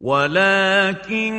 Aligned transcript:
ولكن 0.00 1.34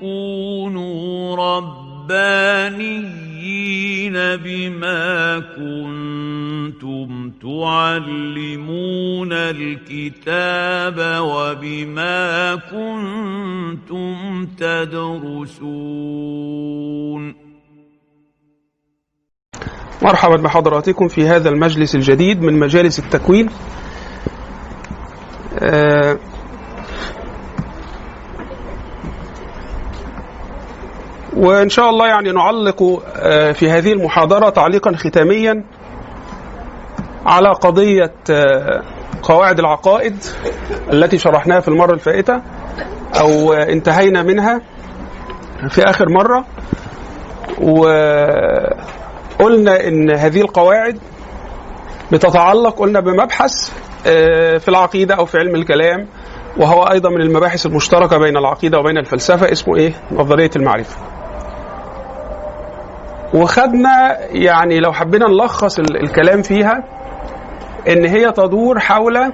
كونوا 0.00 1.36
ربانيين 1.36 3.20
بما 4.36 5.38
كنتم 5.56 7.30
تعلمون 7.42 9.32
الكتاب 9.32 10.98
وبما 11.20 12.56
كنتم 12.56 14.46
تدرسون 14.58 15.90
مرحبا 20.02 20.36
بحضراتكم 20.36 21.08
في 21.08 21.26
هذا 21.26 21.48
المجلس 21.48 21.94
الجديد 21.94 22.42
من 22.42 22.58
مجالس 22.58 22.98
التكوين. 22.98 23.48
آه، 25.58 26.18
وإن 31.40 31.68
شاء 31.68 31.90
الله 31.90 32.06
يعني 32.06 32.32
نعلق 32.32 33.02
آه، 33.16 33.52
في 33.52 33.70
هذه 33.70 33.92
المحاضرة 33.92 34.48
تعليقا 34.50 34.96
ختاميا 34.96 35.64
على 37.26 37.48
قضية 37.48 38.14
آه، 38.30 38.82
قواعد 39.22 39.58
العقائد 39.58 40.24
التي 40.92 41.18
شرحناها 41.18 41.60
في 41.60 41.68
المرة 41.68 41.94
الفائتة 41.94 42.42
أو 43.20 43.52
آه، 43.52 43.72
انتهينا 43.72 44.22
منها 44.22 44.60
في 45.68 45.82
آخر 45.84 46.08
مرة 46.08 46.44
وقلنا 47.62 47.88
إن 49.88 50.10
هذه 50.10 50.40
القواعد 50.40 50.98
بتتعلق 52.12 52.78
قلنا 52.78 53.00
بمبحث 53.00 53.70
في 54.58 54.68
العقيدة 54.68 55.14
أو 55.14 55.24
في 55.24 55.38
علم 55.38 55.54
الكلام 55.54 56.06
وهو 56.56 56.82
أيضا 56.82 57.10
من 57.10 57.20
المباحث 57.20 57.66
المشتركة 57.66 58.18
بين 58.18 58.36
العقيدة 58.36 58.78
وبين 58.78 58.98
الفلسفة 58.98 59.52
اسمه 59.52 59.76
إيه؟ 59.76 59.92
نظرية 60.12 60.50
المعرفة. 60.56 61.19
وخدنا 63.34 64.18
يعني 64.30 64.80
لو 64.80 64.92
حبينا 64.92 65.28
نلخص 65.28 65.78
ال- 65.78 66.02
الكلام 66.02 66.42
فيها 66.42 66.84
إن 67.88 68.04
هي 68.04 68.32
تدور 68.32 68.78
حول 68.80 69.32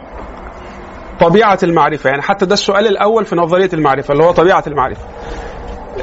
طبيعة 1.20 1.58
المعرفة. 1.62 2.10
يعني 2.10 2.22
حتى 2.22 2.46
ده 2.46 2.54
السؤال 2.54 2.86
الأول 2.86 3.24
في 3.24 3.36
نظرية 3.36 3.70
المعرفة 3.72 4.12
اللي 4.12 4.24
هو 4.24 4.30
طبيعة 4.30 4.64
المعرفة. 4.66 5.00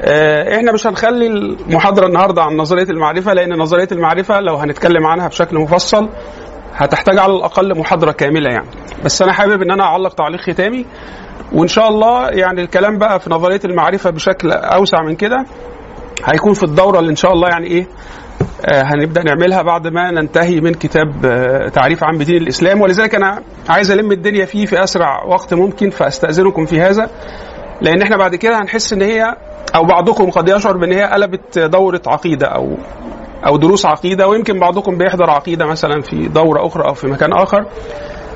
آه، 0.05 0.55
إحنا 0.57 0.71
مش 0.71 0.87
هنخلي 0.87 1.27
المحاضرة 1.27 2.07
النهارده 2.07 2.43
عن 2.43 2.57
نظرية 2.57 2.83
المعرفة 2.89 3.33
لأن 3.33 3.53
نظرية 3.59 3.87
المعرفة 3.91 4.39
لو 4.39 4.55
هنتكلم 4.55 5.07
عنها 5.07 5.27
بشكل 5.27 5.57
مفصل 5.59 6.09
هتحتاج 6.75 7.17
على 7.17 7.33
الأقل 7.33 7.79
محاضرة 7.79 8.11
كاملة 8.11 8.49
يعني. 8.49 8.67
بس 9.05 9.21
أنا 9.21 9.33
حابب 9.33 9.61
إن 9.61 9.71
أنا 9.71 9.83
أعلق 9.83 10.13
تعليق 10.13 10.41
ختامي 10.41 10.85
وإن 11.51 11.67
شاء 11.67 11.89
الله 11.89 12.29
يعني 12.29 12.61
الكلام 12.61 12.97
بقى 12.97 13.19
في 13.19 13.29
نظرية 13.29 13.59
المعرفة 13.65 14.09
بشكل 14.09 14.51
أوسع 14.51 15.01
من 15.03 15.15
كده. 15.15 15.45
هيكون 16.25 16.53
في 16.53 16.63
الدورة 16.63 16.99
اللي 16.99 17.11
إن 17.11 17.15
شاء 17.15 17.33
الله 17.33 17.49
يعني 17.49 17.67
إيه 17.67 17.87
آه، 18.65 18.81
هنبدأ 18.81 19.23
نعملها 19.23 19.61
بعد 19.61 19.87
ما 19.87 20.11
ننتهي 20.11 20.61
من 20.61 20.73
كتاب 20.73 21.25
آه، 21.25 21.69
تعريف 21.69 22.03
عام 22.03 22.17
بدين 22.17 22.41
الإسلام. 22.41 22.81
ولذلك 22.81 23.15
أنا 23.15 23.41
عايز 23.69 23.91
ألم 23.91 24.11
الدنيا 24.11 24.45
فيه 24.45 24.65
في 24.65 24.83
أسرع 24.83 25.23
وقت 25.23 25.53
ممكن 25.53 25.89
فأستأذنكم 25.89 26.65
في 26.65 26.81
هذا 26.81 27.09
لأن 27.81 28.01
إحنا 28.01 28.17
بعد 28.17 28.35
كده 28.35 28.61
هنحس 28.61 28.93
إن 28.93 29.01
هي 29.01 29.35
أو 29.75 29.83
بعضكم 29.83 30.29
قد 30.29 30.49
يشعر 30.49 30.77
بإن 30.77 30.91
هي 30.93 31.03
قلبت 31.03 31.59
دورة 31.59 32.01
عقيدة 32.07 32.47
أو 32.47 32.77
أو 33.47 33.57
دروس 33.57 33.85
عقيدة 33.85 34.27
ويمكن 34.27 34.59
بعضكم 34.59 34.97
بيحضر 34.97 35.29
عقيدة 35.29 35.65
مثلا 35.65 36.01
في 36.01 36.27
دورة 36.27 36.67
أخرى 36.67 36.83
أو 36.87 36.93
في 36.93 37.07
مكان 37.07 37.33
آخر. 37.33 37.65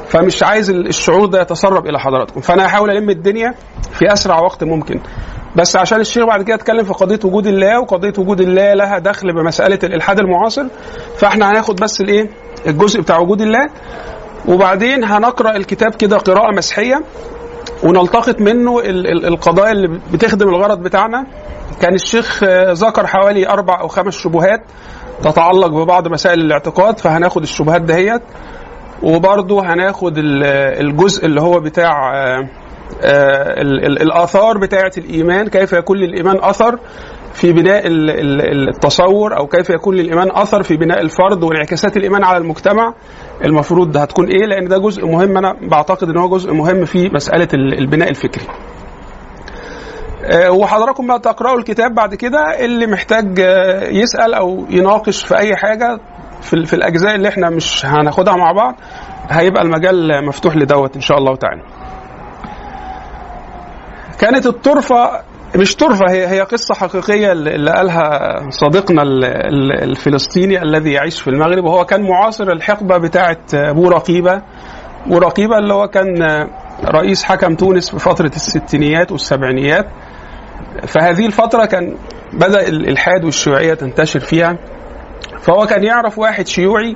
فمش 0.08 0.44
عايز 0.44 0.70
الشعور 0.70 1.26
ده 1.26 1.42
يتسرب 1.42 1.86
إلى 1.86 2.00
حضراتكم. 2.00 2.42
فأنا 2.42 2.66
هحاول 2.66 2.90
ألم 2.92 3.10
الدنيا 3.10 3.54
في 3.92 4.14
أسرع 4.14 4.40
وقت 4.40 4.64
ممكن. 4.64 5.00
بس 5.58 5.76
عشان 5.76 6.00
الشيخ 6.00 6.26
بعد 6.26 6.42
كده 6.44 6.56
اتكلم 6.56 6.84
في 6.84 6.94
قضية 6.94 7.20
وجود 7.24 7.48
الله 7.48 7.80
وقضية 7.80 8.14
وجود 8.18 8.42
الله 8.42 8.74
لها 8.74 9.00
دخل 9.00 9.34
بمسألة 9.34 9.80
الإلحاد 9.84 10.20
المعاصر. 10.20 10.64
فاحنا 11.18 11.52
هناخد 11.52 11.76
بس 11.76 12.02
الإيه؟ 12.02 12.30
الجزء 12.68 13.02
بتاع 13.02 13.18
وجود 13.20 13.42
الله. 13.42 13.68
وبعدين 14.48 15.04
هنقرأ 15.04 15.56
الكتاب 15.56 15.96
كده 15.96 16.18
قراءة 16.18 16.52
مسحية 16.56 17.02
ونلتقط 17.84 18.42
منه 18.42 18.80
ال- 18.80 19.08
ال- 19.08 19.26
القضايا 19.26 19.72
اللي 19.72 20.00
بتخدم 20.14 20.50
الغرض 20.50 20.80
بتاعنا. 20.84 21.26
كان 21.82 21.94
الشيخ 21.96 22.44
ذكر 22.72 23.08
حوالي 23.08 23.50
أربع 23.50 23.80
أو 23.82 23.88
خمس 23.88 24.18
شبهات 24.18 24.62
تتعلق 25.24 25.68
ببعض 25.68 26.08
مسائل 26.08 26.40
الاعتقاد 26.42 27.00
فهناخد 27.00 27.42
الشبهات 27.42 27.82
دهيت. 27.82 28.22
وبرضه 29.04 29.62
هناخد 29.74 30.18
ال- 30.18 30.44
الجزء 30.88 31.26
اللي 31.26 31.42
هو 31.42 31.60
بتاع 31.60 32.16
آه، 32.16 32.48
الآثار 34.02 34.58
بتاعة 34.58 34.92
الإيمان 34.98 35.48
كيف 35.48 35.74
يكون 35.74 35.98
للإيمان 35.98 36.38
أثر 36.42 36.80
في 37.34 37.54
بناء 37.54 37.88
ال- 37.88 38.10
ال- 38.10 38.70
التصور 38.70 39.38
أو 39.38 39.48
كيف 39.48 39.70
يكون 39.70 39.96
للإيمان 39.96 40.30
أثر 40.32 40.64
في 40.64 40.78
بناء 40.78 41.02
الفرد 41.02 41.44
وانعكاسات 41.44 41.98
الإيمان 41.98 42.24
على 42.24 42.38
المجتمع؟ 42.38 42.94
المفروض 43.46 43.92
ده 43.92 44.02
هتكون 44.02 44.28
إيه؟ 44.28 44.46
لأن 44.46 44.68
ده 44.68 44.78
جزء 44.78 45.06
مهم 45.06 45.38
أنا 45.38 45.56
بعتقد 45.62 46.10
إن 46.10 46.18
هو 46.18 46.30
جزء 46.30 46.54
مهم 46.54 46.86
في 46.86 47.10
مسألة 47.10 47.48
ال- 47.54 47.80
البناء 47.80 48.10
الفكري. 48.10 48.46
آه، 50.26 50.52
وحضراتكم 50.52 51.08
بقى 51.08 51.20
تقرأوا 51.20 51.58
الكتاب 51.60 51.96
بعد 51.96 52.16
كده 52.16 52.66
اللي 52.66 52.88
محتاج 52.88 53.40
آه، 53.40 53.84
يسأل 53.88 54.34
أو 54.34 54.66
يناقش 54.70 55.24
في 55.26 55.38
أي 55.38 55.56
حاجة 55.56 56.00
في, 56.42 56.66
في 56.66 56.74
الأجزاء 56.76 57.16
اللي 57.16 57.28
إحنا 57.30 57.50
مش 57.50 57.86
هناخدها 57.86 58.36
مع 58.36 58.52
بعض 58.52 58.76
هيبقى 59.30 59.62
المجال 59.64 60.26
مفتوح 60.26 60.56
لدوت 60.58 60.96
إن 60.96 61.02
شاء 61.02 61.18
الله 61.18 61.36
تعالى. 61.36 61.62
كانت 64.20 64.46
الطرفة 64.46 65.22
مش 65.56 65.76
طرفة 65.76 66.06
هي 66.12 66.28
هي 66.28 66.42
قصة 66.42 66.76
حقيقية 66.76 67.32
اللي 67.32 67.72
قالها 67.72 68.40
صديقنا 68.50 69.02
ال- 69.02 69.24
ال- 69.26 69.84
الفلسطيني 69.84 70.62
الذي 70.62 70.92
يعيش 70.92 71.22
في 71.22 71.30
المغرب 71.30 71.64
وهو 71.64 71.86
كان 71.86 72.02
معاصر 72.02 72.44
الحقبة 72.52 72.98
بتاعة 72.98 73.38
أبو 73.54 73.90
رقيبة. 73.90 74.42
أبو 75.06 75.18
رقيبة 75.18 75.58
اللي 75.58 75.74
هو 75.74 75.88
كان 75.88 76.08
رئيس 76.86 77.24
حكم 77.24 77.56
تونس 77.56 77.90
في 77.92 78.00
فترة 78.00 78.32
الستينيات 78.36 79.12
والسبعينيات. 79.12 79.86
فهذه 80.88 81.26
الفترة 81.26 81.66
كان 81.66 81.96
بدأ 82.34 82.68
الإلحاد 82.68 83.24
والشيوعية 83.26 83.74
تنتشر 83.74 84.20
فيها. 84.20 84.58
فهو 85.42 85.66
كان 85.66 85.84
يعرف 85.84 86.20
واحد 86.20 86.48
شيوعي 86.48 86.96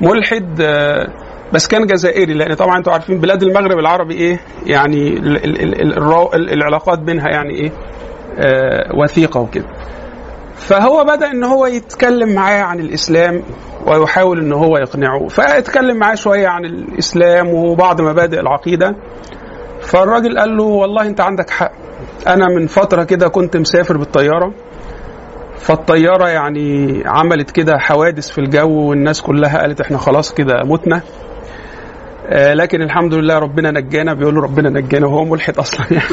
ملحد 0.00 0.60
آه، 0.60 1.06
بس 1.52 1.68
كان 1.68 1.86
جزائري 1.86 2.34
لأن 2.34 2.54
طبعا 2.54 2.78
أنتوا 2.78 2.92
عارفين 2.92 3.18
بلاد 3.20 3.42
المغرب 3.42 3.78
العربي 3.78 4.14
إيه؟ 4.14 4.40
يعني 4.66 5.18
العلاقات 6.34 6.98
بينها 6.98 7.28
يعني 7.28 7.54
إيه؟ 7.54 7.70
آه 8.38 8.96
وثيقة 8.96 9.40
وكده. 9.40 9.66
فهو 10.54 11.04
بدأ 11.04 11.30
إن 11.30 11.44
هو 11.44 11.66
يتكلم 11.66 12.34
معاه 12.34 12.62
عن 12.62 12.80
الإسلام 12.80 13.42
ويحاول 13.86 14.38
إن 14.40 14.52
هو 14.52 14.76
يقنعه. 14.76 15.28
فاتكلم 15.28 15.96
معاه 15.96 16.14
شوية 16.14 16.48
عن 16.48 16.64
الإسلام 16.64 17.48
وبعض 17.54 18.00
مبادئ 18.00 18.40
العقيدة. 18.40 18.96
فالراجل 19.80 20.38
قال 20.38 20.56
له 20.56 20.64
والله 20.64 21.06
أنت 21.06 21.20
عندك 21.20 21.50
حق. 21.50 21.72
أنا 22.26 22.46
من 22.48 22.66
فترة 22.66 23.04
كده 23.04 23.28
كنت 23.28 23.56
مسافر 23.56 23.96
بالطيارة. 23.96 24.54
فالطيارة 25.60 26.28
يعني 26.28 27.02
عملت 27.06 27.50
كده 27.50 27.78
حوادث 27.78 28.30
في 28.30 28.38
الجو 28.38 28.70
والناس 28.70 29.22
كلها 29.22 29.58
قالت 29.58 29.80
إحنا 29.80 29.98
خلاص 29.98 30.34
كده 30.34 30.54
متنا. 30.64 31.00
آه 32.26 32.54
لكن 32.54 32.82
الحمد 32.82 33.14
لله 33.14 33.38
ربنا 33.38 33.70
نجانا. 33.70 34.14
بيقول 34.14 34.34
له 34.34 34.40
ربنا 34.40 34.70
نجانا 34.70 35.06
وهو 35.06 35.24
ملحد 35.24 35.58
أصلا 35.58 35.86
يعني. 35.90 36.04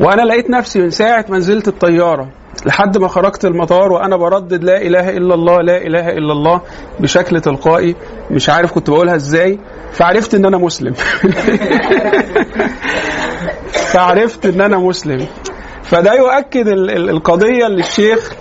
وأنا 0.00 0.22
لقيت 0.22 0.50
نفسي 0.50 0.80
من 0.80 0.90
ساعة 0.90 1.24
ما 1.28 1.38
نزلت 1.38 1.68
الطيارة 1.68 2.28
لحد 2.66 2.98
ما 2.98 3.08
خرجت 3.08 3.44
المطار 3.44 3.92
وأنا 3.92 4.16
بردد 4.16 4.64
لا 4.64 4.82
إله 4.82 5.10
إلا 5.10 5.34
الله 5.34 5.60
لا 5.62 5.76
إله 5.76 6.08
إلا 6.08 6.32
الله 6.32 6.60
بشكل 7.00 7.40
تلقائي. 7.40 7.96
مش 8.30 8.48
عارف 8.48 8.72
كنت 8.72 8.90
بقولها 8.90 9.14
إزاي. 9.14 9.58
فعرفت 9.92 10.34
إن 10.34 10.44
أنا 10.44 10.58
مسلم. 10.58 10.92
فعرفت 13.92 14.46
إن 14.46 14.60
أنا 14.60 14.78
مسلم. 14.78 15.26
فده 15.88 16.14
يؤكد 16.14 16.68
ال- 16.68 16.90
ال- 16.90 17.10
القضية 17.10 17.66
اللي 17.66 17.80
الشيخ 17.80 18.32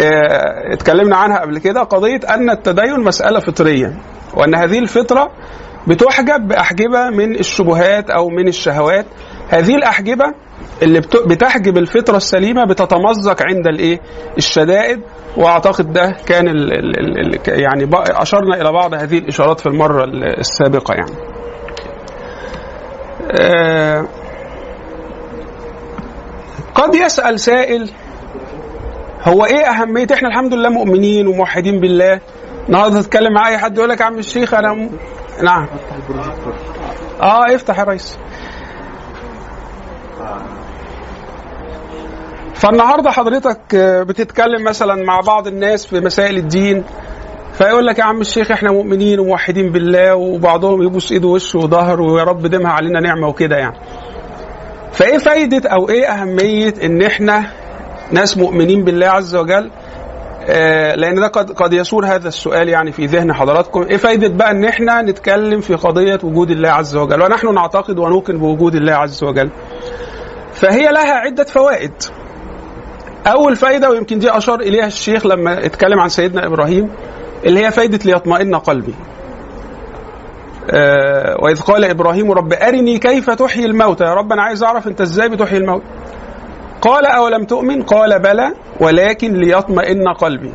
آه، 0.00 0.72
اتكلمنا 0.72 1.16
عنها 1.16 1.38
قبل 1.40 1.58
كده 1.58 1.82
قضية 1.82 2.20
أن 2.34 2.50
التدين 2.50 3.00
مسألة 3.00 3.40
فطرية 3.40 3.94
وأن 4.34 4.54
هذه 4.54 4.78
الفطرة 4.78 5.30
بتحجب 5.86 6.48
بأحجبة 6.48 7.10
من 7.10 7.34
الشبهات 7.38 8.10
أو 8.10 8.28
من 8.28 8.48
الشهوات. 8.48 9.06
هذه 9.48 9.74
الأحجبة 9.74 10.24
اللي 10.82 11.00
بت- 11.00 11.26
بتحجب 11.26 11.76
الفطرة 11.78 12.16
السليمة 12.16 12.64
بتتمزق 12.64 13.42
عند 13.42 13.66
الإيه؟ 13.66 14.00
الشدائد. 14.38 15.00
وأعتقد 15.36 15.92
ده 15.92 16.16
كان 16.26 16.48
ال 16.48 16.72
ال 16.72 16.98
ال 17.00 17.34
ال 17.48 17.60
يعني 17.60 17.88
أشرنا 17.94 18.60
إلى 18.60 18.72
بعض 18.72 18.94
هذه 18.94 19.18
الإشارات 19.18 19.60
في 19.60 19.66
المرة 19.66 20.04
ال- 20.04 20.38
السابقة 20.38 20.94
يعني. 20.94 21.12
آه، 23.40 24.06
قد 26.74 26.94
يسأل 26.94 27.40
سائل 27.40 27.90
هو 29.22 29.44
إيه 29.44 29.70
أهمية 29.70 30.06
إحنا 30.14 30.28
الحمد 30.28 30.54
لله 30.54 30.68
مؤمنين 30.68 31.26
وموحدين 31.26 31.80
بالله؟ 31.80 32.20
النهارده 32.68 33.02
تتكلم 33.02 33.32
مع 33.32 33.48
أي 33.48 33.58
حد 33.58 33.76
يقول 33.78 33.88
لك 33.90 34.00
يا 34.00 34.04
عم 34.04 34.18
الشيخ 34.18 34.54
أنا 34.54 34.72
م... 34.72 34.90
نعم. 35.42 35.66
آه 37.22 37.54
افتح 37.54 37.78
يا 37.78 37.84
ريس. 37.84 38.18
فالنهاردة 42.54 43.10
حضرتك 43.10 43.76
بتتكلم 44.08 44.64
مثلا 44.64 45.04
مع 45.04 45.20
بعض 45.20 45.46
الناس 45.46 45.86
في 45.86 46.00
مسائل 46.00 46.36
الدين 46.36 46.84
فيقول 47.52 47.86
لك 47.86 47.98
يا 47.98 48.04
عم 48.04 48.20
الشيخ 48.20 48.50
إحنا 48.50 48.72
مؤمنين 48.72 49.20
وموحدين 49.20 49.72
بالله 49.72 50.14
وبعضهم 50.14 50.82
يبوس 50.82 51.12
ايده 51.12 51.28
وشه 51.28 51.58
وظهره 51.58 52.02
ويا 52.12 52.24
رب 52.24 52.46
دمها 52.46 52.72
علينا 52.72 53.00
نعمة 53.00 53.28
وكده 53.28 53.56
يعني. 53.56 53.76
فإيه 54.92 55.18
فايدة 55.18 55.68
أو 55.68 55.88
إيه 55.88 56.06
أهمية 56.06 56.74
إن 56.84 57.02
إحنا 57.02 57.46
ناس 58.12 58.38
مؤمنين 58.38 58.84
بالله 58.84 59.06
عز 59.06 59.36
وجل؟ 59.36 59.70
آه 60.48 60.94
لأن 60.94 61.14
ده 61.14 61.26
قد 61.26 61.50
قد 61.50 61.72
يثور 61.72 62.06
هذا 62.06 62.28
السؤال 62.28 62.68
يعني 62.68 62.92
في 62.92 63.06
ذهن 63.06 63.32
حضراتكم. 63.32 63.82
إيه 63.82 63.96
فايدة 63.96 64.28
بقى 64.28 64.50
إن 64.50 64.64
إحنا 64.64 65.02
نتكلم 65.02 65.60
في 65.60 65.74
قضية 65.74 66.18
وجود 66.24 66.50
الله 66.50 66.68
عز 66.68 66.96
وجل؟ 66.96 67.22
ونحن 67.22 67.54
نعتقد 67.54 67.98
ونوقن 67.98 68.38
بوجود 68.38 68.74
الله 68.74 68.92
عز 68.92 69.24
وجل. 69.24 69.50
فهي 70.52 70.92
لها 70.92 71.12
عدة 71.14 71.44
فوائد. 71.44 71.92
أول 73.26 73.56
فايدة 73.56 73.90
ويمكن 73.90 74.18
دي 74.18 74.30
أشار 74.30 74.60
إليها 74.60 74.86
الشيخ 74.86 75.26
لما 75.26 75.66
اتكلم 75.66 76.00
عن 76.00 76.08
سيدنا 76.08 76.46
إبراهيم 76.46 76.90
اللي 77.44 77.66
هي 77.66 77.70
فايدة 77.70 77.98
ليطمئن 78.04 78.54
قلبي. 78.56 78.94
آه 80.70 81.36
وإذ 81.42 81.60
قال 81.60 81.84
إبراهيم 81.84 82.32
رب 82.32 82.52
أرني 82.52 82.98
كيف 82.98 83.30
تحيي 83.30 83.64
الموتى؟ 83.66 84.04
يا 84.04 84.14
رب 84.14 84.32
أنا 84.32 84.42
عايز 84.42 84.62
أعرف 84.62 84.86
أنت 84.86 85.00
إزاي 85.00 85.28
بتحيي 85.28 85.58
الموتى. 85.58 85.84
قال 86.82 87.06
أولم 87.06 87.44
تؤمن؟ 87.44 87.82
قال 87.82 88.18
بلى 88.18 88.52
ولكن 88.80 89.32
ليطمئن 89.34 90.08
قلبي. 90.08 90.52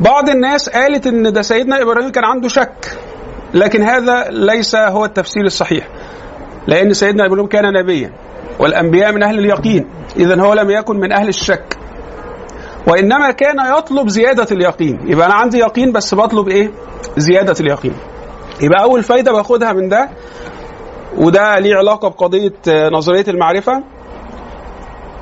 بعض 0.00 0.28
الناس 0.28 0.68
قالت 0.68 1.06
إن 1.06 1.32
ده 1.32 1.42
سيدنا 1.42 1.82
إبراهيم 1.82 2.10
كان 2.10 2.24
عنده 2.24 2.48
شك 2.48 2.98
لكن 3.54 3.82
هذا 3.82 4.24
ليس 4.30 4.74
هو 4.76 5.04
التفسير 5.04 5.44
الصحيح 5.44 5.88
لأن 6.66 6.92
سيدنا 6.94 7.26
إبراهيم 7.26 7.46
كان 7.46 7.72
نبيا 7.72 8.12
والأنبياء 8.58 9.12
من 9.12 9.22
أهل 9.22 9.38
اليقين 9.38 9.86
اذا 10.16 10.40
هو 10.42 10.52
لم 10.54 10.70
يكن 10.70 10.96
من 10.96 11.12
أهل 11.12 11.28
الشك. 11.28 11.76
وإنما 12.88 13.30
كان 13.30 13.56
يطلب 13.78 14.08
زيادة 14.08 14.46
اليقين. 14.52 14.98
يبقى 15.06 15.26
أنا 15.26 15.34
عندي 15.34 15.58
يقين 15.58 15.92
بس 15.92 16.14
بطلب 16.14 16.48
إيه؟ 16.48 16.70
زيادة 17.16 17.54
اليقين. 17.60 17.92
يبقى 18.60 18.82
أول 18.82 19.02
فايدة 19.02 19.32
باخدها 19.32 19.72
من 19.72 19.88
ده 19.88 20.08
وده 21.16 21.58
ليه 21.58 21.76
علاقة 21.76 22.08
بقضية 22.08 22.52
نظرية 22.68 23.24
المعرفة. 23.28 23.82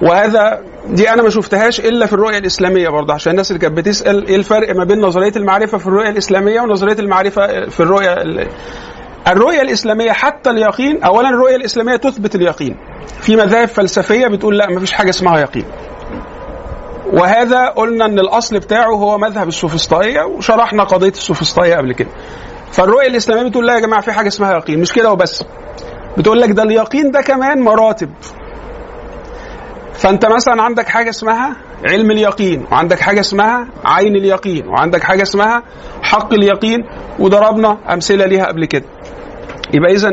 وهذا 0.03 0.61
دي 0.89 1.11
أنا 1.11 1.23
ما 1.23 1.31
شفتهاش 1.31 1.81
إلا 1.81 2.07
في 2.07 2.13
الرؤية 2.13 2.39
الإسلامية 2.39 2.89
برضه 2.89 3.15
عشان 3.15 3.31
الناس 3.31 3.51
اللي 3.51 3.61
كانت 3.61 3.77
بتسأل 3.77 4.27
إيه 4.27 4.37
الفرق 4.37 4.77
ما 4.77 4.85
بين 4.85 5.01
نظرية 5.01 5.33
المعرفة 5.37 5.79
في 5.79 5.87
الرؤية 5.87 6.09
الإسلامية 6.09 6.61
ونظرية 6.61 6.99
المعرفة 6.99 7.69
في 7.69 7.81
الرؤية 7.81 8.17
الرؤية 9.29 9.63
الإسلامية 9.63 10.13
حتى 10.13 10.51
اليقين 10.51 11.03
اولا 11.03 11.29
الرؤية 11.29 11.57
الإسلامية 11.57 11.97
تثبت 11.97 12.35
اليقين. 12.35 12.77
في 13.21 13.37
مذاهب 13.37 13.69
فلسفية 13.69 14.27
بتقول 14.27 14.59
لا 14.59 14.71
ما 14.71 14.81
فيش 14.81 14.93
حاجة 14.93 15.11
اسمها 15.11 15.39
يقين. 15.41 15.65
وهذا 17.13 17.67
قلنا 17.69 18.05
إن 18.05 18.19
الأصل 18.19 18.59
بتاعه 18.59 18.91
هو 18.95 19.19
مذهب 19.19 19.49
السوفسطائية 19.49 20.23
وشرحنا 20.23 20.85
قضية 20.85 21.09
السوفسطائية 21.09 21.77
قبل 21.77 21.93
كده. 21.93 22.09
فالرؤية 22.75 23.07
الإسلامية 23.07 23.49
بتقول 23.49 23.67
لا 23.67 23.75
يا 23.75 23.81
جماعة 23.81 24.03
في 24.03 24.13
حاجة 24.13 24.29
اسمها 24.29 24.53
يقين. 24.53 24.81
مش 24.81 24.93
كده 24.93 25.13
وبس. 25.13 25.45
بتقول 26.19 26.41
لك 26.41 26.51
ده 26.51 26.63
اليقين 26.63 27.11
ده 27.11 27.21
كمان 27.21 27.63
مراتب. 27.63 28.11
فأنت 29.93 30.27
مثلا 30.27 30.63
عندك 30.63 30.89
حاجة 30.89 31.11
اسمها 31.11 31.57
علم 31.91 32.11
اليقين 32.11 32.67
وعندك 32.73 33.01
حاجة 33.01 33.21
اسمها 33.21 33.69
عين 33.85 34.17
اليقين 34.17 34.69
وعندك 34.69 35.03
حاجة 35.03 35.23
اسمها 35.23 35.63
حق 36.03 36.33
اليقين 36.35 36.79
وضربنا 37.19 37.79
أمثلة 37.93 38.27
ليها 38.27 38.45
قبل 38.47 38.65
كده. 38.65 38.85
يبقى 39.75 39.93
اذا 39.93 40.09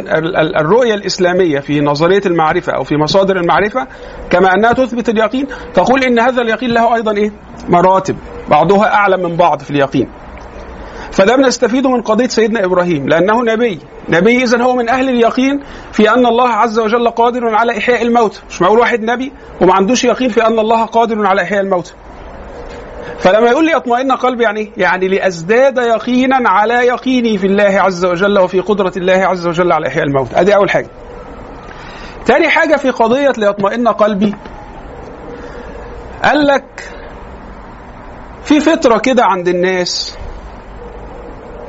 الرؤية 0.62 0.94
الإسلامية 0.94 1.60
في 1.60 1.82
نظرية 1.82 2.22
المعرفة 2.26 2.74
أو 2.74 2.84
في 2.84 2.96
مصادر 2.96 3.38
المعرفة 3.38 3.88
كما 4.30 4.54
أنها 4.54 4.74
تثبت 4.74 5.10
اليقين 5.10 5.48
تقول 5.74 6.04
إن 6.04 6.20
هذا 6.20 6.42
اليقين 6.42 6.70
له 6.70 6.96
أيضا 6.96 7.12
إيه؟ 7.18 7.32
مراتب. 7.70 8.16
بعضها 8.50 8.94
أعلى 8.94 9.18
من 9.18 9.36
بعض 9.36 9.60
في 9.62 9.72
اليقين. 9.72 10.08
فده 11.12 11.36
بنستفيده 11.36 11.90
من 11.90 12.02
قضية 12.02 12.28
سيدنا 12.28 12.66
إبراهيم 12.66 13.08
لأنه 13.10 13.44
نبي، 13.44 13.80
نبي 14.10 14.44
اذا 14.44 14.64
هو 14.64 14.76
من 14.76 14.90
أهل 14.90 15.10
اليقين 15.10 15.64
في 15.92 16.10
أن 16.10 16.26
الله 16.26 16.50
عز 16.50 16.80
وجل 16.80 17.10
قادر 17.10 17.56
على 17.56 17.78
إحياء 17.78 18.02
الموتى، 18.02 18.42
مش 18.50 18.62
معقول 18.62 18.80
واحد 18.80 19.02
نبي 19.02 19.32
وما 19.62 19.74
عندوش 19.74 20.04
يقين 20.04 20.30
في 20.30 20.48
أن 20.48 20.60
الله 20.60 20.86
قادر 20.86 21.26
على 21.26 21.42
إحياء 21.42 21.62
الموتى. 21.62 21.94
فلما 23.20 23.50
يقول 23.50 23.66
لي 23.66 23.76
أطمئن 23.76 24.12
قلبي 24.12 24.44
يعني 24.44 24.72
يعني 24.78 25.08
لأزداد 25.08 25.78
يقينا 25.78 26.50
على 26.50 26.74
يقيني 26.74 27.38
في 27.38 27.48
الله 27.48 27.82
عز 27.82 28.06
وجل 28.06 28.40
وفي 28.40 28.60
قدرة 28.60 28.94
الله 28.98 29.14
عز 29.14 29.48
وجل 29.48 29.72
على 29.72 29.88
إحياء 29.88 30.06
الموت. 30.06 30.34
أدي 30.34 30.56
أول 30.56 30.70
حاجة. 30.70 30.88
تاني 32.26 32.50
حاجة 32.50 32.76
في 32.76 32.90
قضية 32.90 33.34
ليطمئن 33.38 33.88
قلبي. 33.88 34.36
قال 36.24 36.48
لك 36.48 36.90
في 38.44 38.60
فطرة 38.60 38.98
كده 38.98 39.26
عند 39.26 39.48
الناس 39.48 40.18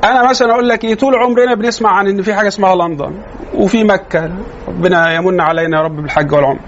أنا 0.03 0.29
مثلا 0.29 0.51
أقول 0.53 0.69
لك 0.69 0.83
إيه 0.83 0.95
طول 0.95 1.15
عمرنا 1.15 1.55
بنسمع 1.55 1.89
عن 1.89 2.07
إن 2.07 2.21
في 2.21 2.33
حاجة 2.33 2.47
اسمها 2.47 2.75
لندن 2.75 3.21
وفي 3.53 3.83
مكة. 3.83 4.31
ربنا 4.67 5.13
يمن 5.15 5.41
علينا 5.41 5.77
يا 5.77 5.83
رب 5.83 5.95
بالحج 5.95 6.31
والعمرة. 6.33 6.59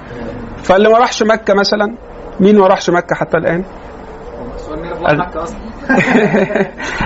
فاللي 0.63 0.89
ما 0.89 0.97
راحش 0.97 1.23
مكة 1.23 1.53
مثلا 1.53 1.95
مين 2.39 2.57
ما 2.59 2.67
راحش 2.67 2.89
مكة 2.89 3.15
حتى 3.15 3.37
الآن؟ 3.37 3.63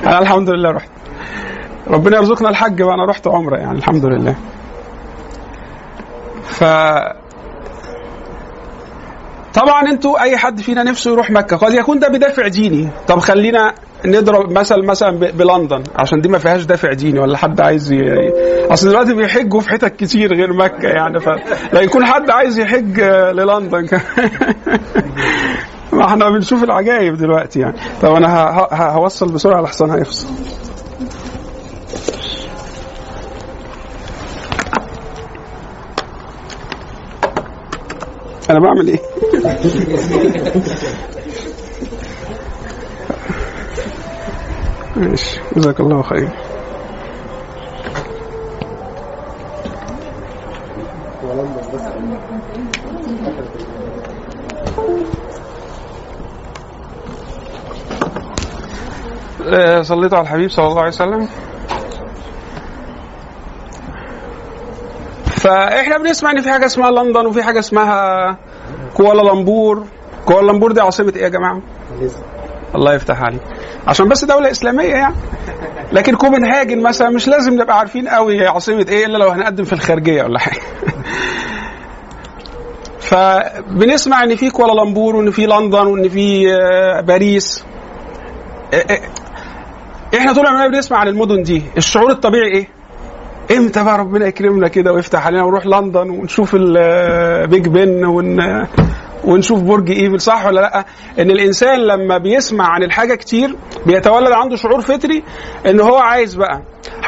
أنا 0.05 0.19
الحمد 0.19 0.49
لله 0.49 0.71
رحت. 0.71 0.89
ربنا 1.87 2.17
يرزقنا 2.17 2.49
الحج 2.49 2.81
وأنا 2.81 3.05
رحت 3.05 3.27
عمرة 3.27 3.57
يعني 3.57 3.77
الحمد 3.77 4.05
لله. 4.05 4.35
ف 6.43 6.63
طبعا 9.53 9.81
أنتوا 9.91 10.21
أي 10.21 10.37
حد 10.37 10.61
فينا 10.61 10.83
نفسه 10.83 11.11
يروح 11.11 11.31
مكة. 11.31 11.57
قد 11.57 11.73
يكون 11.73 11.99
ده 11.99 12.07
بدافع 12.07 12.47
ديني 12.47 12.89
طب 13.07 13.19
خلينا 13.19 13.73
نضرب 14.05 14.51
مثل 14.51 14.85
مثلا 14.85 15.11
بلندن 15.11 15.83
عشان 15.95 16.21
دي 16.21 16.29
ما 16.29 16.37
فيهاش 16.37 16.63
دافع 16.63 16.93
ديني 16.93 17.19
ولا 17.19 17.37
حد 17.37 17.61
عايز 17.61 17.91
ي... 17.91 18.01
أصل 18.71 18.89
دلوقتي 18.89 19.13
بيحجوا 19.13 19.61
في 19.61 19.69
حتت 19.69 19.95
كتير 19.95 20.33
غير 20.33 20.53
مكة 20.53 20.87
يعني 20.87 21.19
فلا 21.19 21.81
يكون 21.81 22.05
حد 22.05 22.29
عايز 22.29 22.59
يحج 22.59 22.99
للندن. 23.33 23.87
ما 25.93 26.05
إحنا 26.05 26.29
بنشوف 26.29 26.63
العجائب 26.63 27.17
دلوقتي 27.17 27.59
يعني. 27.59 27.75
طب 28.01 28.13
أنا 28.13 28.67
هوصل 28.73 29.31
بسرعة 29.31 29.61
لحسن 29.61 29.89
هيفصل. 29.91 30.27
أنا 38.49 38.59
بعمل 38.59 38.87
إيه؟ 38.87 38.99
ماشي. 44.95 45.39
جزاك 45.55 45.79
الله 45.79 46.01
خير. 46.01 46.29
صليت 59.81 60.13
على 60.13 60.21
الحبيب 60.21 60.49
صلى 60.49 60.67
الله 60.67 60.79
عليه 60.79 60.87
وسلم. 60.87 61.27
فإحنا 65.39 65.97
بنسمع 65.97 66.31
إن 66.31 66.41
في 66.41 66.51
حاجة 66.51 66.65
اسمها 66.65 66.91
لندن 66.91 67.25
وفي 67.25 67.43
حاجة 67.43 67.59
اسمها 67.59 68.37
كوالالمبور. 68.93 69.85
كوالالمبور 70.25 70.71
دي 70.71 70.81
عاصمة 70.81 71.13
إيه 71.15 71.23
يا 71.23 71.29
جماعة؟ 71.29 71.61
الله 72.75 72.93
يفتح 72.93 73.21
عليك. 73.21 73.41
عشان 73.87 74.07
بس 74.09 74.25
دولة 74.25 74.51
إسلامية 74.51 74.89
يعني. 74.89 75.15
لكن 75.91 76.15
كوبنهاجن 76.15 76.81
مثلا 76.81 77.09
مش 77.09 77.27
لازم 77.27 77.53
نبقى 77.53 77.77
عارفين 77.79 78.07
قوي 78.07 78.41
هي 78.41 78.47
عاصمة 78.47 78.85
إيه 78.89 79.05
إلا 79.05 79.17
لو 79.17 79.29
هنقدم 79.29 79.63
في 79.63 79.73
الخارجية 79.73 80.23
ولا 80.23 80.39
حاجة. 80.39 80.61
فبنسمع 83.09 84.23
إن 84.23 84.35
في 84.35 84.49
كوالالمبور 84.49 85.15
وإن 85.15 85.31
في 85.31 85.45
لندن 85.45 85.87
وإن 85.87 86.09
في 86.09 86.45
باريس. 87.07 87.63
إحنا 90.15 90.33
طول 90.33 90.47
عمرنا 90.47 90.67
بنسمع 90.67 90.97
عن 90.97 91.07
المدن 91.07 91.43
دي. 91.43 91.63
الشعور 91.77 92.11
الطبيعي 92.11 92.51
إيه؟ 92.51 92.78
إمتى 93.57 93.83
بقى 93.83 93.97
ربنا 93.97 94.27
يكرمنا 94.27 94.67
كده 94.67 94.93
ويفتح 94.93 95.25
علينا 95.25 95.43
ونروح 95.43 95.65
لندن 95.65 96.09
ونشوف 96.09 96.55
البيج 96.59 97.67
بن 97.67 98.05
ون 98.05 98.39
ونشوف 99.23 99.59
برج 99.61 99.91
إيفل 99.91 100.21
صح 100.21 100.45
ولا 100.45 100.61
لأ؟ 100.61 100.85
إن 101.19 101.31
الإنسان 101.31 101.79
لما 101.79 102.17
بيسمع 102.17 102.67
عن 102.67 102.83
الحاجة 102.83 103.15
كتير 103.15 103.55
بيتولد 103.85 104.31
عنده 104.31 104.55
شعور 104.55 104.81
فطري 104.81 105.23
إن 105.65 105.79
هو 105.81 105.95
عايز 105.97 106.35
بقى. 106.35 106.61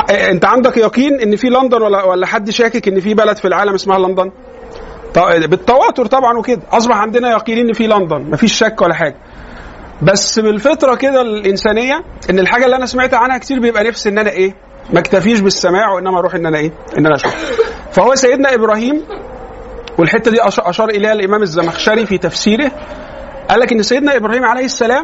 أنت 0.10 0.46
عندك 0.46 0.78
يقين 0.78 1.20
إن 1.22 1.36
في 1.36 1.48
لندن 1.50 1.82
ولا 1.82 2.04
ولا 2.04 2.28
حد 2.28 2.50
شاكك 2.50 2.88
إن 2.88 3.00
في 3.00 3.14
بلد 3.14 3.38
في 3.38 3.48
العالم 3.48 3.74
اسمها 3.74 4.00
لندن؟ 4.00 4.32
بالتواتر 5.48 6.06
طبعا 6.06 6.38
وكده. 6.38 6.62
أصبح 6.72 6.96
عندنا 6.98 7.32
يقين 7.32 7.58
إن 7.58 7.74
في 7.74 7.88
لندن. 7.88 8.22
مفيش 8.32 8.54
شك 8.54 8.82
ولا 8.82 8.94
حاجة. 8.94 9.16
بس 10.02 10.40
بالفطرة 10.40 10.96
كده 10.96 11.22
الإنسانية 11.22 12.04
إن 12.30 12.40
الحاجة 12.40 12.66
اللي 12.66 12.76
أنا 12.76 12.86
سمعت 12.86 13.14
عنها 13.14 13.38
كتير 13.38 13.60
بيبقى 13.60 13.84
نفسي 13.84 14.10
إن 14.10 14.18
أنا 14.18 14.30
إيه؟ 14.30 14.54
ما 14.94 15.00
اكتفيش 15.00 15.40
بالسماع 15.40 15.92
وإنما 15.94 16.20
أروح 16.20 16.36
إن 16.36 16.46
أنا 16.46 16.58
إيه؟ 16.58 16.72
إن 16.98 17.06
أنا 17.06 17.16
أشوف. 17.16 17.36
فهو 17.92 18.16
سيدنا 18.16 18.54
إبراهيم 18.54 19.06
والحتة 19.98 20.32
دي 20.32 20.38
اشار 20.42 20.90
إليها 20.90 21.14
الإمام 21.14 21.42
الزمخشري 21.42 22.06
في 22.06 22.18
تفسيره 22.18 22.72
قال 23.50 23.60
لك 23.60 23.72
إن 23.72 23.84
سيدنا 23.84 24.16
إبراهيم 24.18 24.44
عليه 24.46 24.66
السلام 24.66 25.04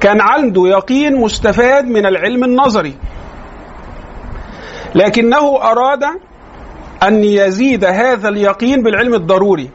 كان 0.00 0.20
عنده 0.20 0.62
يقين 0.66 1.16
مستفاد 1.16 1.84
من 1.84 2.06
العلم 2.06 2.44
النظري. 2.44 2.94
لكنه 4.94 5.56
أراد 5.62 6.02
أن 7.02 7.24
يزيد 7.24 7.84
هذا 7.84 8.28
اليقين 8.28 8.82
بالعلم 8.82 9.14
الضروري. 9.14 9.70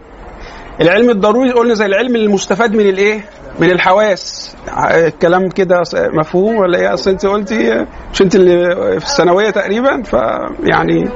العلم 0.81 1.09
الضروري 1.09 1.51
قلنا 1.51 1.73
زي 1.73 1.85
العلم 1.85 2.15
المستفاد 2.15 2.75
من 2.75 2.89
الإيه؟ 2.89 3.25
من 3.59 3.71
الحواس. 3.71 4.55
الكلام 4.91 5.49
كده 5.49 5.83
مفهوم 5.95 6.55
ولا 6.55 6.77
إيه؟ 6.79 6.93
أصل 6.93 7.11
أنت 7.11 7.25
قلتي 7.25 7.85
مش 8.13 8.21
أنت 8.21 8.35
اللي 8.35 8.75
في 8.99 9.05
الثانوية 9.05 9.49
تقريبا؟ 9.49 10.03
فيعني 10.03 11.09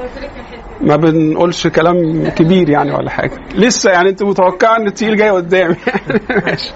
ما 0.80 0.96
بنقولش 0.96 1.66
كلام 1.66 2.28
كبير 2.28 2.70
يعني 2.70 2.94
ولا 2.94 3.10
حاجة. 3.10 3.38
لسه 3.54 3.90
يعني 3.90 4.08
أنت 4.08 4.22
متوقعة 4.22 4.76
إن 4.76 4.86
التقيل 4.86 5.16
جاي 5.16 5.30
قدامي 5.30 5.76
يعني 5.86 6.20
ماشي. 6.46 6.72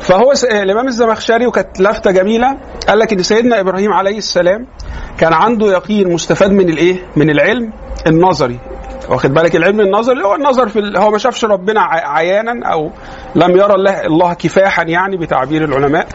فهو 0.00 0.32
الإمام 0.44 0.86
الزمخشري 0.86 1.46
وكانت 1.46 1.80
لفتة 1.80 2.10
جميلة. 2.10 2.56
قال 2.88 2.98
لك 2.98 3.12
إن 3.12 3.22
سيدنا 3.22 3.60
إبراهيم 3.60 3.92
عليه 3.92 4.18
السلام 4.18 4.66
كان 5.18 5.32
عنده 5.32 5.66
يقين 5.72 6.12
مستفاد 6.12 6.50
من 6.50 6.68
الإيه؟ 6.68 6.96
من 7.16 7.30
العلم 7.30 7.72
النظري. 8.06 8.58
واخد 9.08 9.34
بالك؟ 9.34 9.56
العلم 9.56 9.80
النظري 9.80 10.14
اللي 10.14 10.26
هو 10.26 10.34
النظر 10.34 10.68
في 10.68 10.92
هو 10.96 11.10
ما 11.10 11.18
شافش 11.18 11.44
ربنا 11.44 11.80
عيانا 11.90 12.72
أو 12.72 12.90
لم 13.34 13.50
يرى 13.56 13.74
الله, 13.74 14.06
الله 14.06 14.34
كفاحا 14.34 14.82
يعني 14.82 15.16
بتعبير 15.16 15.64
العلماء. 15.64 16.06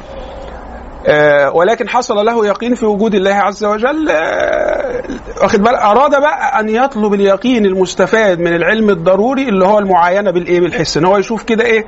آه، 1.08 1.52
ولكن 1.56 1.90
حصل 1.90 2.26
له 2.26 2.46
يقين 2.46 2.76
في 2.76 2.86
وجود 2.86 3.16
الله 3.16 3.34
عز 3.34 3.66
وجل. 3.66 4.10
آه، 4.10 5.04
واخد 5.42 5.62
بالك؟ 5.62 5.80
أراد 5.80 6.12
بقى 6.12 6.60
أن 6.60 6.70
يطلب 6.70 7.14
اليقين 7.14 7.66
المستفاد 7.66 8.40
من 8.40 8.56
العلم 8.56 8.90
الضروري 8.90 9.50
اللي 9.50 9.66
هو 9.66 9.80
المعاينة 9.80 10.32
بالإيه؟ 10.32 10.60
بالحس. 10.60 10.98
إن 10.98 11.06
هو 11.06 11.18
يشوف 11.18 11.44
كده 11.44 11.64
إيه؟ 11.66 11.86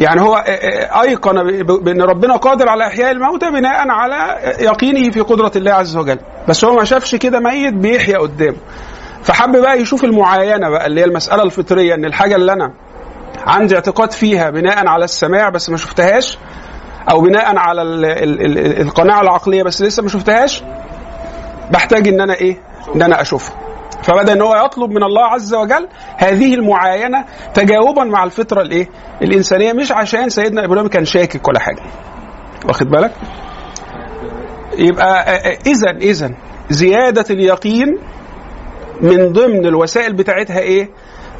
يعني 0.00 0.20
هو 0.20 0.34
آه، 0.34 0.40
آه، 0.50 1.02
أيقن 1.02 1.62
بأن 1.62 2.02
ربنا 2.02 2.36
قادر 2.36 2.68
على 2.68 2.86
إحياء 2.86 3.10
الموتى 3.10 3.50
بناء 3.50 3.88
على 3.88 4.38
يقينه 4.60 5.10
في 5.10 5.20
قدرة 5.20 5.52
الله 5.56 5.72
عز 5.72 5.96
وجل. 5.96 6.18
بس 6.48 6.64
هو 6.64 6.74
ما 6.74 6.84
شافش 6.84 7.14
كده 7.14 7.40
ميت 7.40 7.74
بيحيا 7.74 8.18
قدامه. 8.18 8.56
فحب 9.22 9.56
بقى 9.56 9.80
يشوف 9.80 10.04
المعاينة 10.04 10.68
بقى 10.70 10.86
اللي 10.86 11.00
هي 11.00 11.04
المسألة 11.04 11.42
الفطرية 11.42 11.94
إن 11.94 12.04
الحاجة 12.04 12.36
اللي 12.36 12.52
أنا 12.52 12.72
عندي 13.46 13.74
اعتقاد 13.74 14.12
فيها 14.12 14.50
بناء 14.50 14.86
على 14.86 15.04
السماع 15.04 15.48
بس 15.48 15.70
ما 15.70 15.76
شفتهاش 15.76 16.38
أو 17.10 17.20
بناء 17.20 17.56
على 17.56 17.82
ال 17.82 18.04
ال 18.04 18.40
ال 18.58 18.80
القناعة 18.80 19.20
العقلية 19.22 19.62
بس 19.62 19.82
لسه 19.82 20.02
ما 20.02 20.08
شفتهاش 20.08 20.62
بحتاج 21.70 22.08
إن 22.08 22.20
أنا 22.20 22.34
إيه؟ 22.34 22.56
إن 22.96 23.02
أنا 23.02 23.20
أشوفها. 23.20 23.56
فبدأ 24.02 24.32
إن 24.32 24.42
هو 24.42 24.64
يطلب 24.64 24.90
من 24.90 25.02
الله 25.02 25.24
عز 25.24 25.54
وجل 25.54 25.88
هذه 26.16 26.54
المعاينة 26.54 27.24
تجاوبا 27.54 28.04
مع 28.04 28.24
الفطرة 28.24 28.62
الإيه؟ 28.62 28.88
الإنسانية 29.22 29.72
مش 29.72 29.92
عشان 29.92 30.28
سيدنا 30.28 30.64
إبراهيم 30.64 30.88
كان 30.88 31.04
شاكك 31.04 31.48
ولا 31.48 31.60
حاجة. 31.60 31.82
واخد 32.68 32.86
بالك؟ 32.90 33.12
يبقى 34.78 35.38
اذا 35.66 35.90
اذا 35.90 36.30
زيادة 36.70 37.24
اليقين 37.30 37.98
من 39.02 39.32
ضمن 39.32 39.66
الوسائل 39.66 40.12
بتاعتها 40.12 40.58
إيه؟ 40.58 40.90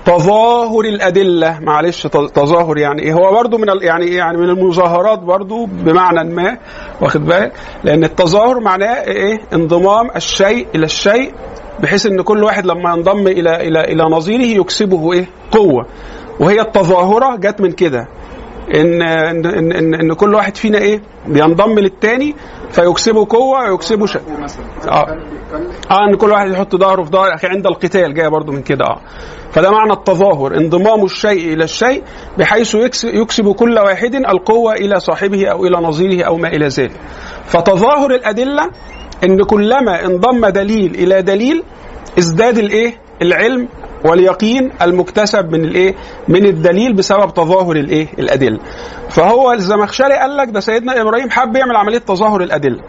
تظاهر 0.04 0.80
الأدلة. 0.84 1.58
معلش 1.60 2.06
تظاهر 2.06 2.78
يعني 2.78 3.02
إيه؟ 3.02 3.12
هو 3.12 3.32
برضو 3.32 3.58
من 3.58 3.66
يعني 3.82 4.04
إيه؟ 4.04 4.16
يعني 4.16 4.36
من 4.38 4.50
المظاهرات 4.50 5.18
برضو 5.18 5.66
بمعنى 5.66 6.34
ما 6.34 6.58
واخد 7.00 7.24
بالك؟ 7.26 7.52
لأن 7.84 8.04
التظاهر 8.04 8.60
معناه 8.60 8.94
إيه؟ 9.04 9.40
انضمام 9.52 10.10
الشيء 10.16 10.66
إلى 10.74 10.84
الشيء 10.84 11.32
بحيث 11.80 12.06
إن 12.06 12.22
كل 12.22 12.44
واحد 12.44 12.66
لما 12.66 12.90
ينضم 12.94 13.26
إلى 13.26 13.68
إلى 13.68 13.80
إلى 13.80 14.02
نظيره 14.04 14.60
يكسبه 14.60 15.12
إيه؟ 15.12 15.26
قوة. 15.50 15.86
وهي 16.40 16.60
التظاهرة 16.60 17.36
جت 17.36 17.60
من 17.60 17.72
كده. 17.72 18.08
ان 18.74 19.02
ان 19.02 19.46
ان, 19.46 19.72
إن, 19.72 19.94
إن 19.94 20.12
كل 20.12 20.34
واحد 20.34 20.56
فينا 20.56 20.78
إيه؟ 20.78 21.02
بينضم 21.28 21.78
للتاني 21.78 22.34
فيكسبه 22.70 23.26
قوة 23.30 23.70
ويكسبه 23.70 24.06
شيء 24.06 24.22
آه. 24.88 25.06
آه 25.90 26.04
إن 26.10 26.14
كل 26.16 26.30
واحد 26.30 26.50
يحط 26.50 26.76
ظهره 26.76 27.02
في 27.02 27.10
ظهر 27.10 27.34
أخي 27.34 27.46
عند 27.46 27.66
القتال 27.66 28.14
جاية 28.14 28.28
برضو 28.28 28.52
من 28.52 28.62
كده 28.62 28.84
آه. 28.84 29.00
فده 29.52 29.70
معنى 29.70 29.92
التظاهر 29.92 30.56
انضمام 30.56 31.04
الشيء 31.04 31.52
إلى 31.54 31.64
الشيء 31.64 32.02
بحيث 32.38 32.74
يكس- 32.74 33.04
يكسب 33.04 33.52
كل 33.52 33.78
واحد 33.78 34.14
القوة 34.14 34.72
إلى 34.72 35.00
صاحبه 35.00 35.48
أو 35.48 35.64
إلى 35.66 35.76
نظيره 35.76 36.26
أو 36.26 36.36
ما 36.36 36.48
إلى 36.48 36.68
ذلك. 36.68 36.92
فتظاهر 37.44 38.10
الأدلة 38.10 38.70
إن 39.24 39.42
كلما 39.44 40.04
انضم 40.06 40.46
دليل 40.46 40.94
إلى 40.94 41.22
دليل 41.22 41.62
ازداد 42.18 42.58
الإيه؟ 42.58 42.94
العلم 43.22 43.68
واليقين 44.04 44.70
المكتسب 44.82 45.52
من 45.52 45.64
الايه؟ 45.64 45.94
من 46.28 46.46
الدليل 46.46 46.92
بسبب 46.92 47.34
تظاهر 47.34 47.76
الايه؟ 47.76 48.06
الأدلة. 48.18 48.58
فهو 49.08 49.52
الزمخشري 49.52 50.14
قال 50.14 50.36
لك 50.36 50.48
ده 50.48 50.60
سيدنا 50.60 51.00
إبراهيم 51.00 51.30
حب 51.30 51.56
يعمل 51.56 51.76
عملية 51.76 51.98
تظاهر 51.98 52.40
الأدلة. 52.40 52.80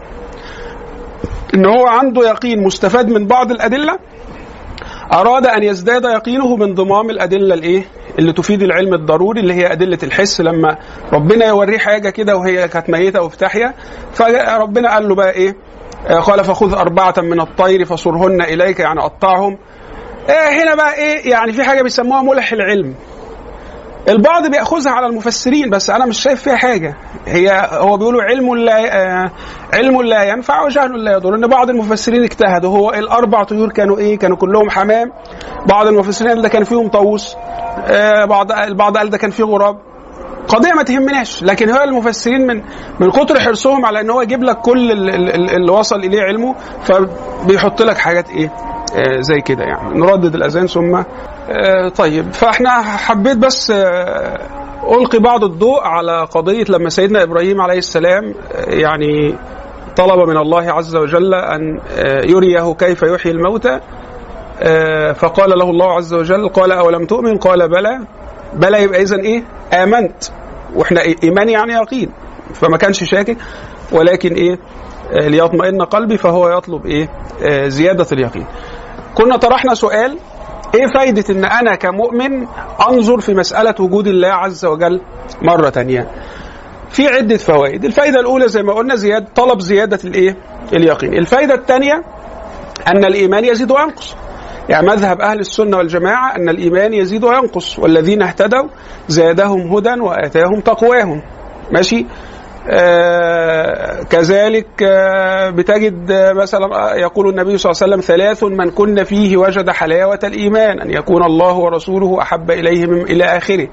إن 1.54 1.66
هو 1.66 1.86
عنده 1.86 2.28
يقين 2.28 2.62
مستفاد 2.64 3.08
من 3.08 3.26
بعض 3.26 3.50
الأدلة 3.50 3.98
أراد 5.12 5.46
أن 5.46 5.62
يزداد 5.62 6.04
يقينه 6.04 6.56
بانضمام 6.56 7.10
الأدلة 7.10 7.54
الإيه؟ 7.54 7.84
اللي 8.18 8.32
تفيد 8.32 8.62
العلم 8.62 8.94
الضروري 8.94 9.40
اللي 9.40 9.54
هي 9.54 9.72
أدلة 9.72 9.98
الحس. 10.02 10.40
لما 10.40 10.76
ربنا 11.12 11.46
يوريه 11.46 11.78
حاجة 11.78 12.10
كده 12.10 12.36
وهي 12.36 12.68
كانت 12.68 12.90
ميتة 12.90 13.22
وبتحيا 13.22 13.74
فربنا 14.12 14.94
قال 14.94 15.08
له 15.08 15.14
بقى 15.14 15.30
إيه؟ 15.30 15.56
آه، 16.08 16.20
قال 16.20 16.44
فخذ 16.44 16.74
أربعة 16.74 17.14
من 17.18 17.40
الطير 17.40 17.84
فصرهن 17.84 18.42
إليك 18.42 18.80
يعني 18.80 19.00
قطعهم. 19.00 19.58
آه، 20.30 20.48
هنا 20.62 20.74
بقى 20.74 20.94
إيه 20.94 21.30
يعني 21.30 21.52
في 21.52 21.64
حاجة 21.64 21.82
بيسموها 21.82 22.22
ملح 22.22 22.52
العلم. 22.52 22.94
البعض 24.08 24.46
بيأخذها 24.46 24.92
على 24.92 25.06
المفسرين 25.06 25.70
بس 25.70 25.90
أنا 25.90 26.06
مش 26.06 26.20
شايف 26.22 26.42
فيها 26.42 26.56
حاجة. 26.56 26.96
هي 27.26 27.68
هو 27.72 27.96
بيقولوا 27.96 28.22
علم 28.22 28.54
لا 28.56 29.02
آه 29.02 29.30
علم 29.74 30.02
لا 30.02 30.22
ينفع 30.22 30.62
وجهل 30.62 31.04
لا 31.04 31.12
يضر. 31.12 31.34
ان 31.34 31.46
بعض 31.46 31.70
المفسرين 31.70 32.22
اجتهدوا. 32.22 32.70
هو 32.78 32.90
الأربع 32.90 33.42
طيور 33.44 33.72
كانوا 33.72 33.98
إيه 33.98 34.18
كانوا 34.18 34.36
كلهم 34.36 34.70
حمام. 34.70 35.12
بعض 35.66 35.86
المفسرين 35.86 36.30
قال 36.32 36.42
ده 36.42 36.48
كان 36.48 36.64
فيهم 36.64 36.88
طاووس. 36.88 37.36
آه 37.86 38.24
بعض 38.24 38.52
البعض 38.52 38.96
قال 38.96 39.10
ده 39.10 39.18
كان 39.18 39.30
فيه 39.30 39.44
غراب. 39.44 39.78
قضية 40.48 40.72
ما 40.72 40.82
تهمناش 40.82 41.42
لكن 41.42 41.70
هو 41.70 41.82
المفسرين 41.82 42.46
من 42.46 42.62
من 43.00 43.10
كتر 43.10 43.40
حرصهم 43.40 43.86
على 43.86 44.00
إن 44.00 44.10
هو 44.10 44.20
يجيب 44.22 44.42
لك 44.44 44.56
كل 44.58 44.92
ال- 44.92 45.08
ال- 45.10 45.34
ال- 45.34 45.50
اللي 45.50 45.72
وصل 45.72 45.96
إليه 45.96 46.22
علمه 46.22 46.54
فبيحط 46.82 47.82
لك 47.82 47.96
حاجات 47.98 48.30
إيه 48.30 48.52
آه 48.96 49.20
زي 49.20 49.40
كده 49.40 49.64
يعني. 49.64 49.98
نردد 50.00 50.34
الأذان 50.34 50.66
ثم 50.66 51.02
آه 51.50 51.88
طيب. 51.88 52.32
فإحنا 52.32 52.70
حبيت 52.82 53.36
بس 53.36 53.70
آه 53.70 54.38
ألقي 55.00 55.18
بعض 55.18 55.44
الضوء 55.44 55.80
على 55.82 56.24
قضية 56.34 56.64
لما 56.68 56.88
سيدنا 56.88 57.22
إبراهيم 57.22 57.60
عليه 57.60 57.78
السلام 57.78 58.34
يعني 58.66 59.34
طلب 59.96 60.28
من 60.28 60.36
الله 60.36 60.72
عز 60.72 60.96
وجل 60.96 61.34
أن 61.34 61.80
يريه 62.24 62.74
كيف 62.74 63.02
يحيي 63.02 63.32
الموتى 63.32 63.80
فقال 65.14 65.58
له 65.58 65.70
الله 65.70 65.92
عز 65.92 66.14
وجل 66.14 66.48
قال 66.48 66.72
أولم 66.72 67.06
تؤمن؟ 67.06 67.36
قال 67.38 67.68
بلى. 67.68 67.98
بلى 68.54 68.82
يبقى 68.82 69.02
اذا 69.02 69.16
إيه؟ 69.16 69.42
آمنت. 69.72 70.24
وإحنا؟ 70.74 71.00
إيمان 71.24 71.48
يعني 71.48 71.72
يقين. 71.72 72.10
فما 72.54 72.76
كانش 72.76 73.04
شاكك. 73.04 73.36
ولكن 73.92 74.34
إيه؟ 74.34 74.58
آه 75.12 75.28
ليطمئن 75.28 75.82
قلبي 75.82 76.16
فهو 76.16 76.58
يطلب 76.58 76.86
إيه؟ 76.86 77.08
آه 77.42 77.68
زيادة 77.68 78.06
اليقين. 78.12 78.46
كنا 79.14 79.36
طرحنا 79.36 79.74
سؤال 79.74 80.18
إيه 80.74 80.86
فايدة 80.94 81.24
إن 81.34 81.44
أنا 81.44 81.74
كمؤمن 81.74 82.46
أنظر 82.88 83.20
في 83.20 83.34
مسألة 83.34 83.74
وجود 83.80 84.06
الله 84.06 84.28
عز 84.28 84.64
وجل 84.64 85.00
مرة 85.42 85.68
تانية؟ 85.68 86.10
في 86.90 87.06
عدة 87.08 87.36
فوائد. 87.36 87.84
الفايدة 87.84 88.20
الأولى 88.20 88.48
زي 88.48 88.62
ما 88.62 88.72
قلنا 88.72 88.94
زيادة 88.94 89.26
طلب 89.34 89.60
زيادة 89.60 89.98
الإيه؟ 90.04 90.36
اليقين. 90.72 91.14
الفايدة 91.14 91.54
الثانية 91.54 92.02
أن 92.88 93.04
الإيمان 93.04 93.44
يزيد 93.44 93.70
وينقص 93.70 94.16
يعني 94.68 94.86
مذهب 94.86 95.20
أهل 95.20 95.40
السنة 95.40 95.76
والجماعة 95.76 96.36
أن 96.36 96.48
الإيمان 96.48 96.94
يزيد 96.94 97.24
وينقص 97.24 97.78
والذين 97.78 98.22
اهتدوا 98.22 98.68
زادهم 99.08 99.60
هدى 99.76 100.00
وآتاهم 100.00 100.60
تقواهم. 100.60 101.22
ماشي؟ 101.72 102.06
آه 102.70 104.02
كذلك 104.02 104.66
آه 104.82 105.50
بتجد 105.50 106.10
آه 106.10 106.32
مثلا 106.32 106.94
يقول 106.94 107.28
النبي 107.28 107.58
صلى 107.58 107.70
الله 107.72 107.82
عليه 107.82 107.92
وسلم 107.94 108.00
ثلاث 108.16 108.44
من 108.44 108.70
كن 108.70 109.04
فيه 109.04 109.36
وجد 109.36 109.70
حلاوة 109.70 110.18
الإيمان 110.24 110.80
أن 110.80 110.90
يكون 110.90 111.22
الله 111.24 111.54
ورسوله 111.56 112.22
أحب 112.22 112.50
إليه 112.50 112.86
من 112.86 113.00
إلى 113.02 113.24
آخره. 113.24 113.68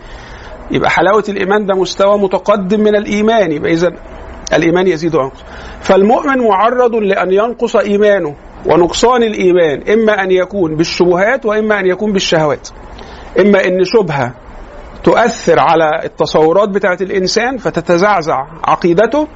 يبقى 0.72 0.90
حلاوة 0.90 1.24
الإيمان 1.30 1.66
ده 1.66 1.76
مستوى 1.76 2.18
متقدم 2.18 2.80
من 2.80 2.96
الإيمان 2.96 3.52
يبقى 3.52 3.72
إذا 3.72 3.92
الإيمان 4.54 4.88
يزيد 4.88 5.16
وينقص. 5.16 5.44
فالمؤمن 5.82 6.38
معرض 6.48 6.96
لأن 6.96 7.32
ينقص 7.34 7.76
إيمانه. 7.76 8.36
ونقصان 8.66 9.24
الإيمان 9.24 9.90
إما 9.90 10.24
أن 10.24 10.32
يكون 10.32 10.76
بالشبهات 10.76 11.46
وإما 11.46 11.80
أن 11.80 11.86
يكون 11.86 12.14
بالشهوات. 12.14 12.70
إما 13.40 13.66
أن 13.66 13.84
شبهة 13.86 14.34
تؤثر 15.04 15.60
على 15.60 16.02
التصورات 16.06 16.70
بتاعت 16.70 17.02
الإنسان 17.02 17.58
فتتزعزع 17.58 18.46
عقيدته 18.68 19.28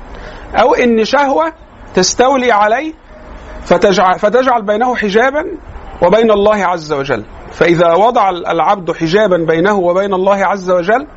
أو 0.56 0.74
إن 0.74 1.06
شهوة 1.06 1.54
تستولي 1.96 2.52
عليه 2.52 2.94
فتجعل, 3.66 4.20
فتجعل 4.20 4.62
بينه 4.62 4.96
حجابا 4.96 5.44
وبين 6.02 6.32
الله 6.32 6.66
عز 6.66 6.94
وجل. 6.94 7.24
فإذا 7.52 7.94
وضع 7.94 8.30
العبد 8.30 8.92
حجابا 8.92 9.38
بينه 9.38 9.74
وبين 9.74 10.14
الله 10.14 10.46
عز 10.46 10.72
وجل 10.72 11.08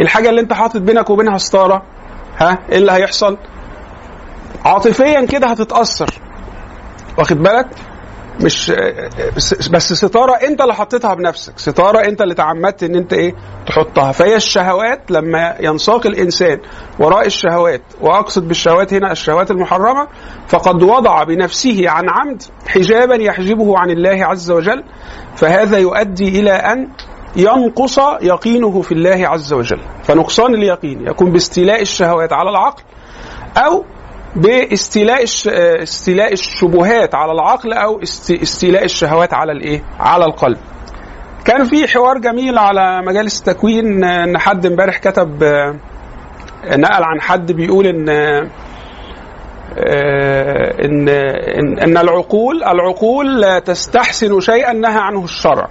الحاجة 0.00 0.28
اللي 0.30 0.40
أنت 0.40 0.52
حاطط 0.52 0.76
بينك 0.80 1.10
وبينها 1.10 1.38
ستارة 1.38 1.82
ها؟ 2.38 2.58
إيه 2.72 2.78
اللي 2.78 2.92
هيحصل؟ 2.92 3.36
عاطفيا 4.64 5.26
كده 5.26 5.46
هتتأثر. 5.46 6.10
واخد 7.18 7.36
بالك؟ 7.42 7.66
مش 8.40 8.72
بس- 9.70 9.92
ستارة 9.92 10.32
انت 10.32 10.60
اللي 10.60 10.74
حطيتها 10.74 11.14
بنفسك 11.14 11.58
ستارة 11.58 11.98
انت 12.08 12.22
اللي 12.22 12.34
تعمدت 12.34 12.82
ان 12.82 12.94
انت 12.96 13.12
إيه 13.12 13.34
تحطها. 13.66 14.12
فهي 14.12 14.36
الشهوات 14.36 15.10
لما 15.10 15.56
ينساق 15.60 16.06
الإنسان 16.06 16.58
وراء 16.98 17.26
الشهوات 17.26 17.82
وأقصد 18.00 18.48
بالشهوات 18.48 18.94
هنا 18.94 19.12
الشهوات 19.12 19.50
المحرمة 19.50 20.08
فقد 20.48 20.82
وضع 20.82 21.22
بنفسه 21.24 21.90
عن 21.90 22.04
عمد 22.08 22.42
حجابا 22.66 23.14
يحجبه 23.14 23.78
عن 23.78 23.90
الله 23.90 24.24
عز 24.26 24.50
وجل 24.50 24.84
فهذا 25.36 25.78
يؤدي 25.78 26.40
إلى 26.40 26.52
أن 26.52 26.88
ينقص 27.36 27.98
يقينه 28.22 28.80
في 28.82 28.92
الله 28.92 29.28
عز 29.28 29.52
وجل. 29.52 29.80
فنقصان 30.02 30.54
اليقين 30.54 31.06
يكون 31.06 31.32
باستيلاء 31.32 31.82
الشهوات 31.82 32.32
على 32.32 32.50
العقل 32.50 32.82
أو 33.56 33.84
باستيلاء 34.36 35.22
الش... 35.22 35.48
استيلاء 35.48 36.32
الشبهات 36.32 37.14
على 37.14 37.32
العقل 37.32 37.72
أو 37.72 38.02
است... 38.02 38.30
استيلاء 38.30 38.84
الشهوات 38.84 39.34
على 39.34 39.52
الإيه؟ 39.52 39.82
على 40.00 40.24
القلب. 40.24 40.58
كان 41.44 41.64
في 41.64 41.88
حوار 41.88 42.18
جميل 42.18 42.58
على 42.58 43.02
مجالس 43.02 43.40
التكوين 43.40 44.04
آه، 44.04 44.24
إن 44.24 44.38
حد 44.38 44.66
امبارح 44.66 44.98
كتب 44.98 45.42
آه، 45.42 45.74
نقل 46.66 47.04
عن 47.04 47.20
حد 47.20 47.52
بيقول 47.52 47.86
إن 47.86 48.08
آه، 48.08 48.48
إن 50.84 51.08
إن, 51.82 51.98
العقول 51.98 52.64
العقول 52.64 53.60
تستحسن 53.60 54.40
شيئا 54.40 54.72
نهى 54.72 54.98
عنه 54.98 55.24
الشرع. 55.24 55.68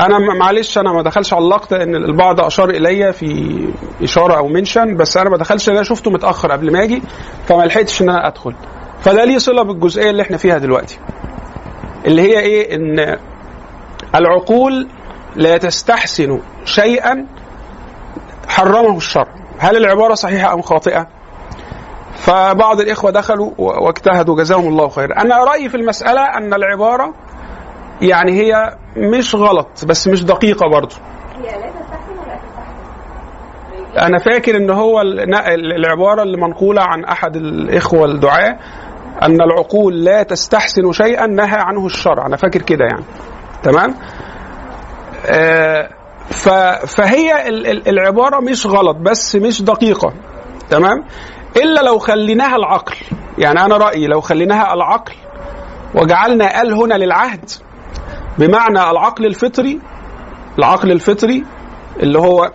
أنا 0.00 0.18
معلش 0.18 0.78
أنا 0.78 0.92
ما 0.92 1.02
دخلش 1.02 1.34
علقت 1.34 1.72
إن 1.72 1.94
البعض 1.96 2.40
أشار 2.40 2.70
الي 2.70 3.12
في 3.12 3.58
إشارة 4.02 4.36
أو 4.36 4.48
منشن 4.48 4.96
بس 4.96 5.16
أنا 5.16 5.30
ما 5.30 5.36
دخلش 5.36 5.68
أنا 5.68 5.82
شفته 5.82 6.10
متأخر 6.10 6.52
قبل 6.52 6.72
ما 6.72 6.82
أجي 6.82 7.02
فما 7.48 7.62
لحقتش 7.62 8.02
إن 8.02 8.08
أنا 8.10 8.26
أدخل. 8.26 8.54
فده 9.00 9.24
ليه 9.24 9.38
صلة 9.38 9.62
بالجزئية 9.62 10.10
اللي 10.10 10.22
إحنا 10.22 10.36
فيها 10.36 10.58
دلوقتي. 10.58 10.98
اللي 12.06 12.22
هي 12.22 12.40
إيه؟ 12.40 12.76
إن 12.76 13.16
العقول 14.14 14.88
لا 15.36 15.56
تستحسن 15.58 16.40
شيئا 16.64 17.26
حرمه 18.48 18.96
الشرع 18.96 19.34
هل 19.58 19.76
العبارة 19.76 20.14
صحيحة 20.14 20.54
أم 20.54 20.62
خاطئة؟ 20.62 21.06
فبعض 22.16 22.80
الإخوة 22.80 23.10
دخلوا 23.10 23.50
واجتهدوا 23.58 24.36
جزاهم 24.36 24.68
الله 24.68 24.88
خيرا 24.88 25.20
أنا 25.20 25.44
رأيي 25.44 25.68
في 25.68 25.76
المسألة 25.76 26.20
أن 26.20 26.54
العبارة 26.54 27.14
يعني 28.02 28.32
هي 28.32 28.76
مش 28.96 29.34
غلط 29.34 29.84
بس 29.86 30.08
مش 30.08 30.24
دقيقة 30.24 30.68
برضه 30.68 30.96
هي 31.36 31.42
لا 31.42 31.70
تستحسن 31.70 32.12
ولا 32.12 32.36
تستحسن 32.36 34.06
أنا 34.06 34.18
فاكر 34.18 34.56
إن 34.56 34.70
هو 34.70 35.00
ال- 35.00 35.34
ال- 35.34 35.72
العبارة 35.72 36.22
اللي 36.22 36.36
منقولة 36.36 36.82
عن 36.82 37.04
أحد 37.04 37.36
الإخوة 37.36 38.04
الدعاه 38.04 38.58
أن 39.22 39.40
العقول 39.40 40.04
لا 40.04 40.22
تستحسن 40.22 40.92
شيئا 40.92 41.26
نهى 41.26 41.56
عنه 41.58 41.86
الشرع. 41.86 42.26
أنا 42.26 42.36
فاكر 42.36 42.62
كده 42.62 42.84
يعني. 42.84 43.04
تمام؟ 43.62 43.94
آه 45.26 45.88
فهي 46.86 47.48
ال- 47.48 47.66
ال- 47.66 47.88
العبارة 47.88 48.40
مش 48.40 48.66
غلط 48.66 48.96
بس 48.96 49.36
مش 49.36 49.62
دقيقة. 49.62 50.12
تمام؟ 50.70 51.04
إلا 51.56 51.80
لو 51.80 51.98
خليناها 51.98 52.56
العقل. 52.56 52.94
يعني 53.38 53.60
أنا 53.64 53.76
رأيي 53.76 54.06
لو 54.06 54.20
خليناها 54.20 54.74
العقل 54.74 55.12
وجعلنا 55.94 56.62
آل 56.62 56.72
هنا 56.74 56.94
للعهد 56.94 57.50
بمعنى 58.38 58.90
العقل 58.90 59.26
الفطري 59.26 59.80
العقل 60.58 60.92
الفطري 60.92 61.44
اللي 62.02 62.18
هو 62.18 62.52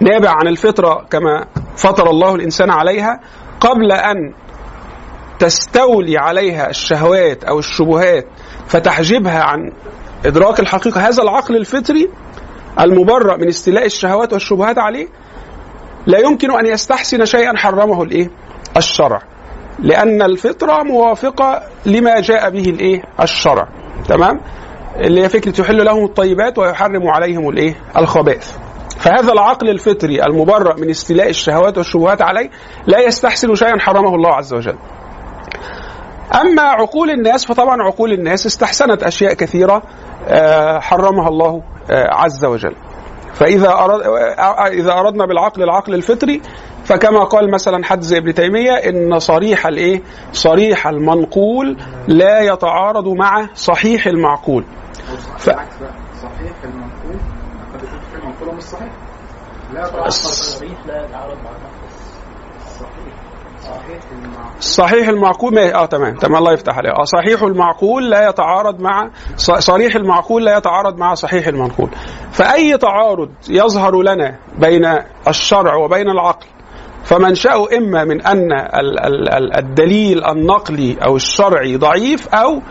نابع 0.00 0.30
عن 0.30 0.48
الفطرة 0.48 1.06
كما 1.10 1.46
فطر 1.76 2.10
الله 2.10 2.34
الإنسان 2.34 2.70
عليها 2.70 3.20
قبل 3.60 3.92
أن 3.92 4.32
تستولي 5.38 6.18
عليها 6.18 6.70
الشهوات 6.70 7.44
أو 7.44 7.58
الشبهات 7.58 8.26
فتحجبها 8.66 9.42
عن 9.42 9.72
إدراك 10.26 10.60
الحقيقة 10.60 11.08
هذا 11.08 11.22
العقل 11.22 11.56
الفطري 11.56 12.10
المبرأ 12.80 13.36
من 13.36 13.48
استيلاء 13.48 13.86
الشهوات 13.86 14.32
والشبهات 14.32 14.78
عليه 14.78 15.08
لا 16.06 16.18
يمكن 16.18 16.58
أن 16.58 16.66
يستحسن 16.66 17.24
شيئا 17.24 17.56
حرمه 17.56 18.02
الإيه؟ 18.02 18.30
الشرع 18.76 19.22
لأن 19.78 20.22
الفطرة 20.22 20.82
موافقة 20.82 21.62
لما 21.86 22.20
جاء 22.20 22.50
به 22.50 22.70
الإيه؟ 22.70 23.02
الشرع 23.20 23.68
تمام؟ 24.08 24.40
اللي 24.96 25.24
هي 25.24 25.28
فكرة 25.28 25.60
يحل 25.60 25.84
لهم 25.84 26.04
الطيبات 26.04 26.58
ويحرم 26.58 27.08
عليهم 27.08 27.48
الإيه؟ 27.48 27.74
الخبائث. 27.96 28.52
فهذا 28.98 29.32
العقل 29.32 29.68
الفطري 29.68 30.24
المبرأ 30.24 30.74
من 30.80 30.90
استيلاء 30.90 31.28
الشهوات 31.28 31.78
والشبهات 31.78 32.22
عليه 32.22 32.50
لا 32.86 33.00
يستحسن 33.00 33.54
شيئا 33.54 33.78
حرمه 33.78 34.14
الله 34.14 34.34
عز 34.34 34.54
وجل. 34.54 34.76
أما 36.40 36.62
عقول 36.62 37.10
الناس 37.10 37.46
فطبعا 37.46 37.82
عقول 37.82 38.12
الناس 38.12 38.46
استحسنت 38.46 39.02
أشياء 39.02 39.34
كثيرة 39.34 39.82
آه، 40.28 40.78
حرمها 40.78 41.28
الله 41.28 41.62
آه، 41.90 42.14
عز 42.14 42.44
وجل. 42.44 42.74
أراد 43.68 44.00
آه، 44.00 44.66
إذا 44.66 44.92
أردنا 44.92 45.26
بالعقل 45.26 45.62
العقل 45.62 45.94
الفطري 45.94 46.42
فكما 46.90 47.24
قال 47.24 47.50
مثلا 47.50 47.84
حد 47.84 48.00
زي 48.00 48.18
ابن 48.18 48.34
تيمية 48.34 48.72
إن 48.72 49.18
صريح 49.18 49.66
الإيه؟ 49.66 50.02
صريح 50.32 50.86
المنقول 50.86 51.76
لا 52.08 52.40
يتعارض 52.40 53.08
مع 53.08 53.48
صحيح 53.54 54.06
المعقول. 54.06 54.64
ف- 55.38 55.50
صحيح 55.50 56.54
المنقول 58.24 58.54
مش 58.56 58.62
صحيح 58.62 58.88
لا 59.74 59.88
طبعا 59.88 60.06
الصريح 60.06 60.78
لا 60.86 61.04
يتعارض 61.04 61.36
مع 61.36 61.50
صحيح 64.60 65.08
المعقول 65.08 65.58
آه 65.58 65.86
تمام 65.86 66.14
تمام 66.16 66.36
الله 66.36 66.52
يفتح 66.52 66.78
عليه 66.78 66.90
آه 66.90 67.04
صحيح 67.04 67.42
المعقول 67.42 68.10
لا 68.10 68.28
يتعارض 68.28 68.80
مع 68.80 69.10
صريح 69.36 69.94
المعقول 69.94 70.44
لا 70.44 70.56
يتعارض 70.56 70.98
مع 70.98 71.14
صحيح 71.14 71.46
المنقول. 71.46 71.90
فأي 72.32 72.78
تعارض 72.78 73.30
يظهر 73.50 74.02
لنا 74.02 74.36
بين 74.58 74.84
الشرع 75.28 75.74
وبين 75.74 76.08
العقل؟ 76.10 76.46
فمنشأه 77.10 77.66
إما 77.78 78.04
من 78.04 78.22
أن 78.26 78.52
ال- 78.52 79.00
ال- 79.00 79.28
ال- 79.28 79.56
الدليل 79.56 80.24
النقلي 80.24 80.96
أو 81.06 81.16
الشرعي 81.16 81.76
ضعيف 81.76 82.28
أو 82.28 82.62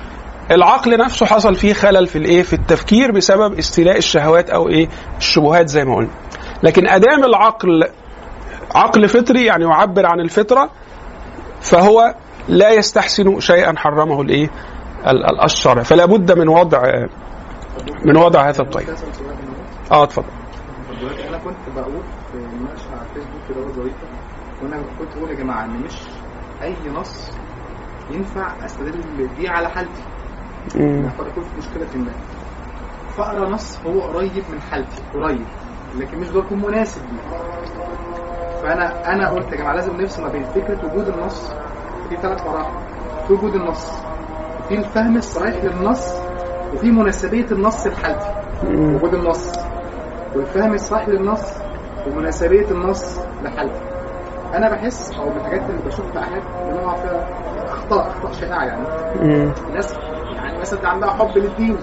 العقل 0.51 0.97
نفسه 0.97 1.25
حصل 1.25 1.55
فيه 1.55 1.73
خلل 1.73 2.07
في 2.07 2.17
الإيه 2.17 2.43
في 2.43 2.53
التفكير 2.53 3.11
بسبب 3.11 3.57
استيلاء 3.57 3.97
الشهوات 3.97 4.49
أو 4.49 4.69
إيه 4.69 4.87
الشبهات 5.17 5.67
زي 5.69 5.85
ما 5.85 5.95
قلنا. 5.95 6.09
لكن 6.63 6.87
أدام 6.87 7.23
العقل 7.23 7.83
عقل 8.75 9.07
فطري 9.07 9.45
يعني 9.45 9.63
يعبر 9.63 10.05
عن 10.05 10.19
الفطرة 10.19 10.69
فهو 11.61 12.15
لا 12.47 12.69
يستحسن 12.71 13.39
شيئا 13.39 13.73
حرمه 13.77 14.21
الإيه 14.21 14.49
ال- 15.07 15.25
ال- 15.25 15.43
الشرع. 15.43 15.83
فلا 15.83 16.05
بد 16.05 16.37
من 16.39 16.47
وضع 16.49 16.81
من 18.05 18.17
وضع 18.17 18.49
هذا 18.49 18.63
هنا. 18.63 18.95
آه 19.91 20.03
اتفضل. 20.03 20.25
أنا 21.29 21.37
كنت 21.37 21.55
بقول 21.75 22.03
في 22.31 22.37
مناقشه 22.37 22.89
على 22.91 23.01
الفيسبوك 23.09 23.41
كده 23.49 23.61
ظريفه 23.75 24.07
وأنا 24.63 24.77
كنت 24.99 25.09
بقول 25.17 25.18
يا 25.29 25.33
جماعة 25.35 25.65
إن 25.65 25.81
مش 25.81 26.01
أي 26.61 26.75
نص 26.95 27.31
ينفع 28.11 28.65
أستدل 28.65 29.27
بيه 29.37 29.49
على 29.49 29.69
حالتي. 29.69 30.01
قد 31.19 31.27
يكون 31.27 31.43
في 31.43 31.57
مشكلة 31.57 31.87
ما. 32.03 32.11
فأقرأ 33.17 33.49
نص 33.49 33.79
هو 33.85 34.01
قريب 34.01 34.43
من 34.51 34.61
حالتي 34.61 35.01
قريب 35.13 35.45
لكن 35.97 36.19
مش 36.19 36.27
ده 36.29 36.39
يكون 36.39 36.61
مناسب. 36.61 37.01
لي 37.01 37.19
فأنا 38.61 39.13
أنا 39.13 39.29
قلت 39.29 39.51
يا 39.51 39.57
جماعة 39.57 39.73
لازم 39.73 40.01
نفصل 40.01 40.21
ما 40.21 40.29
بين 40.29 40.43
فكرة 40.43 40.85
وجود 40.85 41.07
النص 41.07 41.51
في 42.09 42.15
ثلاث 42.21 42.47
مراحل. 42.47 42.79
في 43.27 43.33
وجود 43.33 43.55
النص 43.55 43.91
في 44.67 44.75
الفهم 44.77 45.17
الصحيح 45.17 45.63
للنص 45.63 46.13
وفي 46.73 46.91
مناسبية 46.91 47.45
النص 47.51 47.87
لحالتي. 47.87 48.33
وجود 48.67 49.13
النص 49.13 49.51
والفهم 50.35 50.73
الصح 50.73 51.07
للنص 51.07 51.41
ومناسبية 52.07 52.71
النص 52.71 53.19
لحالتي. 53.43 53.98
أنا 54.53 54.69
بحس 54.69 55.11
أو 55.19 55.29
من 55.29 55.37
الحاجات 55.37 55.61
اللي 55.69 55.81
بشوفها 55.85 56.21
أحد 56.23 56.41
بنقع 56.71 56.95
فيها 56.95 57.27
أخطاء 57.67 58.07
أخطاء 58.07 58.31
شائعة 58.31 58.63
يعني. 58.65 58.83
الناس 59.69 59.93
يعني 60.35 60.59
مثلا 60.59 60.89
عندها 60.89 61.09
حب 61.09 61.37
للدين 61.37 61.77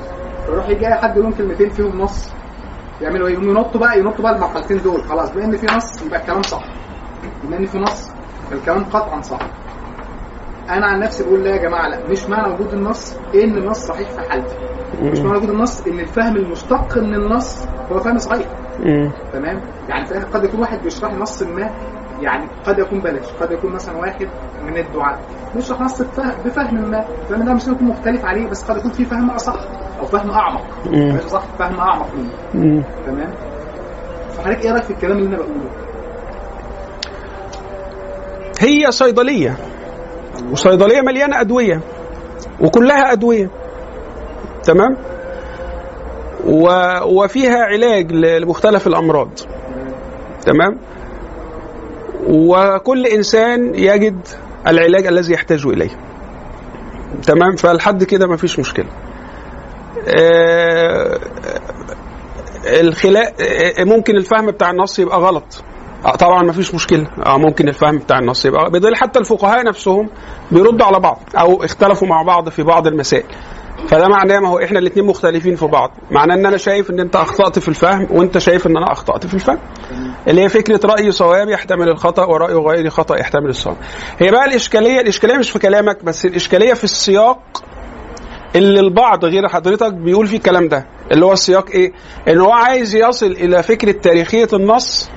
فيروح 0.47 0.69
يجي 0.69 0.87
حد 0.87 1.11
يقول 1.11 1.23
لهم 1.23 1.33
كلمتين 1.33 1.71
فيهم 1.71 2.01
نص 2.01 2.33
يعملوا 3.01 3.29
إيه؟ 3.29 3.35
يقوموا 3.35 3.51
ينطوا 3.51 3.81
بقى 3.81 3.99
ينطوا 3.99 4.23
بقى 4.25 4.37
المرحلتين 4.37 4.83
دول. 4.83 5.03
خلاص 5.05 5.31
بما 5.31 5.45
إن 5.45 5.57
في 5.57 5.67
نص 5.77 6.03
يبقى 6.03 6.21
الكلام 6.21 6.43
صح. 6.43 6.65
بما 7.45 7.57
إن 7.57 7.67
في 7.67 7.79
نص 7.79 8.09
فالكلام 8.51 8.85
قطعا 8.85 9.21
صح. 9.23 9.39
أنا 10.71 10.87
عن 10.87 11.01
نفسي 11.01 11.25
بقول 11.25 11.45
لا 11.45 11.51
يا 11.51 11.57
جماعة 11.63 11.89
لا. 11.89 11.99
مش 12.11 12.25
معنى 12.29 12.55
وجود 12.55 12.73
النص 12.73 13.17
إن 13.35 13.57
النص 13.59 13.79
صحيح 13.79 14.11
في 14.11 14.31
حالتي. 14.31 14.55
مش 15.03 15.19
معنى 15.19 15.37
وجود 15.39 15.51
النص 15.51 15.87
إن 15.87 16.01
الفهم 16.01 16.37
المشتق 16.37 16.99
من 16.99 17.15
النص 17.15 17.67
هو 17.93 17.99
فهم 18.01 18.19
صحيح. 18.19 18.47
تمام؟ 19.33 19.61
يعني 19.89 20.07
في 20.07 20.13
الآخر 20.13 20.27
قد 20.39 20.45
يكون 20.45 20.61
واحد 20.61 20.79
بيشرح 20.83 21.13
لي 21.13 21.19
نص 21.19 21.43
ما 21.43 21.71
يعني 22.21 22.47
قد 22.67 22.79
يكون 22.79 23.01
بلاش 23.01 23.27
قد 23.41 23.51
يكون 23.51 23.73
مثلا 23.73 23.97
واحد 23.97 24.29
من 24.67 24.77
الدعاء 24.77 25.19
بيشرح 25.55 25.81
نص 25.81 26.03
بفهم, 26.45 26.91
ما 26.91 27.05
فاهم 27.29 27.45
ده 27.45 27.55
مش 27.55 27.63
يكون 27.63 27.89
مختلف 27.89 28.25
عليه 28.25 28.47
بس 28.49 28.65
قد 28.65 28.77
يكون 28.77 28.91
في 28.91 29.05
فهم 29.05 29.31
أصح 29.31 29.57
أو 30.01 30.07
فهم 30.07 30.31
أعمق. 30.31 30.63
مش 30.87 31.23
صح 31.23 31.43
فهم 31.59 31.81
أعمق 31.81 32.07
منه. 32.55 32.85
تمام؟ 33.07 33.31
فحضرتك 34.37 34.65
إيه 34.65 34.73
رأيك 34.73 34.85
في 34.85 34.91
الكلام 34.91 35.19
اللي 35.19 35.29
أنا 35.29 35.37
بقوله؟ 35.37 35.71
هي 38.61 38.91
صيدلية. 38.91 39.57
وصيدلية 40.53 41.01
مليانة 41.01 41.41
أدوية. 41.41 41.81
وكلها 42.61 43.13
أدوية. 43.13 43.51
تمام؟ 44.63 44.97
و... 46.47 46.69
وفيها 47.05 47.59
علاج 47.65 48.13
لمختلف 48.13 48.87
الأمراض. 48.87 49.29
تمام؟ 50.43 50.79
وكل 52.29 53.07
إنسان 53.07 53.75
يجد 53.75 54.29
العلاج 54.67 55.07
الذي 55.07 55.33
يحتاج 55.35 55.67
إليه. 55.67 55.91
تمام؟ 57.23 57.57
فلحد 57.57 58.05
كده 58.05 58.27
ما 58.27 58.37
فيش 58.37 58.59
مشكلة. 58.59 58.87
آه، 60.09 61.21
الخلاف 62.81 63.33
ممكن 63.81 64.17
الفهم 64.17 64.47
بتاع 64.47 64.71
النص 64.71 64.99
يبقى 64.99 65.19
غلط. 65.19 65.65
آه، 66.05 66.17
طبعا 66.17 66.43
ما 66.43 66.53
فيش 66.53 66.75
مشكلة. 66.75 67.07
آه 67.27 67.39
ممكن 67.39 67.69
الفهم 67.69 67.99
بتاع 67.99 68.19
النص 68.19 68.45
يبقى. 68.45 68.71
بدل 68.71 68.97
حتى 68.97 69.19
الفقهاء 69.19 69.67
نفسهم 69.67 70.09
بيردوا 70.53 70.87
على 70.87 71.01
بعض 71.01 71.21
أو 71.39 71.65
اختلفوا 71.65 72.09
مع 72.09 72.23
بعض 72.23 72.49
في 72.49 72.63
بعض 72.63 72.87
المسائل. 72.87 73.25
فده 73.89 74.09
معناه 74.09 74.39
ما 74.41 74.49
هو 74.49 74.59
إحنا 74.59 74.79
الاثنين 74.79 75.07
مختلفين 75.07 75.57
في 75.57 75.67
بعض. 75.67 75.91
معناه 76.11 76.35
إن 76.35 76.47
أنا 76.47 76.57
شايف 76.57 76.91
إن 76.91 77.01
أنت 77.01 77.17
أخطأت 77.17 77.59
في 77.59 77.69
الفهم 77.69 78.07
وأنت 78.11 78.39
شايف 78.39 78.67
إن 78.67 78.77
أنا 78.77 78.93
أخطأت 78.93 79.27
في 79.27 79.35
الفهم. 79.35 79.59
اللي 80.29 80.43
هي 80.43 80.49
فكرة 80.49 80.81
رأي 80.85 81.13
صواب 81.13 81.49
يحتمل 81.49 81.89
الخطأ 81.89 82.25
ورأي 82.25 82.55
غير 82.55 82.91
خطأ 82.91 83.17
يحتمل 83.17 83.49
الصواب. 83.49 83.77
هي 84.19 84.31
بقى 84.31 84.45
الإشكالية 84.45 85.01
الإشكالية 85.01 85.37
مش 85.39 85.51
في 85.51 85.59
كلامك 85.59 86.05
بس 86.05 86.27
الإشكالية 86.27 86.75
في 86.75 86.85
السياق 86.85 87.63
اللي 88.57 88.81
البعض 88.81 89.25
غير 89.25 89.49
حضرتك 89.49 89.93
بيقول 89.93 90.27
فيه 90.27 90.37
الكلام 90.37 90.69
ده. 90.69 90.87
اللي 91.13 91.25
هو 91.27 91.33
السياق 91.33 91.71
إيه؟ 91.71 91.93
إن 92.29 92.39
هو 92.39 92.53
عايز 92.53 92.95
يصل 92.95 93.27
إلى 93.27 93.63
فكرة 93.63 93.93
تاريخية 93.93 94.49
النص 94.53 95.11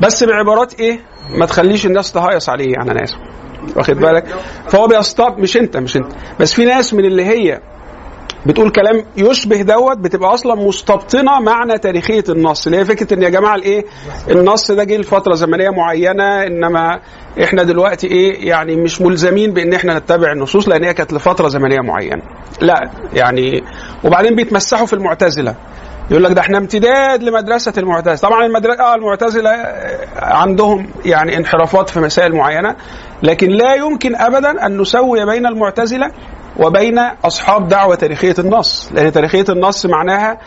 بس 0.00 0.24
بعبارات 0.24 0.80
إيه؟ 0.80 1.00
ما 1.38 1.46
تخليش 1.46 1.86
الناس 1.86 2.12
تهيص 2.12 2.48
عليه. 2.48 2.72
يعني 2.72 2.90
أنا 2.90 3.04
آسف. 3.04 3.16
واخد 3.76 3.94
بالك؟ 3.94 4.24
فهو 4.68 4.86
بيستط 4.86 5.38
مش 5.38 5.56
أنت 5.56 5.76
مش 5.76 5.96
أنت. 5.96 6.12
بس 6.40 6.54
في 6.54 6.64
ناس 6.64 6.94
من 6.94 7.04
اللي 7.04 7.24
هي 7.24 7.60
بتقول 8.46 8.70
كلام 8.70 9.04
يشبه 9.16 9.62
دوت 9.62 9.98
بتبقى 9.98 10.34
أصلا 10.34 10.54
مستبطنة 10.54 11.40
معنى 11.40 11.78
تاريخية 11.78 12.24
النص 12.28 12.66
اللي 12.66 12.78
هي 12.78 12.84
فكرة 12.84 13.14
إن 13.14 13.22
يا 13.22 13.28
جماعة 13.28 13.54
الإيه؟ 13.54 13.84
النص 14.30 14.70
ده 14.70 14.84
جه 14.84 14.96
لفترة 14.96 15.34
زمنية 15.34 15.70
معينة 15.70 16.42
إنما 16.46 17.00
إحنا 17.44 17.62
دلوقتي 17.62 18.06
إيه؟ 18.06 18.48
يعني 18.48 18.76
مش 18.76 19.00
ملزمين 19.00 19.52
بإن 19.52 19.72
إحنا 19.74 19.98
نتبع 19.98 20.32
النصوص 20.32 20.68
لأن 20.68 20.84
هي 20.84 20.94
كانت 20.94 21.12
لفترة 21.12 21.48
زمنية 21.48 21.80
معينة. 21.80 22.22
لا 22.60 22.90
يعني 23.12 23.62
وبعدين 24.04 24.34
بيتمسحوا 24.34 24.86
في 24.86 24.92
المعتزلة. 24.92 25.54
يقول 26.10 26.24
لك 26.24 26.32
ده 26.32 26.40
إحنا 26.40 26.58
امتداد 26.58 27.22
لمدرسة 27.22 27.72
المعتزلة. 27.78 28.28
طبعا 28.30 28.46
المدرسة 28.46 28.82
آه 28.82 28.94
المعتزلة 28.94 29.50
عندهم 30.16 30.86
يعني 31.04 31.36
انحرافات 31.36 31.90
في 31.90 32.00
مسائل 32.00 32.34
معينة 32.34 32.76
لكن 33.22 33.48
لا 33.50 33.74
يمكن 33.74 34.16
ابدا 34.16 34.66
أن 34.66 34.78
نسوي 34.80 35.24
بين 35.26 35.46
المعتزلة 35.46 36.10
وبين 36.66 36.98
أصحاب 37.24 37.68
دعوة 37.68 37.94
تاريخية 37.94 38.34
النص 38.38 38.90
لأن 38.94 39.12
تاريخية 39.12 39.44
النص 39.48 39.86
معناها 39.86 40.38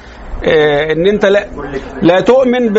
آه، 0.46 0.92
إن 0.94 1.08
أنت 1.08 1.26
لا 1.26 1.48
لا 2.02 2.20
تؤمن 2.20 2.74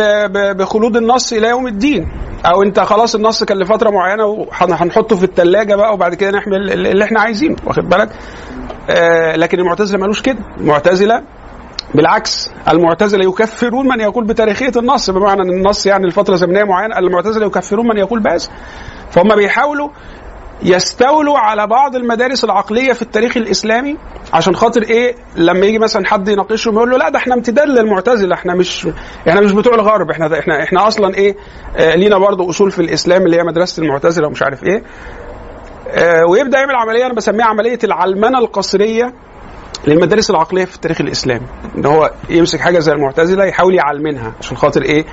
بخلود 0.57 0.97
النص 0.97 1.33
إلى 1.33 1.49
يوم 1.49 1.67
الدين. 1.67 2.09
أو 2.47 2.63
أنت 2.63 2.81
خلاص 2.81 3.15
النص 3.15 3.45
كان 3.45 3.59
لفترة 3.59 3.91
معينة 3.91 4.25
وهنحطه 4.27 5.17
في 5.17 5.25
الثلاجه 5.25 5.75
بقى 5.75 5.95
وبعد 5.95 6.15
كده 6.15 6.31
نحمل 6.31 6.73
اللي 6.73 7.05
إحنا 7.05 7.21
عايزينه 7.21 7.57
واخد 7.67 7.89
بالك؟ 7.89 8.09
آه، 8.91 9.37
لكن 9.37 9.59
المعتزلة 9.59 10.01
مالوش 10.01 10.23
كده. 10.23 10.39
المعتزلة 10.61 11.23
بالعكس 11.95 12.51
المعتزلة 12.69 13.25
يكفرون 13.25 13.89
من 13.89 14.01
يقول 14.01 14.25
بتاريخية 14.25 14.73
النص 14.77 15.11
بمعنى 15.11 15.43
إن 15.43 15.51
النص 15.51 15.87
يعني 15.87 16.07
لفترة 16.07 16.37
زمنية 16.37 16.65
معينة 16.65 16.99
المعتزلة 16.99 17.47
يكفرون 17.47 17.89
من 17.89 17.97
يقول 17.97 18.21
بهذا 18.21 18.49
فهم 19.11 19.35
بيحاولوا 19.37 19.89
يستولوا 20.65 21.39
على 21.39 21.67
بعض 21.67 21.97
المدارس 21.97 22.45
العقلية 22.45 22.93
في 22.93 23.03
التاريخ 23.03 23.37
الإسلامي 23.37 23.97
عشان 24.33 24.57
خاطر 24.57 24.83
إيه؟ 24.83 25.15
لما 25.37 25.67
يجي 25.67 25.79
مثلا 25.79 26.07
حد 26.07 26.29
يناقشهم 26.29 26.75
يقول 26.75 26.91
له 26.91 26.97
لا 26.97 27.09
ده 27.09 27.19
إحنا 27.19 27.35
امتداد 27.35 27.69
للمعتزلة 27.69 28.35
إحنا 28.35 28.55
مش 28.55 28.89
إحنا 29.29 29.41
مش 29.41 29.53
بتوع 29.53 29.75
الغرب 29.75 30.11
إحنا 30.11 30.39
إحنا 30.39 30.63
إحنا 30.63 30.89
أصلا 30.89 31.15
إيه؟ 31.15 31.37
آه 31.77 31.95
لينا 31.95 32.19
برضه 32.19 32.51
أصول 32.51 32.71
في 32.71 32.79
الإسلام 32.83 33.23
اللي 33.27 33.37
هي 33.37 33.43
مدرسة 33.43 33.83
المعتزلة 33.83 34.27
ومش 34.27 34.43
عارف 34.43 34.65
إيه. 34.65 34.83
آه 35.89 36.25
ويبدأ 36.31 36.59
يعمل 36.59 36.75
عملية 36.75 37.07
أنا 37.07 37.15
بسميها 37.15 37.47
عملية 37.47 37.79
العلمنة 37.85 38.39
القسريه 38.39 39.13
للمدارس 39.87 40.31
العقلية 40.31 40.65
في 40.65 40.75
التاريخ 40.75 41.01
الإسلامي 41.01 41.47
إن 41.79 41.87
هو 41.87 42.11
يمسك 42.31 42.61
حاجة 42.61 42.79
زي 42.79 42.93
المعتزلة 42.93 43.45
يحاول 43.45 43.75
يعلمنها 43.75 44.33
عشان 44.41 44.57
خاطر 44.57 44.83
إيه 44.83 45.05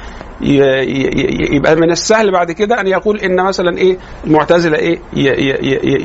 يبقى 1.51 1.75
من 1.75 1.91
السهل 1.91 2.31
بعد 2.31 2.51
كده 2.51 2.81
أن 2.81 2.87
يقول 2.87 3.17
إن 3.19 3.43
مثلا 3.43 3.77
إيه 3.77 3.97
المعتزلة 4.27 4.77
إيه 4.77 4.99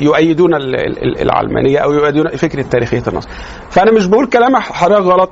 يؤيدون 0.05 0.55
ال- 0.55 0.77
ال- 0.77 1.21
العلمانية 1.23 1.79
أو 1.79 1.93
يؤيدون 1.93 2.29
فكره 2.29 2.63
تاريخيه 2.63 3.03
النص 3.09 3.29
فأنا 3.71 3.93
مش 3.93 4.07
بقول 4.07 4.27
كلام 4.27 4.57
حضرتك 4.57 5.03
غلط. 5.07 5.31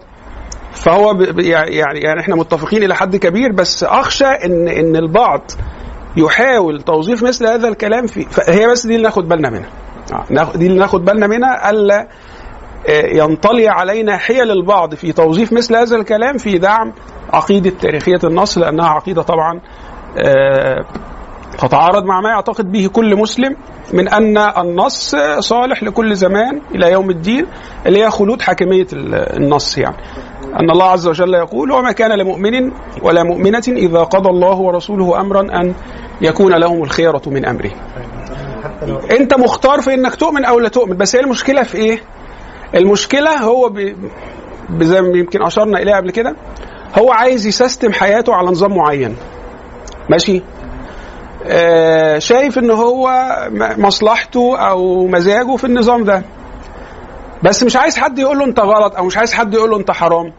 فهو 0.74 1.12
يعني 1.38 2.00
يعني 2.00 2.20
إحنا 2.20 2.37
متفقين 2.37 2.82
إلى 2.82 2.94
حد 2.94 3.16
كبير 3.16 3.52
بس 3.52 3.84
أخشى 3.84 4.24
إن 4.26 4.68
إن 4.68 4.96
البعض 4.96 5.50
يحاول 6.16 6.82
توظيف 6.82 7.22
مثل 7.22 7.46
هذا 7.46 7.68
الكلام 7.68 8.06
في 8.06 8.24
فهي 8.24 8.66
بس 8.66 8.87
دي 8.87 8.92
اللي 8.94 9.04
ناخد 9.04 9.28
بالنا 9.28 9.50
منها. 9.50 9.68
آه، 10.12 10.52
دي 10.56 10.66
اللي 10.66 10.78
ناخد 10.78 11.04
بالنا 11.04 11.26
منها 11.26 11.70
ألا 11.70 12.08
ينطلي 12.88 13.68
علينا 13.68 14.16
حيل 14.16 14.51
البعض 14.51 14.94
في 14.94 15.12
توظيف 15.12 15.53
مثل 15.53 15.77
هذا 15.77 15.97
الكلام 15.97 16.38
في 16.38 16.59
دعم 16.59 16.92
عقيدة 17.33 17.70
تاريخية 17.81 18.18
النص 18.25 18.59
لأنها 18.59 18.88
عقيدة 18.88 19.23
طبعا 19.23 19.61
آه، 20.18 20.85
تتعارض 21.59 22.05
مع 22.05 22.20
ما 22.20 22.29
يعتقد 22.29 22.73
به 22.73 22.87
كل 22.92 23.16
مسلم 23.16 23.57
من 23.92 24.09
أن 24.09 24.38
النص 24.38 25.16
صالح 25.38 25.83
لكل 25.83 26.14
زمان 26.16 26.61
إلى 26.75 26.92
يوم 26.92 27.11
الدين 27.11 27.47
اللي 27.87 28.05
هي 28.05 28.11
خلود 28.11 28.42
حاكمية 28.42 28.87
ال- 28.92 29.14
النص 29.14 29.79
يعني. 29.79 29.97
أن 30.61 30.70
الله 30.70 30.85
عز 30.85 31.09
وجل 31.09 31.35
يقول 31.35 31.70
وما 31.73 31.92
كان 31.92 32.12
لمؤمن 32.18 32.70
ولا 33.03 33.23
مؤمنة 33.23 33.62
إذا 33.68 34.03
قضى 34.03 34.29
الله 34.29 34.55
ورسوله 34.61 35.20
أمرا 35.20 35.40
أن 35.40 35.75
يكون 36.20 36.55
لهم 36.55 36.83
الخيرة 36.83 37.23
من 37.27 37.44
أمره. 37.47 37.70
أنت 39.11 39.35
مختار 39.38 39.81
في 39.81 39.94
أنك 39.94 40.14
تؤمن 40.14 40.44
أو 40.44 40.59
لا 40.59 40.68
تؤمن 40.68 40.97
بس 40.97 41.16
هي 41.16 41.23
المشكلة 41.23 41.62
في 41.62 41.79
إيه؟ 41.79 41.99
المشكلة 42.74 43.37
هو 43.38 43.68
ب... 43.68 43.78
ب- 44.68 44.82
زي 44.82 45.02
ما 45.02 45.18
يمكن 45.18 45.42
أشرنا 45.42 45.78
إليها 45.78 45.96
قبل 45.96 46.10
كده 46.10 46.37
هو 46.98 47.12
عايز 47.12 47.46
يسيستم 47.46 47.92
حياته 47.92 48.34
على 48.34 48.48
نظام 48.48 48.76
معين. 48.76 49.16
ماشي؟ 50.10 50.42
آه 51.46 52.18
شايف 52.18 52.58
إن 52.58 52.70
هو 52.70 53.10
مصلحته 53.78 54.58
أو 54.58 55.06
مزاجه 55.06 55.56
في 55.56 55.64
النظام 55.64 56.04
ده. 56.04 56.22
بس 57.42 57.62
مش 57.62 57.76
عايز 57.76 57.98
حد 57.98 58.18
يقول 58.18 58.38
له 58.38 58.44
أنت 58.44 58.60
غلط 58.60 58.96
أو 58.96 59.04
مش 59.04 59.16
عايز 59.16 59.32
حد 59.34 59.54
يقول 59.54 59.70
له 59.70 59.76
أنت 59.76 59.90
حرام. 59.90 60.32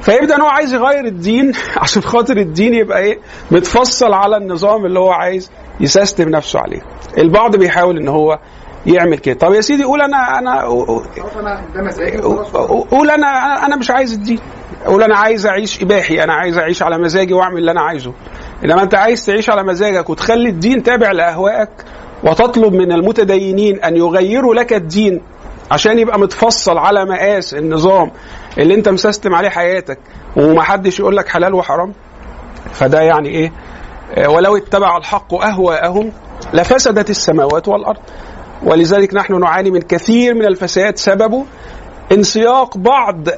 فيبدأ 0.00 0.36
إن 0.36 0.40
هو 0.40 0.48
عايز 0.48 0.74
يغير 0.74 1.04
الدين 1.04 1.52
عشان 1.82 2.02
خاطر 2.02 2.36
الدين 2.36 2.74
يبقى 2.74 2.98
إيه؟ 2.98 3.18
متفصل 3.50 4.12
على 4.12 4.36
النظام 4.36 4.86
اللي 4.86 4.98
هو 4.98 5.10
عايز 5.10 5.50
يسيستم 5.80 6.28
نفسه 6.28 6.60
عليه. 6.60 6.80
البعض 7.18 7.56
بيحاول 7.56 7.96
إن 7.98 8.08
هو 8.08 8.38
يعمل 8.86 9.18
كده. 9.18 9.34
طب 9.34 9.52
يا 9.54 9.60
سيدي 9.60 9.84
قول 9.84 10.00
أنا 10.02 10.38
أنا. 10.38 10.60
قول 12.90 13.10
أنا 13.10 13.26
أنا 13.66 13.76
مش 13.76 13.90
عايز 13.90 14.12
الدين 14.12 14.38
قول 14.86 15.02
أنا 15.02 15.16
عايز 15.16 15.46
أعيش 15.46 15.82
إباحي. 15.82 16.24
أنا 16.24 16.34
عايز 16.34 16.58
أعيش 16.58 16.82
على 16.82 16.98
مزاجي 16.98 17.34
وأعمل 17.34 17.58
اللي 17.58 17.70
أنا 17.70 17.80
عايزه. 17.80 18.12
إنما 18.64 18.82
أنت 18.82 18.94
عايز 18.94 19.26
تعيش 19.26 19.50
على 19.50 19.62
مزاجك 19.62 20.10
وتخلي 20.10 20.48
الدين 20.48 20.82
تابع 20.82 21.12
لاهوائك 21.12 21.70
وتطلب 22.24 22.72
من 22.72 22.92
المتدينين 22.92 23.80
أن 23.84 23.96
يغيروا 23.96 24.54
لك 24.54 24.72
الدين 24.72 25.22
عشان 25.70 25.98
يبقى 25.98 26.18
متفصل 26.18 26.78
على 26.78 27.04
مقاس 27.04 27.54
النظام 27.54 28.10
اللي 28.58 28.74
أنت 28.74 28.88
مسيستم 28.88 29.34
عليه 29.34 29.48
حياتك 29.48 29.98
ومحدش 30.36 31.00
يقول 31.00 31.16
لك 31.16 31.28
حلال 31.28 31.54
وحرام. 31.54 31.92
فده 32.72 33.00
يعني 33.00 33.28
إيه؟ 33.28 33.52
آه، 34.14 34.28
ولو 34.30 34.56
اتبع 34.56 34.96
الحق 34.96 35.34
أهواءهم 35.34 36.12
لفسدت 36.52 37.10
السماوات 37.10 37.68
والأرض. 37.68 38.00
ولذلك 38.62 39.14
نحن 39.14 39.40
نعاني 39.40 39.70
من 39.70 39.80
كثير 39.80 40.34
من 40.34 40.44
الفساد 40.44 40.96
سببه 40.96 41.44
انسياق 42.12 42.76
بعض 42.78 43.28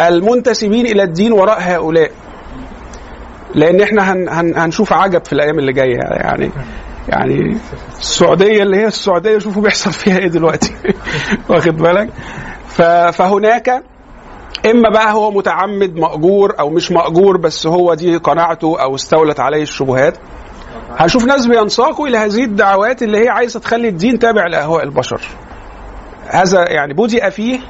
المنتسبين 0.00 0.86
إلى 0.86 1.02
الدين 1.02 1.32
وراء 1.32 1.58
هؤلاء. 1.60 2.10
لأن 3.54 3.80
إحنا 3.80 4.12
هن 4.12 4.28
هن 4.28 4.56
هنشوف 4.56 4.92
عجب 4.92 5.24
في 5.24 5.32
الأيام 5.32 5.58
اللي 5.58 5.72
جاية 5.72 5.96
يعني 5.96 6.50
يعني 7.08 7.56
السعودية 7.98 8.62
اللي 8.62 8.76
هي 8.76 8.86
السعودية 8.86 9.38
شوفوا 9.38 9.62
بيحصل 9.62 9.92
فيها 9.92 10.18
إيه 10.18 10.28
دلوقتي. 10.28 10.74
واخد 11.48 11.76
بالك؟ 11.76 12.08
فهناك 13.12 13.82
إما 14.66 14.90
بقى 14.90 15.12
هو 15.12 15.30
متعمد 15.30 15.96
مأجور 15.96 16.54
أو 16.60 16.70
مش 16.70 16.92
مأجور 16.92 17.36
بس 17.36 17.66
هو 17.66 17.94
دي 17.94 18.16
قناعته 18.16 18.82
أو 18.82 18.94
استولت 18.94 19.40
عليه 19.40 19.62
الشبهات. 19.62 20.18
هنشوف 20.98 21.24
ناس 21.24 21.46
بينساقوا 21.46 22.08
إلى 22.08 22.18
هذه 22.18 22.44
الدعوات 22.44 23.02
اللي 23.02 23.24
هي 23.24 23.28
عايزة 23.28 23.60
تخلي 23.60 23.88
الدين 23.88 24.18
تابع 24.18 24.46
لأهواء 24.46 24.82
البشر. 24.84 25.20
هذا 26.26 26.70
يعني 26.70 26.94
بدأ 26.94 27.30
فيه 27.30 27.60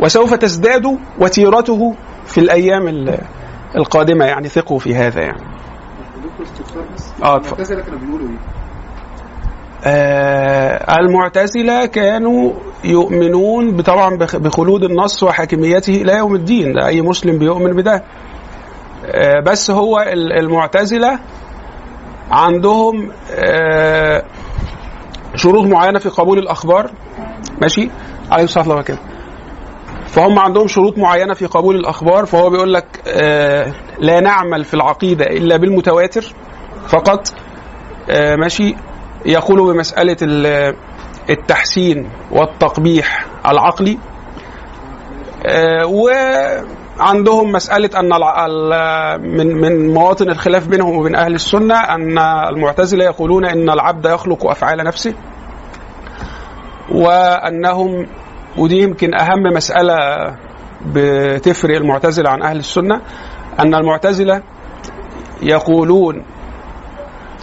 وسوف 0.00 0.34
تزداد 0.34 0.98
وتيرته 1.20 1.94
في 2.26 2.38
الأيام 2.38 2.88
ال- 2.88 3.18
القادمة. 3.76 4.24
يعني 4.24 4.48
ثقوا 4.48 4.78
في 4.78 4.94
هذا 4.94 5.20
يعني. 5.20 5.42
آه 7.22 7.36
المعتزلة 7.36 7.80
كانوا 7.82 7.98
بيقولوا 7.98 8.28
إيه؟ 8.28 8.36
آه 9.84 10.96
المعتزلة 10.98 11.86
كانوا 11.86 12.52
يؤمنون 12.84 13.82
طبعا 13.82 14.16
بخ- 14.16 14.36
بخلود 14.36 14.84
النص 14.84 15.22
وحاكميته 15.22 15.90
إلى 16.02 16.12
يوم 16.12 16.34
الدين. 16.34 16.78
أي 16.78 17.02
مسلم 17.02 17.38
بيؤمن 17.38 17.72
بده. 17.72 18.04
آه 19.06 19.40
بس 19.40 19.70
هو 19.70 20.00
ال- 20.00 20.32
المعتزلة 20.32 21.18
عندهم 22.30 23.10
آه 23.30 24.22
شروط 25.34 25.64
معينة 25.66 25.98
في 25.98 26.08
قبول 26.08 26.38
الأخبار 26.38 26.90
ماشي؟ 27.60 27.90
عليه 28.30 28.44
الصلاة 28.44 28.62
والسلام 28.68 28.82
كده. 28.84 28.98
فهم 30.06 30.38
عندهم 30.38 30.66
شروط 30.66 30.98
معينة 30.98 31.34
في 31.34 31.46
قبول 31.46 31.76
الأخبار 31.76 32.26
فهو 32.26 32.50
بيقول 32.50 32.74
لك 32.74 32.86
آه 33.08 33.72
لا 33.98 34.20
نعمل 34.20 34.64
في 34.64 34.74
العقيدة 34.74 35.24
إلا 35.24 35.56
بالمتواتر 35.56 36.34
فقط 36.88 37.34
آه 38.10 38.36
ماشي؟ 38.36 38.74
يقول 39.26 39.72
بمسألة 39.74 40.16
ال- 40.22 40.76
التحسين 41.30 42.08
والتقبيح 42.30 43.26
العقلي 43.48 43.98
آه، 45.46 45.86
وعندهم 47.00 47.52
مسألة 47.52 47.90
أن 48.00 48.10
من 49.36 49.46
من 49.60 49.94
مواطن 49.94 50.30
الخلاف 50.30 50.68
بينهم 50.68 50.96
وبين 50.98 51.14
أهل 51.16 51.34
السنة 51.34 51.74
أن 51.74 52.18
المعتزلة 52.18 53.04
يقولون 53.04 53.44
أن 53.46 53.70
العبد 53.70 54.06
يخلق 54.06 54.46
أفعال 54.46 54.78
نفسه 54.78 55.14
وأنهم 56.92 58.06
ودي 58.58 58.82
يمكن 58.82 59.14
أهم 59.14 59.42
مسألة 59.42 59.96
بتفرق 60.86 61.76
المعتزلة 61.76 62.30
عن 62.30 62.42
أهل 62.42 62.56
السنة 62.56 63.00
أن 63.60 63.74
المعتزلة 63.74 64.42
يقولون 65.42 66.22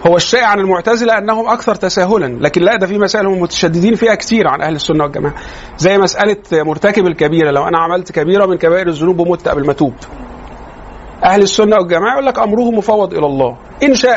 هو 0.08 0.16
الشائع 0.18 0.48
عن 0.48 0.60
المعتزلة 0.60 1.18
أنهم 1.18 1.50
أكثر 1.50 1.76
تساهلا 1.76 2.38
لكن 2.42 2.62
لا 2.62 2.76
ده 2.76 2.88
في 2.88 2.98
مسائل 2.98 3.28
هم 3.28 3.42
متشددين 3.42 3.96
فيها 3.96 4.16
كتير 4.16 4.48
عن 4.48 4.62
أهل 4.62 4.76
السنة 4.76 5.04
والجماعة. 5.04 5.34
زي 5.78 5.98
مسألة 5.98 6.38
مرتكب 6.52 7.08
الكبيرة 7.08 7.52
لو 7.52 7.68
أنا 7.68 7.78
عملت 7.78 8.12
كبيرة 8.12 8.46
من 8.46 8.58
كبائر 8.58 8.88
الذنوب 8.88 9.20
ومت 9.20 9.48
قبل 9.48 9.66
ما 9.66 9.72
أتوب. 9.72 9.94
أهل 11.24 11.42
السنة 11.42 11.76
والجماعة 11.76 12.14
يقول 12.14 12.26
لك 12.26 12.40
امره 12.40 12.72
مفوض 12.72 13.14
إلى 13.14 13.26
الله 13.26 13.58
إن 13.84 13.96
شاء 13.96 14.16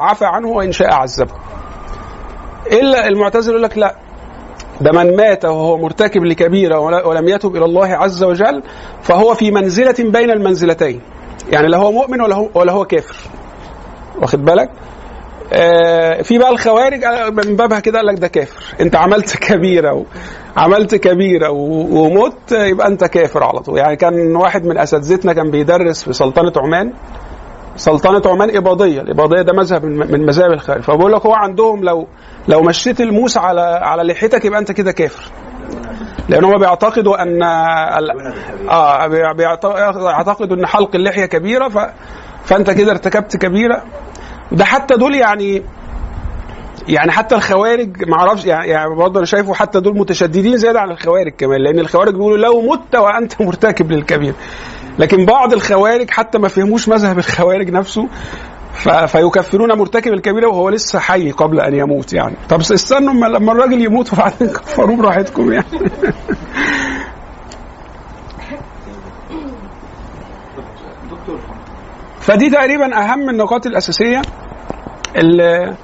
عفى 0.00 0.24
عنه 0.24 0.48
وإن 0.48 0.72
شاء 0.72 0.92
عذبه. 0.94 1.32
إلا 2.72 3.08
المعتزلة 3.08 3.50
يقول 3.52 3.62
لك 3.62 3.78
لا 3.78 3.94
ده 4.80 4.92
من 4.92 5.16
مات 5.16 5.44
وهو 5.44 5.78
مرتكب 5.78 6.24
لكبيرة 6.24 6.78
ولا- 6.78 7.06
ولم 7.06 7.28
يتب 7.28 7.56
إلى 7.56 7.64
الله 7.64 7.86
عز 7.88 8.24
وجل 8.24 8.62
فهو 9.02 9.34
في 9.34 9.50
منزلة 9.50 9.94
بين 9.98 10.30
المنزلتين. 10.30 11.00
يعني 11.52 11.68
لا 11.68 11.78
هو 11.78 11.92
مؤمن 11.92 12.20
ولا 12.20 12.34
هو 12.34 12.48
ولا 12.54 12.72
هو 12.72 12.84
كافر. 12.84 13.16
واخد 14.20 14.44
بالك؟ 14.44 14.70
في 16.22 16.38
بقى 16.38 16.50
الخوارج 16.50 17.04
آه، 17.04 17.30
من 17.30 17.56
بابها 17.56 17.80
كده 17.80 17.98
قال 17.98 18.06
لك 18.06 18.18
ده 18.18 18.28
كافر. 18.28 18.62
انت 18.80 18.96
عملت 18.96 19.36
كبيرة. 19.46 20.04
عملت 20.56 20.94
كبيرة. 20.94 21.50
ومت 21.50 22.52
آه، 22.52 22.64
يبقى 22.64 22.86
انت 22.86 23.04
كافر 23.04 23.44
على 23.44 23.58
طول. 23.60 23.78
يعني 23.78 23.96
كان 23.96 24.36
واحد 24.36 24.64
من 24.66 24.78
أساتذتنا 24.78 25.32
كان 25.32 25.50
بيدرس 25.50 26.04
في 26.04 26.12
سلطنة 26.12 26.52
عمان. 26.56 26.92
سلطنة 27.76 28.22
عمان 28.32 28.56
إباضية. 28.56 29.00
الإباضية 29.00 29.42
ده 29.42 29.52
مذهب 29.52 29.84
من 29.84 30.26
مذاهب 30.26 30.52
الخارج 30.52 30.82
فبقول 30.82 31.12
لك 31.12 31.26
هو 31.26 31.32
عندهم 31.34 31.84
لو 31.84 32.06
لو 32.48 32.62
مشيت 32.62 33.00
الموس 33.00 33.36
على 33.36 33.60
على 33.60 34.02
لحيتك 34.02 34.44
يبقى 34.44 34.58
انت 34.60 34.72
كده 34.72 34.92
كافر. 34.92 35.22
لأن 36.28 36.44
هم 36.44 36.58
بيعتقدوا 36.58 37.22
أن 37.22 37.42
آه 37.42 39.06
بي- 39.06 39.34
بيعت- 39.34 39.66
بيعتقدوا 39.66 40.56
أن 40.56 40.66
حلق 40.66 40.94
اللحية 40.94 41.26
كبيرة 41.26 41.68
ف... 41.68 41.78
فأنت 42.44 42.70
كده 42.70 42.90
ارتكبت 42.92 43.36
كبيرة. 43.36 43.82
ده 44.52 44.64
حتى 44.64 44.94
دول 44.94 45.14
يعني 45.14 45.62
يعني 46.88 47.12
حتى 47.12 47.34
الخوارج 47.34 48.08
ما 48.08 48.16
أعرفش 48.16 48.44
يعني, 48.44 48.68
يعني 48.68 48.94
برضه 48.94 49.18
أنا 49.18 49.26
شايفه 49.26 49.54
حتى 49.54 49.80
دول 49.80 49.98
متشددين 49.98 50.56
زيادة 50.56 50.80
عن 50.80 50.90
الخوارج 50.90 51.32
كمان 51.38 51.60
لأن 51.60 51.78
الخوارج 51.78 52.14
بيقولوا 52.14 52.36
لو 52.36 52.60
مت 52.60 52.96
وأنت 52.96 53.40
مرتكب 53.42 53.92
للكبير 53.92 54.34
لكن 54.98 55.24
بعض 55.24 55.52
الخوارج 55.52 56.10
حتى 56.10 56.38
ما 56.38 56.48
فهموش 56.48 56.88
مذهب 56.88 57.18
الخوارج 57.18 57.70
نفسه. 57.70 58.08
فيكفرون 59.06 59.72
مرتكب 59.72 60.12
الكبيره 60.12 60.48
وهو 60.48 60.68
لسه 60.68 60.98
حي 60.98 61.30
قبل 61.30 61.60
أن 61.60 61.74
يموت 61.74 62.12
يعني 62.12 62.36
طب 62.48 62.60
استنوا 62.60 63.28
لما 63.28 63.52
الراجل 63.52 63.82
يموت 63.82 64.08
وبعدين 64.12 64.48
كفروه 64.48 64.96
براحتكم 64.96 65.52
يعني 65.52 65.66
فدي 72.24 72.50
تقريبا 72.50 72.98
أهم 73.04 73.30
النقاط 73.30 73.66
الأساسية 73.66 74.22
اللي 75.16 75.76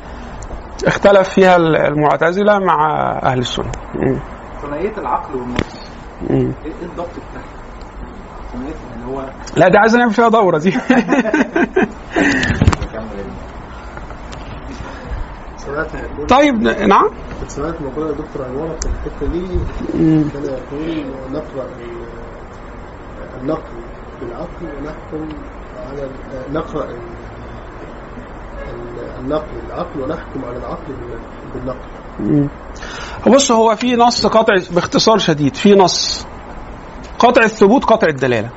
اختلف 0.86 1.28
فيها 1.28 1.56
المعتزلة 1.56 2.58
مع 2.58 3.10
أهل 3.22 3.38
السنة. 3.38 3.70
ثنائية 4.62 4.98
العقل 4.98 5.36
والنفس 5.36 5.90
م. 6.22 6.34
إيه 6.34 6.40
إيه 6.64 6.72
الضبط 6.82 7.08
بتاعها؟ 7.30 7.44
ثنائية 8.52 8.74
اللي 8.96 9.06
هو 9.16 9.24
لا 9.56 9.68
دي 9.68 9.78
عايز 9.78 9.96
نعمل 9.96 10.12
فيها 10.12 10.28
دورة 10.28 10.58
دي 10.58 10.70
سمعت 15.56 15.90
طيب 16.34 16.54
نعم 16.62 17.10
سمعت 17.48 17.74
مقولة 17.82 18.06
يا 18.08 18.12
دكتور 18.12 18.44
عنوانك 18.46 18.80
في 18.82 18.86
الحتة 18.88 19.26
دي. 19.32 19.46
كان 20.32 20.44
يقول 20.44 21.04
نقرأ 21.32 21.64
ال- 21.64 23.40
النقل 23.40 23.72
بالعقل 24.20 24.66
ونحكم 24.78 25.28
على 25.90 26.08
نقرأ 26.52 26.84
ال- 26.84 26.90
ال- 28.68 29.18
النقل 29.20 29.46
بالعقل 29.66 30.00
ونحكم 30.00 30.44
على 30.44 30.56
العقل 30.56 30.86
بال- 30.86 31.20
بالنقل. 31.54 32.48
بص 33.26 33.52
هو 33.52 33.76
في 33.76 33.96
نص 33.96 34.26
قطع 34.26 34.54
باختصار 34.70 35.18
شديد 35.18 35.56
في 35.56 35.74
نص 35.74 36.26
قطع 37.18 37.42
الثبوت 37.42 37.84
قطع 37.84 38.06
الدلالة. 38.08 38.48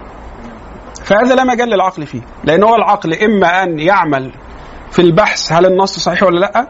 فهذا 1.04 1.36
لا 1.36 1.44
مجال 1.44 1.70
للعقل 1.70 2.06
فيه 2.06 2.22
لأن 2.44 2.64
هو 2.64 2.76
العقل 2.76 3.14
إما 3.14 3.64
أن 3.64 3.80
يعمل 3.80 4.32
في 4.92 5.00
البحث 5.02 5.52
هل 5.52 5.66
النص 5.66 6.00
صحيح 6.00 6.24
ولا 6.24 6.40
لأ 6.40 6.68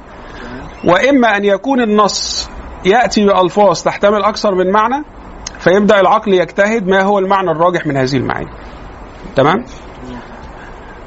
وإما 0.85 1.37
أن 1.37 1.45
يكون 1.45 1.81
النص 1.81 2.49
يأتي 2.85 3.25
بألفاظ 3.25 3.81
تحتمل 3.81 4.23
أكثر 4.23 4.55
من 4.55 4.71
معنى 4.71 5.03
فيبدأ 5.59 5.99
العقل 5.99 6.33
يجتهد 6.33 6.87
ما 6.87 7.01
هو 7.01 7.19
المعنى 7.19 7.51
الراجح 7.51 7.85
من 7.87 7.97
هذه 7.97 8.15
المعاني. 8.17 8.49
تمام؟ 9.35 9.65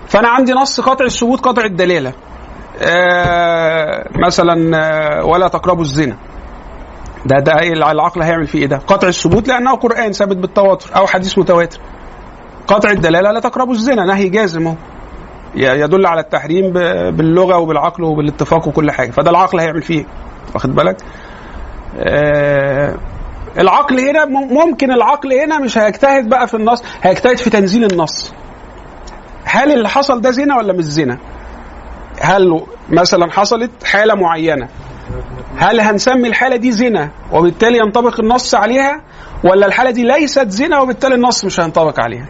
فأنا 0.09 0.29
عندي 0.29 0.53
نص 0.53 0.81
قطع 0.81 1.05
الثبوت 1.05 1.41
قطع 1.41 1.65
الدلالة. 1.65 2.13
آه 2.83 4.09
مثلا 4.15 4.77
آه 4.77 5.25
ولا 5.25 5.49
تقربوا 5.49 5.83
الزنا. 5.83 6.17
ده 7.27 7.37
ده 7.39 7.59
إيه 7.61 7.73
العقل 7.73 8.23
هيعمل 8.23 8.47
فيه 8.47 8.59
إيه 8.59 8.67
ده؟ 8.67 8.77
قطع 8.77 9.09
الثبوت 9.09 9.49
لأنه 9.49 9.75
قرآن 9.75 10.13
ثابت 10.13 10.37
بالتواتر 10.37 10.97
أو 10.97 11.07
حديث 11.07 11.39
متواتر. 11.39 11.79
قطع 12.67 12.91
الدلالة 12.91 13.31
لا 13.33 13.41
تقربوا 13.41 13.73
الزنا 13.73 14.05
نهي 14.05 14.29
جازم 14.29 14.67
اهو 14.67 14.75
يدل 15.55 16.07
على 16.07 16.21
التحريم 16.21 16.73
باللغة 17.17 17.57
وبالعقل 17.59 18.05
وبالاتفاق 18.05 18.69
وكل 18.69 18.91
حاجة. 18.91 19.11
فده 19.11 19.31
العقل 19.31 19.61
هيعمل 19.61 19.83
فيه 19.83 19.99
إيه؟ 19.99 20.07
واخد 20.55 20.75
بالك؟ 20.75 20.97
آه 21.99 22.95
العقل 23.59 24.01
هنا 24.01 24.25
مم- 24.25 24.53
ممكن 24.55 24.93
العقل 24.93 25.33
هنا 25.33 25.59
مش 25.59 25.79
هيجتهد 25.79 26.29
بقى 26.29 26.49
في 26.49 26.55
النص 26.55 26.83
هيجتهد 27.03 27.39
في 27.39 27.51
تنزيل 27.51 27.85
النص. 27.93 28.33
هل 29.49 29.73
اللي 29.73 29.89
حصل 29.89 30.21
ده 30.21 30.31
زنا 30.31 30.57
ولا 30.57 30.73
مش 30.73 30.85
زنا؟ 30.85 31.19
هل 32.21 32.61
مثلا 32.89 33.33
حصلت 33.33 33.71
حالة 33.85 34.15
معينة؟ 34.15 34.69
هل 35.57 35.81
هنسمي 35.81 36.29
الحالة 36.29 36.57
دي 36.57 36.73
زنا 36.73 37.11
وبالتالي 37.33 37.79
ينطبق 37.79 38.21
النص 38.21 38.55
عليها؟ 38.55 39.01
ولا 39.45 39.67
الحالة 39.67 39.91
دي 39.91 40.05
ليست 40.05 40.49
زنا 40.49 40.81
وبالتالي 40.81 41.15
النص 41.15 41.45
مش 41.45 41.61
هينطبق 41.61 42.01
عليها؟ 42.01 42.27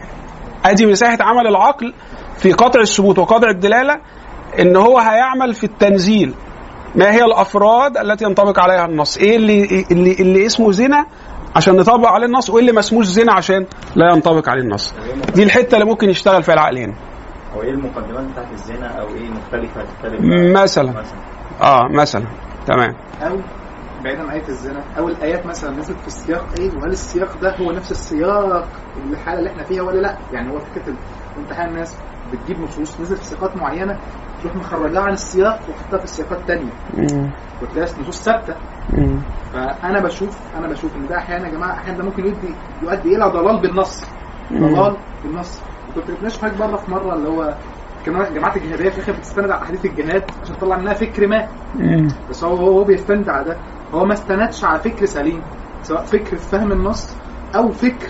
أدي 0.65 0.85
مساحة 0.85 1.17
عمل 1.21 1.47
العقل 1.47 1.93
في 2.37 2.51
قطع 2.53 2.79
الثبوت 2.81 3.19
وقطع 3.19 3.49
الدلالة 3.49 3.99
إن 4.59 4.75
هو 4.75 4.99
هيعمل 4.99 5.53
في 5.53 5.63
التنزيل. 5.63 6.33
ما 6.95 7.11
هي 7.11 7.23
الأفراد 7.25 7.97
التي 7.97 8.25
ينطبق 8.25 8.59
عليها 8.59 8.85
النص؟ 8.85 9.17
إيه 9.17 9.35
اللي 9.35 9.85
اللي 9.91 10.13
اللي 10.13 10.45
اسمه 10.45 10.71
زنا 10.71 11.05
عشان 11.57 11.75
نطبق 11.75 12.07
عليه 12.07 12.25
النص 12.25 12.49
وايه 12.49 12.61
اللي 12.61 12.71
ما 12.71 12.79
اسموش 12.79 13.05
زنا 13.05 13.33
عشان 13.33 13.65
لا 13.95 14.11
ينطبق 14.13 14.49
عليه 14.49 14.61
النص. 14.61 14.93
دي 15.35 15.43
الحتة 15.43 15.75
اللي 15.75 15.85
ممكن 15.85 16.09
يشتغل 16.09 16.43
فيها 16.43 16.53
العقل 16.53 16.77
هنا. 16.77 16.93
هو 17.55 17.61
إيه 17.61 17.69
المقدمات 17.71 18.31
بتاعت 18.31 18.51
الزنا 18.53 18.87
أو 19.01 19.07
إيه 19.07 19.29
مختلفة 19.29 19.81
تختلف 19.83 20.21
مثلا. 20.53 21.03
آه 21.61 21.87
مثلا. 21.91 22.25
تمام. 22.67 22.95
أو 23.21 23.37
بعيدا 24.03 24.21
عن 24.21 24.29
آية 24.29 24.47
الزنا 24.47 24.83
أو 24.97 25.07
الآيات 25.07 25.45
مثلا 25.45 25.71
نزلت 25.77 25.99
في 25.99 26.07
السياق 26.07 26.45
إيه؟ 26.59 26.69
وهل 26.77 26.91
السياق 26.91 27.37
ده 27.41 27.55
هو 27.57 27.71
نفس 27.71 27.91
السياق 27.91 28.67
الحالة 29.11 29.39
اللي 29.39 29.49
إحنا 29.49 29.63
فيها 29.63 29.81
ولا 29.81 30.01
لأ؟ 30.01 30.17
يعني 30.33 30.51
هو 30.53 30.59
فكرة 30.59 30.89
ال- 30.89 30.95
امتحان 31.37 31.69
الناس 31.69 31.97
بتجيب 32.33 32.59
نصوص 32.61 32.99
نزلت 33.01 33.19
في 33.19 33.25
سياقات 33.25 33.57
معينة 33.57 33.99
تروح 34.43 34.55
مخرجاها 34.55 35.01
عن 35.01 35.13
السياق 35.13 35.59
وتحطها 35.69 35.97
في 35.97 36.03
السياقات 36.03 36.39
الثانية. 36.39 36.71
وتلاقي 37.61 38.01
نصوص 38.01 38.21
ثابتة. 38.23 38.55
فأنا 39.53 39.99
بشوف 40.01 40.37
أنا 40.57 40.67
بشوف 40.67 40.95
إن 40.95 41.07
ده 41.07 41.17
أحيانا 41.17 41.47
يا 41.47 41.51
جماعة 41.51 41.71
أحيانا 41.73 41.97
ده 41.97 42.03
ممكن 42.03 42.25
يؤدي 42.25 42.55
يؤدي 42.83 43.15
إلى 43.15 43.25
ضلال 43.31 43.61
بالنص. 43.61 44.03
ضلال 44.53 44.97
بالنص 45.23 45.61
كنت 45.95 46.11
بتناقش 46.11 46.37
حاجة 46.39 46.51
بره 46.59 46.75
في 46.77 46.91
مرة 46.91 47.13
اللي 47.15 47.29
هو 47.29 47.53
كانوا 48.05 48.29
جماعة 48.29 48.55
الجهادية 48.55 48.89
في 48.89 48.97
الآخر 48.97 49.11
بتستند 49.11 49.51
على 49.51 49.61
أحاديث 49.63 49.85
الجهاد 49.85 50.23
عشان 50.43 50.57
تطلع 50.57 50.77
منها 50.77 50.93
فكر 50.93 51.27
ما. 51.27 51.47
بس 52.29 52.43
هو 52.43 52.55
هو 52.55 52.83
بيستند 52.83 53.29
على 53.29 53.45
ده 53.45 53.57
هو 53.93 54.05
ما 54.05 54.13
استندش 54.13 54.63
على 54.63 54.79
فكر 54.79 55.05
سليم 55.05 55.41
سواء 55.83 56.01
فكر 56.05 56.35
في 56.37 56.49
فهم 56.49 56.71
النص 56.71 57.15
أو 57.55 57.71
فكر 57.71 58.07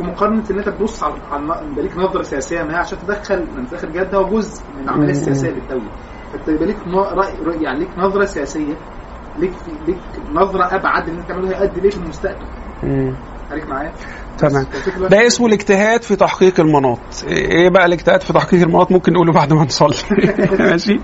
في 0.00 0.06
مقارنة 0.06 0.44
إن 0.50 0.58
أنت 0.58 0.68
تبص 0.68 1.02
على 1.02 1.14
على 1.30 1.42
يبقى 1.70 1.82
ليك 1.82 1.96
نظرة 1.96 2.22
سياسية 2.22 2.62
ما 2.62 2.72
هي 2.72 2.76
عشان 2.76 2.98
تدخل 2.98 3.46
من 3.56 3.92
جهاد 3.92 4.10
ده 4.10 4.18
هو 4.18 4.28
جزء 4.28 4.62
من 4.76 4.84
العملية. 4.84 5.10
السياسية 5.10 5.50
للدوله 5.50 5.90
فأنت 6.32 6.48
يبقى 6.48 6.66
ليك 6.66 6.76
رأي 7.46 7.62
يعني 7.62 7.78
ليك 7.78 7.98
نظرة 7.98 8.24
سياسية 8.24 8.74
ليك 9.38 9.52
ليك 9.86 9.98
نظرة 10.32 10.64
أبعد 10.74 11.08
اللي 11.08 11.20
أنت 11.20 11.28
تعمله 11.28 11.48
هيؤدي 11.48 11.80
ليه 11.80 11.90
في 11.90 11.96
المستقبل. 11.96 12.46
خليك 13.50 13.68
معايا؟ 13.68 13.92
تمام. 14.38 14.66
ده 15.10 15.26
اسمه 15.26 15.46
الاجتهاد 15.46 16.02
في 16.02 16.16
تحقيق 16.16 16.60
المناط. 16.60 16.98
إيه 17.26 17.68
بقى 17.70 17.86
الاجتهاد 17.86 18.20
في 18.20 18.32
تحقيق 18.32 18.62
المناط؟ 18.62 18.92
ممكن 18.92 19.12
نقوله 19.12 19.32
بعد 19.32 19.52
ما 19.52 19.64
نصلي. 19.64 19.96
ماشي. 20.70 21.00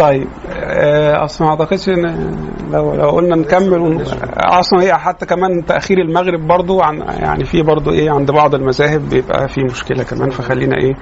طيب 0.00 0.28
آه، 0.50 1.24
أصلا 1.24 1.46
ما 1.46 1.52
أعتقدش 1.52 1.88
ان 1.88 2.36
لو 2.72 2.94
لو 2.94 3.10
قلنا 3.10 3.36
نكمل 3.36 4.04
أصلا 4.36 4.82
هي 4.82 4.94
حتى 4.94 5.26
كمان 5.26 5.64
تأخير 5.66 5.98
المغرب 5.98 6.46
برضو 6.46 6.80
عن 6.80 6.98
يعني 6.98 7.44
في 7.44 7.62
برضو 7.62 7.90
إيه 7.90 8.10
عند 8.10 8.30
بعض 8.30 8.54
المذاهب 8.54 9.08
بيبقى 9.08 9.48
في 9.48 9.64
مشكلة 9.64 10.02
كمان 10.02 10.30
فخلينا 10.30 10.76
إيه؟ 10.76 10.94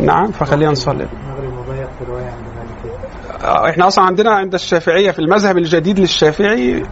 نعم 0.00 0.26
فخلينا 0.26 0.70
نصلي. 0.70 1.06
آه، 3.44 3.70
إحنا 3.70 3.86
أصلا 3.86 4.04
عندنا 4.04 4.30
عند 4.30 4.54
الشافعية 4.54 5.10
في 5.10 5.18
المذهب 5.18 5.58
الجديد 5.58 5.98
للشافعي 5.98 6.82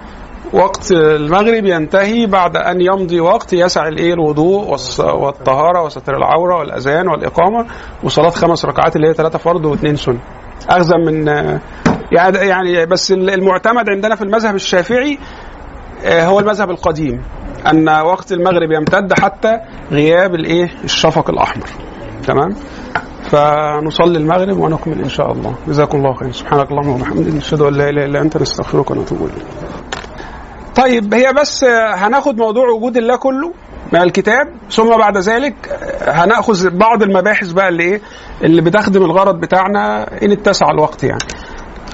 وقت 0.53 0.93
المغرب 0.93 1.65
ينتهي 1.65 2.27
بعد 2.27 2.57
أن 2.57 2.81
يمضي 2.81 3.21
وقت 3.21 3.53
يسع 3.53 3.89
الايه 3.89 4.15
الوضوء 4.15 4.77
والطهارة 5.01 5.83
وستر 5.85 6.17
العورة 6.17 6.59
والأذان 6.59 7.09
والإقامة 7.09 7.67
وصلاة 8.03 8.31
خمس 8.31 8.65
ركعات 8.65 8.97
اللي 8.97 9.09
هي 9.09 9.15
ثلاثة 9.15 9.39
فرض 9.39 9.65
واثنين 9.65 9.97
سنة. 9.97 10.19
اخذا 10.69 10.97
من 10.97 11.27
يعني 12.13 12.39
يعني 12.39 12.87
بس 12.87 13.13
المعتمد 13.13 13.89
عندنا 13.89 14.15
في 14.15 14.23
المذهب 14.23 14.55
الشافعي 14.55 15.19
آه، 16.05 16.27
هو 16.27 16.41
المذهب 16.41 16.71
القديم 16.71 17.23
أن 17.67 17.89
وقت 17.89 18.33
المغرب 18.33 18.73
يمتد 18.73 19.13
حتى 19.21 19.61
غياب 19.93 20.35
الإيه؟ 20.35 20.71
الشفق 20.85 21.31
الأحمر. 21.31 21.67
تمام؟ 22.27 22.55
فنصلي 23.23 24.19
المغرب 24.19 24.59
ونكمل 24.59 25.03
إن 25.03 25.09
شاء 25.09 25.33
الله. 25.33 25.55
جزاكم 25.69 25.99
الله 25.99 26.15
خير. 26.15 26.33
سبحانك 26.33 26.71
اللهم 26.71 26.89
وبحمدك. 26.89 27.35
نشهد 27.35 27.61
أن 27.61 27.75
لا 27.75 27.89
إله 27.89 28.05
إلا 28.05 28.21
أنت 28.21 28.37
نستغفرك 28.37 28.91
ونتوب 28.91 29.19
إليك. 29.19 29.47
طيب 30.77 31.15
هي 31.15 31.33
بس 31.41 31.65
آه، 31.65 31.95
هناخد 31.95 32.37
موضوع 32.39 32.69
وجود 32.69 32.97
الله 32.97 33.17
كله. 33.17 33.53
من 33.93 34.03
الكتاب 34.03 34.49
ثم 34.71 34.97
بعد 34.99 35.19
ذلك 35.19 35.55
هنأخذ 36.09 36.71
بعض 36.71 37.03
المباحث 37.03 37.51
بقى 37.53 37.69
اللي 37.69 37.83
إيه 37.83 38.01
اللي 38.45 38.63
بتخدم 38.63 39.03
الغرض 39.03 39.41
بتاعنا 39.41 40.07
إن 40.23 40.33
اتسع 40.33 40.71
الوقت 40.71 41.05
يعني. 41.05 41.25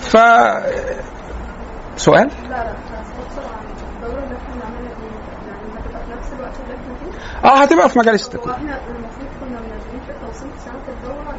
ف 0.00 0.16
سؤال؟ 1.96 2.28
دي 2.28 2.48
يعني 2.48 2.70
آه 7.44 7.62
هتبقى 7.62 7.88
في 7.88 7.98
سنة 10.64 10.82
الدورة 10.88 11.34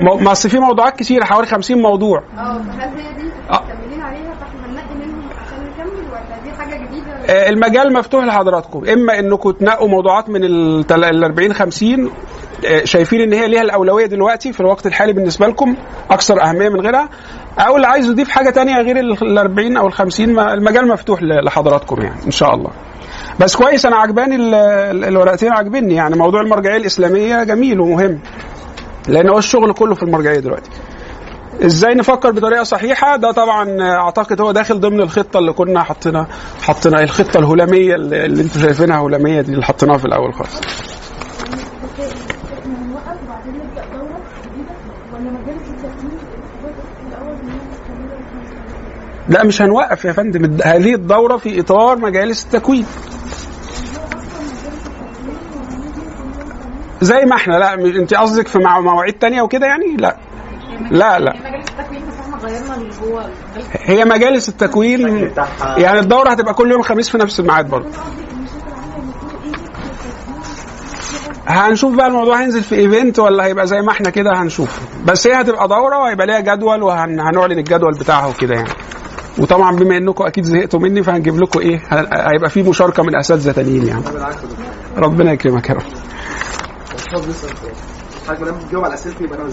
يعني 0.00 0.24
ما 0.24 0.32
أصل 0.32 0.50
في 0.50 0.58
موضوعات 0.58 0.98
كتيرة 0.98 1.24
حوالي 1.24 1.46
50 1.46 1.82
موضوع. 1.82 2.18
آه 2.18 2.58
فهل 2.58 3.00
هي 3.00 3.14
دي 3.14 3.32
آه. 3.50 3.62
مكملين 3.64 4.00
عليها 4.00 4.34
فاحنا 4.34 4.66
هننقي 4.66 4.94
منهم 4.94 5.22
عشان 5.46 5.64
نكمل 5.64 6.10
ولا 6.10 6.38
دي 6.44 6.52
حاجة 6.52 6.76
جديدة 6.86 7.12
آه، 7.12 7.17
المجال 7.30 7.92
مفتوح 7.92 8.24
لحضراتكم. 8.24 8.84
إما 8.88 9.18
إنكم 9.18 9.50
تنقوا 9.50 9.88
موضوعات 9.88 10.28
من 10.30 10.44
ال 10.44 11.24
40 11.24 11.52
50 11.54 12.10
آه، 12.66 12.84
شايفين 12.84 13.20
إن 13.20 13.32
هي 13.32 13.48
ليها 13.48 13.62
الأولوية 13.62 14.06
دلوقتي 14.06 14.52
في 14.52 14.60
الوقت 14.60 14.86
الحالي 14.86 15.12
بالنسبة 15.12 15.46
لكم 15.46 15.76
أكثر 16.10 16.42
أهمية 16.42 16.68
من 16.68 16.80
غيرها. 16.80 17.08
أو 17.58 17.76
اللي 17.76 17.86
عايز 17.86 18.06
يضيف 18.06 18.28
حاجة 18.28 18.50
تانية 18.50 18.80
غير 18.80 18.96
ال 19.00 19.38
40 19.38 19.76
أو 19.76 19.86
ال 19.86 19.92
50 19.92 20.32
ما- 20.32 20.54
المجال 20.54 20.88
مفتوح 20.88 21.22
لحضراتكم 21.22 22.02
يعني 22.02 22.24
إن 22.26 22.30
شاء 22.30 22.54
الله. 22.54 22.70
بس 23.40 23.56
كويس 23.56 23.86
أنا 23.86 23.96
عجباني 23.96 24.36
ال- 24.36 24.54
ال- 24.54 25.04
الورقتين 25.04 25.52
عاجبني 25.52 25.94
يعني 25.94 26.16
موضوع 26.16 26.40
المرجعية 26.40 26.76
الإسلامية 26.76 27.44
جميل 27.44 27.80
ومهم 27.80 28.18
لأن 29.08 29.28
هو 29.28 29.38
الشغل 29.38 29.72
كله 29.72 29.94
في 29.94 30.02
المرجعية 30.02 30.38
دلوقتي. 30.40 30.70
إزاي 31.66 31.94
نفكر 31.94 32.30
بطريقة 32.30 32.62
صحيحة؟ 32.62 33.16
ده 33.16 33.32
طبعا 33.32 33.82
أعتقد 33.82 34.40
هو 34.40 34.52
داخل 34.52 34.80
ضمن 34.80 35.00
الخطة 35.00 35.38
اللي 35.38 35.52
كنا 35.52 35.82
حطينا 35.82 36.26
حطينا 36.62 37.02
الخطة 37.02 37.38
الهلامية 37.38 37.94
اللي, 37.94 38.26
أنتم 38.42 38.60
شايفينها 38.60 39.00
هلامية 39.06 39.40
دي 39.40 39.52
اللي 39.52 39.64
حطيناها 39.64 39.98
في 39.98 40.04
الأول 40.04 40.34
خالص. 40.34 40.60
لا 49.28 49.44
مش 49.44 49.62
هنوقف 49.62 50.04
يا 50.04 50.12
فندم. 50.12 50.58
هذه 50.64 50.94
الدورة 50.94 51.36
في 51.36 51.60
إطار 51.60 51.98
مجالس 51.98 52.44
التكوين. 52.44 52.86
زي 57.00 57.24
ما 57.24 57.36
إحنا. 57.36 57.54
لا 57.54 57.74
انت 57.74 58.14
قصدك 58.14 58.48
في 58.48 58.58
مواعيد 58.58 59.14
تانية 59.14 59.42
وكده 59.42 59.66
يعني؟ 59.66 59.96
لا. 59.96 60.27
لا 60.90 61.18
لا. 61.18 61.32
هي 63.72 64.04
مجالس 64.04 64.48
التكوين 64.48 65.30
يعني 65.76 65.98
الدورة 66.00 66.30
هتبقى 66.30 66.54
كل 66.54 66.70
يوم 66.70 66.82
خميس 66.82 67.08
في 67.10 67.18
نفس 67.18 67.40
الميعاد 67.40 67.70
برضه. 67.70 67.88
هنشوف 71.48 71.94
بقى 71.94 72.06
الموضوع 72.06 72.40
هينزل 72.40 72.62
في 72.62 72.74
إيفنت 72.74 73.18
ولا 73.18 73.44
هيبقى 73.44 73.66
زي 73.66 73.80
ما 73.82 73.92
إحنا 73.92 74.10
كده 74.10 74.30
هنشوف. 74.36 74.80
بس 75.04 75.26
هي 75.26 75.40
هتبقى 75.40 75.68
دورة 75.68 75.98
وهيبقى 75.98 76.26
ليها 76.26 76.40
جدول 76.40 76.82
وهنعلن 76.82 77.58
الجدول 77.58 77.92
بتاعها 78.00 78.26
وكده 78.26 78.54
يعني. 78.54 78.68
وطبعا 79.38 79.76
بما 79.76 79.96
إنكم 79.96 80.24
أكيد 80.26 80.44
زهقتوا 80.44 80.80
مني 80.80 81.02
فهنجيب 81.02 81.40
لكم 81.40 81.60
إيه؟ 81.60 81.80
هيبقى 82.32 82.50
في 82.50 82.62
مشاركة 82.62 83.02
من 83.02 83.16
أساتذة 83.16 83.52
تانيين 83.52 83.86
يعني. 83.86 84.02
ربنا 84.96 85.32
يكرمك 85.32 85.68
يا 85.68 85.74
رب. 85.74 85.82
حضرتك 88.28 88.54
بتجاوب 88.64 88.84
على 88.84 88.94
اسئلتي 88.94 89.24
يبقى 89.24 89.38
أنا 89.38 89.48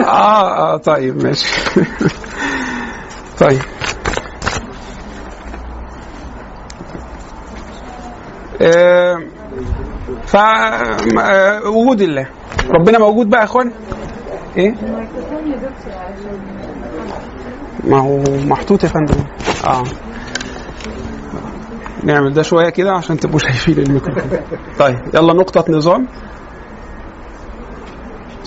آه 0.08 0.74
آه 0.74 0.76
طيب 0.76 1.22
ماشي. 1.22 1.46
طيب. 3.40 3.60
آه 8.62 9.18
ف 10.26 10.36
آه، 10.36 11.68
وجود 11.68 12.00
الله. 12.00 12.26
ربنا 12.70 12.98
موجود 12.98 13.30
بقى 13.30 13.40
يا 13.40 13.44
إخوان؟ 13.44 13.72
إيه؟ 14.56 14.74
ما 17.84 17.98
هو 17.98 18.22
محطوط 18.46 18.84
يا 18.84 18.88
فندم. 18.88 19.24
آه. 19.66 19.82
نعمل 22.04 22.34
ده 22.34 22.42
شوية 22.42 22.68
كده 22.68 22.92
عشان 22.92 23.16
تبقوا 23.20 23.38
شايفين 23.38 23.78
الميكروفون. 23.78 24.30
طيب 24.78 24.98
يلا 25.14 25.32
نقطة 25.32 25.64
نظام. 25.72 26.06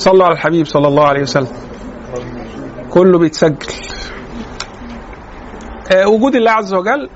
صلوا 0.02 0.26
على 0.26 0.34
الحبيب 0.34 0.66
صلى 0.66 0.88
الله 0.88 1.06
عليه 1.08 1.22
وسلم. 1.22 1.48
كله 2.90 3.20
بيتسجل. 3.20 3.56
آه، 5.92 6.08
وجود 6.08 6.36
الله 6.36 6.52
عز 6.52 6.74
وجل 6.74 7.10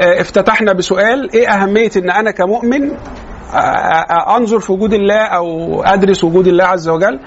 آه، 0.00 0.20
افتتحنا 0.20 0.72
بسؤال 0.72 1.30
إيه 1.34 1.48
أهمية 1.48 1.90
إن 1.96 2.10
أنا 2.10 2.30
كمؤمن 2.30 2.90
آه، 2.90 3.56
آه، 3.56 4.36
أنظر 4.36 4.58
في 4.60 4.72
وجود 4.72 4.94
الله 4.94 5.20
أو 5.22 5.82
أدرس 5.82 6.24
وجود 6.24 6.46
الله 6.46 6.64
عز 6.64 6.88
وجل؟ 6.88 7.20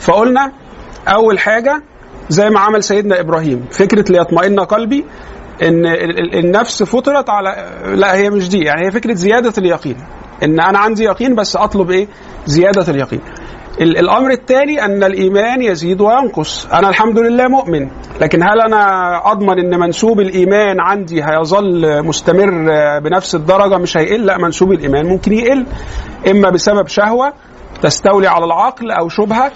فقلنا 0.00 0.52
أول 1.08 1.38
حاجة 1.38 1.82
زي 2.28 2.50
ما 2.50 2.60
عمل 2.60 2.82
سيدنا 2.82 3.20
إبراهيم 3.20 3.66
فكرة 3.70 4.12
ليطمئن 4.12 4.60
قلبي 4.60 5.04
إن 5.62 5.86
ال- 5.86 6.18
ال- 6.20 6.38
النفس 6.38 6.82
فطرت 6.82 7.30
على 7.30 7.70
لا 7.86 8.14
هي 8.14 8.30
مش 8.30 8.48
دي 8.48 8.58
يعني 8.58 8.86
هي 8.86 8.90
فكرة 8.90 9.14
زيادة 9.14 9.52
اليقين. 9.58 9.96
إن 10.42 10.60
أنا 10.60 10.78
عندي 10.78 11.04
يقين 11.04 11.34
بس 11.34 11.56
أطلب 11.56 11.90
إيه؟ 11.90 12.08
زيادة 12.46 12.92
اليقين. 12.92 13.20
ال- 13.20 13.65
الأمر 13.80 14.30
الثاني 14.30 14.84
أن 14.84 15.04
الإيمان 15.04 15.62
يزيد 15.62 16.00
وينقص. 16.00 16.66
أنا 16.66 16.88
الحمد 16.88 17.18
لله 17.18 17.48
مؤمن 17.48 17.88
لكن 18.20 18.42
هل 18.42 18.60
أنا 18.60 19.32
أضمن 19.32 19.58
إن 19.58 19.80
منسوب 19.80 20.20
الإيمان 20.20 20.80
عندي 20.80 21.24
هيظل 21.24 22.02
مستمر 22.02 22.50
بنفس 23.00 23.34
الدرجة؟ 23.34 23.78
مش 23.78 23.96
هيقل 23.96 24.26
لأ 24.26 24.38
منسوب 24.38 24.72
الإيمان 24.72 25.06
ممكن 25.06 25.32
يقل. 25.32 25.66
إما 26.30 26.50
بسبب 26.50 26.88
شهوة 26.88 27.32
تستولي 27.82 28.26
على 28.26 28.44
العقل 28.44 28.90
أو 28.90 29.08
شبهة 29.08 29.52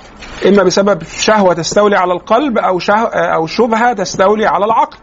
إما 0.46 0.62
بسبب 0.62 1.02
شهوة 1.02 1.54
تستولي 1.54 1.96
على 1.96 2.12
القلب 2.12 2.58
أو 2.58 2.78
شه 2.78 2.94
أو 3.14 3.46
شبهة 3.46 3.92
تستولي 3.92 4.46
على 4.46 4.64
العقل. 4.64 4.98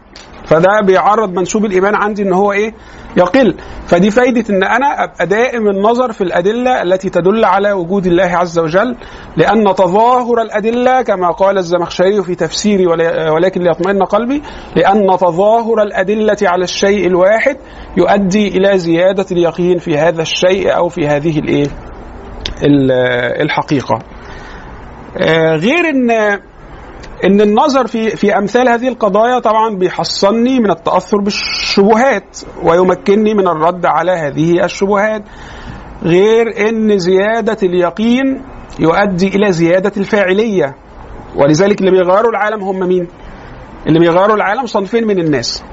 فده 0.48 0.80
بيعرض 0.86 1.32
منسوب 1.32 1.64
الإيمان 1.64 1.94
عندي 1.94 2.22
إن 2.22 2.32
هو 2.32 2.52
إيه؟ 2.52 2.74
يقل. 3.16 3.54
فدي 3.86 4.10
فايدة 4.10 4.44
إن 4.54 4.64
أنا 4.64 5.04
أبقى 5.04 5.26
دائم 5.26 5.68
النظر 5.68 6.12
في 6.12 6.20
الأدلة 6.24 6.82
التي 6.82 7.10
تدل 7.10 7.44
على 7.44 7.72
وجود 7.72 8.06
الله 8.06 8.24
عز 8.36 8.58
وجل 8.58 8.96
لأن 9.36 9.64
تظاهر 9.74 10.42
الأدلة 10.42 11.02
كما 11.02 11.30
قال 11.30 11.58
الزمخشري 11.58 12.22
في 12.22 12.34
تفسيري 12.34 12.86
ولكن 13.30 13.62
ليطمئن 13.62 14.02
قلبي 14.02 14.42
لأن 14.76 15.06
تظاهر 15.20 15.82
الأدلة 15.82 16.36
على 16.42 16.64
الشيء 16.64 17.06
الواحد 17.06 17.56
يؤدي 17.96 18.48
إلى 18.48 18.78
زيادة 18.78 19.26
اليقين 19.32 19.78
في 19.78 19.98
هذا 19.98 20.22
الشيء 20.22 20.76
أو 20.76 20.88
في 20.88 21.06
هذه 21.08 21.38
الإيه؟ 21.38 21.66
ال- 22.62 22.92
الحقيقة. 23.42 23.98
آه، 25.18 25.56
غير 25.56 25.88
إن 25.88 26.10
إن 27.24 27.40
النظر 27.40 27.86
في 27.86 28.10
في 28.10 28.38
أمثال 28.38 28.68
هذه 28.68 28.88
القضايا 28.88 29.38
طبعا 29.38 29.76
بيحصني 29.76 30.60
من 30.60 30.70
التأثر 30.70 31.18
بالشبهات 31.18 32.38
ويمكنني 32.62 33.34
من 33.34 33.48
الرد 33.48 33.86
على 33.86 34.12
هذه 34.12 34.64
الشبهات 34.64 35.22
غير 36.02 36.68
إن 36.68 36.98
زيادة 36.98 37.56
اليقين 37.62 38.42
يؤدي 38.80 39.28
إلى 39.28 39.52
زيادة 39.52 39.92
الفاعلية. 39.96 40.74
ولذلك 41.36 41.80
اللي 41.80 41.90
بيغيروا 41.90 42.30
العالم 42.30 42.62
هم 42.62 42.88
مين؟ 42.88 43.08
اللي 43.86 43.98
بيغيروا 43.98 44.36
العالم 44.36 44.66
صنفين 44.66 45.06
من 45.06 45.18
الناس. 45.18 45.64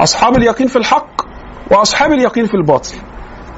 أصحاب 0.00 0.36
اليقين 0.36 0.66
في 0.66 0.76
الحق 0.76 1.22
وأصحاب 1.70 2.12
اليقين 2.12 2.46
في 2.46 2.54
الباطل. 2.54 2.94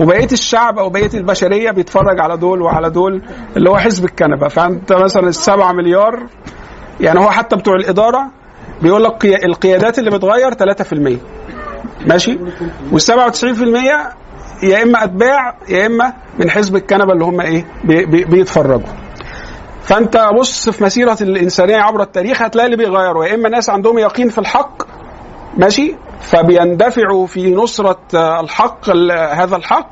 وبقية 0.00 0.28
الشعب 0.32 0.78
أو 0.78 0.90
بقية 0.90 1.10
البشرية 1.14 1.70
بيتفرج 1.70 2.20
على 2.20 2.36
دول 2.36 2.62
وعلى 2.62 2.90
دول 2.90 3.22
اللي 3.56 3.70
هو 3.70 3.76
حزب 3.76 4.04
الكنبة. 4.04 4.48
فأنت 4.48 4.92
مثلا 4.92 5.28
السبعة 5.28 5.72
مليار 5.72 6.26
يعني 7.00 7.20
هو 7.20 7.30
حتى 7.30 7.56
بتوع 7.56 7.74
الإدارة 7.76 8.30
بيقول 8.82 9.04
لك 9.04 9.12
قيا- 9.26 9.44
القيادات 9.44 9.98
اللي 9.98 10.10
بتغير 10.10 10.52
3% 10.54 11.16
ماشي؟ 12.06 12.38
وال 12.92 13.00
97% 13.00 14.14
يا 14.62 14.82
إما 14.82 15.04
أتباع 15.04 15.54
يا 15.68 15.86
إما 15.86 16.12
من 16.38 16.50
حزب 16.50 16.76
الكنبة 16.76 17.12
اللي 17.12 17.24
هم 17.24 17.40
إيه 17.40 17.66
بي 17.84 18.04
بي 18.04 18.24
بيتفرجوا. 18.24 18.88
فأنت 19.82 20.28
بص 20.38 20.68
في 20.70 20.84
مسيرة 20.84 21.16
الإنسانية 21.20 21.76
عبر 21.76 22.02
التاريخ 22.02 22.42
هتلاقي 22.42 22.66
اللي 22.66 22.76
بيغيروا. 22.76 23.24
يا 23.24 23.34
إما 23.34 23.48
ناس 23.48 23.70
عندهم 23.70 23.98
يقين 23.98 24.28
في 24.28 24.38
الحق 24.38 24.82
ماشي؟ 25.56 25.96
فبيندفعوا 26.20 27.26
في 27.26 27.54
نصرة 27.54 27.98
آه، 28.14 28.40
الحق 28.40 28.90
ال- 28.90 29.12
هذا 29.40 29.56
الحق 29.56 29.88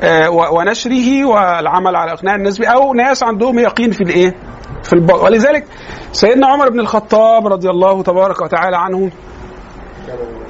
آه، 0.00 0.30
ونشره 0.30 1.24
والعمل 1.24 1.96
على 1.96 2.12
إقناع 2.12 2.34
الناس 2.34 2.60
أو 2.60 2.94
ناس 2.94 3.22
عندهم 3.22 3.58
يقين 3.58 3.90
في 3.90 4.00
الإيه؟ 4.00 4.34
في 4.82 4.92
الباطل 4.92 5.24
ولذلك 5.24 5.64
سيدنا 6.12 6.46
عمر 6.46 6.68
بن 6.68 6.80
الخطاب 6.80 7.46
رضي 7.46 7.70
الله 7.70 8.02
تبارك 8.02 8.40
وتعالى 8.42 8.76
عنه 8.76 9.10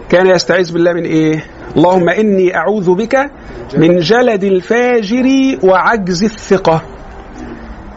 كان 0.09 0.27
يستعيذ 0.27 0.73
بالله 0.73 0.93
من 0.93 1.05
إيه؟ 1.05 1.45
اللهم 1.77 2.09
إني 2.09 2.57
أعوذ 2.57 2.95
بك 2.95 3.31
من 3.77 3.99
جلد 3.99 4.45
الفاجر 4.45 5.59
وعجز 5.63 6.25
الثقة. 6.25 6.83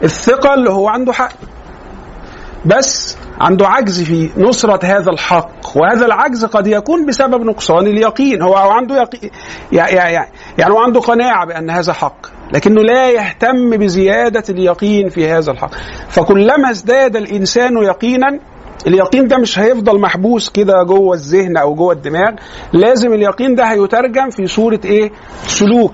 الثقة 0.03 0.53
اللي 0.53 0.69
هو 0.69 0.87
عنده 0.87 1.13
حق. 1.13 1.31
بس 2.65 3.17
عنده 3.39 3.67
عجز 3.67 4.03
في 4.03 4.29
نصرة 4.37 4.85
هذا 4.85 5.11
الحق 5.11 5.77
وهذا 5.77 6.05
العجز 6.05 6.45
قد 6.45 6.67
يكون 6.67 7.05
بسبب 7.05 7.41
نقصان 7.45 7.87
اليقين. 7.87 8.41
هو 8.41 8.55
عنده 8.55 8.95
يقين 8.97 9.29
يعني 9.71 10.29
يعني 10.57 10.73
هو 10.73 10.77
عنده 10.79 10.99
قناعة 10.99 11.45
بأن 11.45 11.69
هذا 11.69 11.93
حق 11.93 12.25
لكنه 12.53 12.81
لا 12.81 13.09
يهتم 13.11 13.69
بزيادة 13.77 14.43
اليقين 14.49 15.09
في 15.09 15.29
هذا 15.31 15.51
الحق. 15.51 15.71
فكلما 16.09 16.69
ازداد 16.71 17.15
الإنسان 17.15 17.77
يقينا 17.77 18.39
اليقين 18.87 19.27
ده 19.27 19.37
مش 19.37 19.59
هيفضل 19.59 19.99
محبوس 20.01 20.49
كده 20.49 20.83
جوه 20.83 21.13
الذهن 21.15 21.57
أو 21.57 21.75
جوه 21.75 21.93
الدماغ 21.93 22.31
لازم 22.73 23.13
اليقين 23.13 23.55
ده 23.55 23.63
هيترجم 23.63 24.29
في 24.29 24.47
صورة 24.47 24.79
إيه؟ 24.85 25.11
سلوك. 25.47 25.93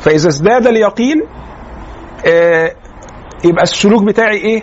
فإذا 0.00 0.28
ازداد 0.28 0.66
اليقين 0.66 1.22
آه 2.26 2.72
يبقى 3.44 3.62
السلوك 3.62 4.02
بتاعي 4.02 4.36
إيه؟ 4.36 4.62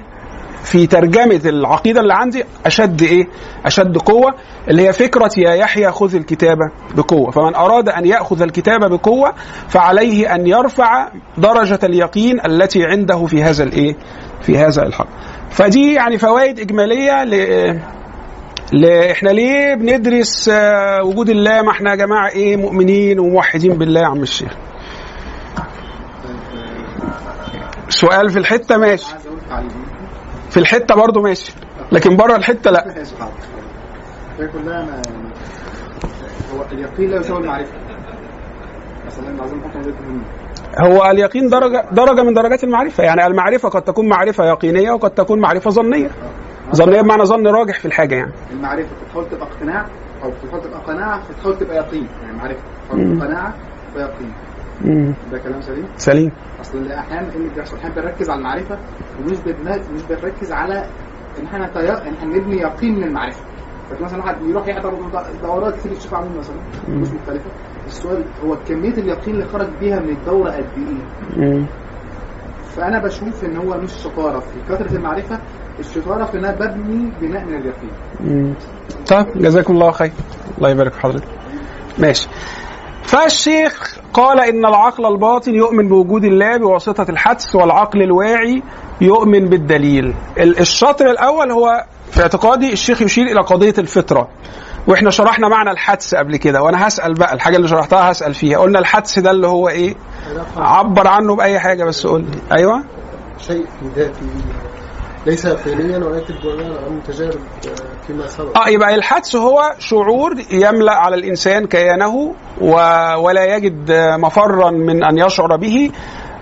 في 0.63 0.87
ترجمة 0.87 1.41
العقيدة 1.45 2.01
اللي 2.01 2.13
عندي 2.13 2.43
أشد 2.65 3.01
إيه؟ 3.01 3.27
أشد 3.65 3.97
قوة 3.97 4.33
اللي 4.69 4.87
هي 4.87 4.93
فكرة 4.93 5.31
يا 5.37 5.53
يحيى 5.53 5.91
خذ 5.91 6.15
الكتابة 6.15 6.71
بقوة. 6.95 7.31
فمن 7.31 7.55
أراد 7.55 7.89
أن 7.89 8.05
يأخذ 8.05 8.41
الكتابة 8.41 8.87
بقوة 8.87 9.33
فعليه 9.67 10.35
أن 10.35 10.47
يرفع 10.47 11.07
درجة 11.37 11.79
اليقين 11.83 12.45
التي 12.45 12.85
عنده 12.85 13.25
في 13.25 13.43
هذا 13.43 13.63
الإيه؟ 13.63 13.95
في 14.41 14.57
هذا 14.57 14.83
الحق. 14.83 15.07
فدي 15.49 15.93
يعني 15.93 16.17
فوائد 16.17 16.59
إجمالية 16.59 17.23
ل 18.73 18.85
إحنا 18.85 19.29
ليه 19.29 19.75
بندرس 19.75 20.49
آه، 20.53 21.03
وجود 21.03 21.29
الله 21.29 21.61
ما 21.61 21.71
إحنا 21.71 21.91
يا 21.91 21.95
جماعة 21.95 22.29
إيه؟ 22.29 22.57
مؤمنين 22.57 23.19
وموحدين 23.19 23.73
بالله 23.77 24.01
يا 24.01 24.05
عم 24.07 24.21
الشيخ. 24.21 24.51
سؤال 27.89 28.29
في 28.29 28.39
الحتة 28.39 28.77
ماشي. 28.77 29.15
في 30.53 30.59
الحتة 30.59 30.95
برضه 30.95 31.21
ماشي. 31.21 31.53
لكن 31.91 32.15
بره 32.15 32.35
الحتة 32.35 32.71
لا. 32.71 32.93
كلها 34.37 35.01
هو 36.53 36.61
اليقين 36.71 37.09
لا 37.09 37.17
يساوي 37.17 37.39
المعرفه 37.39 37.71
هو 40.79 41.11
اليقين 41.11 41.49
درجه 41.49 41.85
درجة 41.91 42.23
من 42.23 42.33
درجات 42.33 42.63
المعرفة. 42.63 43.03
يعني 43.03 43.27
المعرفة 43.27 43.69
قد 43.69 43.81
تكون 43.81 44.09
معرفة 44.09 44.45
يقينية 44.45 44.91
وقد 44.91 45.11
تكون 45.11 45.39
معرفة 45.39 45.69
ظنية. 45.69 46.09
ظنية 46.75 47.01
بمعنى 47.01 47.25
ظن 47.25 47.47
راجح 47.47 47.79
في 47.79 47.85
الحاجة 47.85 48.15
يعني. 48.15 48.31
المعرفة 48.51 48.89
بتحاول 49.05 49.29
تبقى 49.29 49.47
اقتناع 49.47 49.85
أو 50.23 50.31
بتحاول 50.31 50.63
تبقى 50.63 50.79
قناعة 50.79 51.21
بتحاول 51.29 51.57
تبقى 51.57 51.75
يقين. 51.77 52.07
يعني 52.23 52.37
معرفة 52.37 52.59
بتحاول 52.85 53.15
تبقى 53.15 53.27
قناعة 53.27 53.53
ويقين 53.95 54.33
مم. 54.81 55.13
ده 55.31 55.37
كلام 55.37 55.61
سليم. 55.61 55.87
سليم. 55.97 56.31
أصل 56.61 56.91
أحيانا 56.91 57.33
اللي 57.35 57.49
بيحصل 57.49 57.77
أحيانا 57.77 57.95
بنركز 57.95 58.29
على 58.29 58.37
المعرفة 58.37 58.77
ومش 59.19 59.37
مش 59.93 60.01
بنركز 60.09 60.51
على 60.51 60.85
إن 61.39 61.45
إحنا. 61.45 61.79
إن 61.81 62.13
إحنا 62.13 62.37
نبني 62.37 62.57
يقين 62.57 62.95
من 62.95 63.03
المعرفة. 63.03 63.41
فمثلا 63.89 64.19
واحد 64.19 64.35
يروح 64.41 64.67
يحضر 64.67 64.97
دورات 65.41 65.79
كتير 65.79 65.91
الشيخ 65.91 66.13
عمرو 66.13 66.39
مثلا 66.39 66.55
مش 66.89 67.07
مختلفة. 67.07 67.49
السؤال 67.87 68.23
هو 68.45 68.57
كمية 68.67 68.93
اليقين 68.93 69.33
اللي 69.35 69.45
خرج 69.45 69.67
بيها 69.79 69.99
من 69.99 70.09
الدورة 70.09 70.51
قد 70.51 70.65
إيه؟ 71.37 71.65
فأنا 72.75 72.99
بشوف 72.99 73.43
إن 73.45 73.57
هو 73.57 73.77
مش 73.77 73.91
شطارة. 73.91 74.39
في 74.39 74.73
كثرة 74.73 74.95
المعرفة 74.95 75.39
الشطارة 75.79 76.25
في 76.25 76.37
ان 76.37 76.45
أنا 76.45 76.55
ببني 76.55 77.11
بناء 77.21 77.45
من 77.45 77.55
اليقين. 77.55 77.91
مم. 78.19 78.53
طيب 79.09 79.25
جزاكم 79.35 79.73
الله 79.73 79.91
خير. 79.91 80.11
الله 80.57 80.69
يبارك 80.69 80.91
في 80.93 80.99
حضرتك. 80.99 81.27
ماشي. 81.99 82.27
فالشيخ 83.03 83.92
قال 84.13 84.39
إن 84.39 84.65
العقل 84.65 85.05
الباطن 85.05 85.55
يؤمن 85.55 85.87
بوجود 85.87 86.23
الله 86.23 86.57
بواسطة 86.57 87.05
الحدس 87.09 87.55
والعقل 87.55 88.01
الواعي 88.01 88.63
يؤمن 89.01 89.45
بالدليل. 89.49 90.13
ال- 90.39 90.59
الشطر 90.59 91.05
الأول 91.11 91.51
هو 91.51 91.85
في 92.11 92.21
اعتقادي 92.21 92.73
الشيخ 92.73 93.01
يشير 93.01 93.25
إلى 93.25 93.41
قضية 93.41 93.73
الفطرة. 93.77 94.27
وإحنا 94.87 95.09
شرحنا 95.09 95.47
معنى 95.47 95.71
الحدس 95.71 96.15
قبل 96.15 96.37
كده 96.37 96.61
وأنا 96.61 96.87
هسأل 96.87 97.13
بقى 97.13 97.33
الحاجة 97.33 97.55
اللي 97.55 97.67
شرحتها 97.67 98.11
هسأل 98.11 98.33
فيها. 98.33 98.57
قلنا 98.59 98.79
الحدس 98.79 99.19
ده 99.19 99.31
اللي 99.31 99.47
هو 99.47 99.69
إيه؟ 99.69 99.95
عبر 100.57 101.07
عنه 101.07 101.35
بأي 101.35 101.59
حاجة 101.59 101.83
بس 101.83 102.07
قول 102.07 102.21
لي. 102.21 102.57
أيوه؟ 102.57 102.83
شيء 103.47 103.65
في 103.65 103.85
ذاته. 103.95 104.19
ليس 105.25 105.47
فعليا 105.47 105.97
ولكن 105.97 106.33
بناء 106.43 106.83
عن 106.85 107.01
تجارب 107.07 107.39
آه، 107.67 108.05
فيما 108.07 108.27
سبق. 108.27 108.57
آه 108.57 108.69
يبقى 108.69 108.95
الحدس 108.95 109.35
هو 109.35 109.73
شعور 109.79 110.35
يملأ 110.51 110.91
على 110.93 111.15
الإنسان 111.15 111.67
كيانه 111.67 112.35
و... 112.61 112.71
ولا 113.17 113.55
يجد 113.55 113.91
مفرا 114.19 114.71
من 114.71 115.03
أن 115.03 115.17
يشعر 115.17 115.55
به 115.55 115.91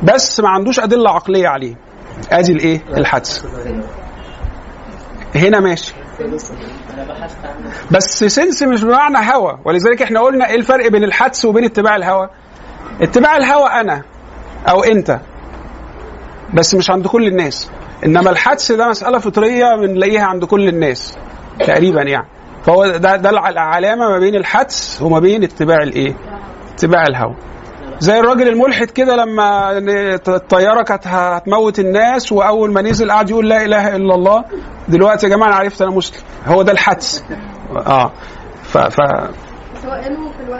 بس 0.03 0.39
ما 0.39 0.49
عندوش 0.49 0.79
أدلة 0.79 1.09
عقلية 1.09 1.47
عليه. 1.47 1.75
أدي 2.31 2.51
الإيه؟ 2.51 2.81
الحدس. 2.97 3.45
هنا 5.35 5.59
ماشي. 5.59 5.93
بس 7.91 8.23
سنس 8.23 8.63
مش 8.63 8.83
بمعنى 8.83 9.17
هوى 9.33 9.59
ولذلك 9.65 10.01
إحنا 10.01 10.19
قلنا 10.19 10.49
إيه 10.49 10.55
الفرق 10.55 10.87
بين 10.87 11.03
الحدس 11.03 11.45
وبين 11.45 11.63
اتباع 11.65 11.95
الهوى 11.95 12.29
اتباع 13.01 13.37
الهوى 13.37 13.69
أنا 13.69 14.01
أو 14.69 14.83
أنت. 14.83 15.19
بس 16.53 16.75
مش 16.75 16.89
عند 16.91 17.07
كل 17.07 17.27
الناس. 17.27 17.69
إنما 18.05 18.29
الحدس 18.29 18.71
ده 18.71 18.87
مسألة 18.89 19.19
فطرية 19.19 19.75
بنلاقيها 19.75 20.23
عند 20.25 20.45
كل 20.45 20.67
الناس 20.67 21.17
تقريبا 21.59 22.01
يعني. 22.01 22.27
فهو 22.65 22.87
ده 22.87 23.15
ده 23.15 23.29
الع- 23.29 23.49
العلامة 23.49 24.09
ما 24.09 24.19
بين 24.19 24.35
الحدس 24.35 25.01
وما 25.01 25.19
بين 25.19 25.43
اتباع 25.43 25.77
الإيه؟ 25.77 26.15
اتباع 26.73 27.03
الهوى. 27.07 27.35
زي 27.99 28.19
الراجل 28.19 28.47
الملحد 28.47 28.87
كده 28.91 29.15
لما 29.15 29.77
الطيارة 30.27 30.83
كانت 30.83 31.07
هتموت 31.07 31.79
الناس 31.79 32.31
وأول 32.31 32.71
ما 32.73 32.81
نزل 32.81 33.11
قعد 33.11 33.29
يقول 33.29 33.49
لا 33.49 33.65
إله 33.65 33.95
إلا 33.95 34.15
الله. 34.15 34.43
دلوقتي 34.87 35.25
يا 35.27 35.31
جماعة 35.35 35.47
أنا 35.49 35.55
عرفت 35.57 35.81
أنا 35.81 35.91
مسلم. 35.91 36.21
هو 36.47 36.61
ده 36.61 36.71
الحدس 36.71 37.23
آه. 37.87 38.11
ف, 38.63 38.77
ف 38.77 38.97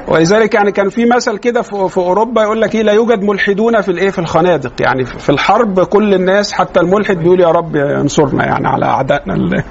ولذلك 0.07 0.53
يعني 0.55 0.71
كان 0.71 0.89
في 0.89 1.05
مثل 1.05 1.37
كده 1.37 1.61
في, 1.61 1.89
في 1.89 1.97
أوروبا 1.97 2.43
يقول 2.43 2.61
لك 2.61 2.75
إيه 2.75 2.81
لا 2.83 2.91
يوجد 2.93 3.23
ملحدون 3.23 3.81
في 3.81 3.89
الإيه 3.91 4.09
في 4.09 4.19
الخنادق. 4.19 4.71
يعني 4.79 5.05
في 5.05 5.29
الحرب 5.29 5.79
كل 5.79 6.13
الناس 6.13 6.53
حتى 6.53 6.79
الملحد 6.79 7.17
بيقول 7.17 7.39
يا 7.39 7.47
رب 7.51 7.75
انصرنا 7.75 8.45
يعني 8.45 8.67
على 8.67 8.85
أعدائنا 8.85 9.33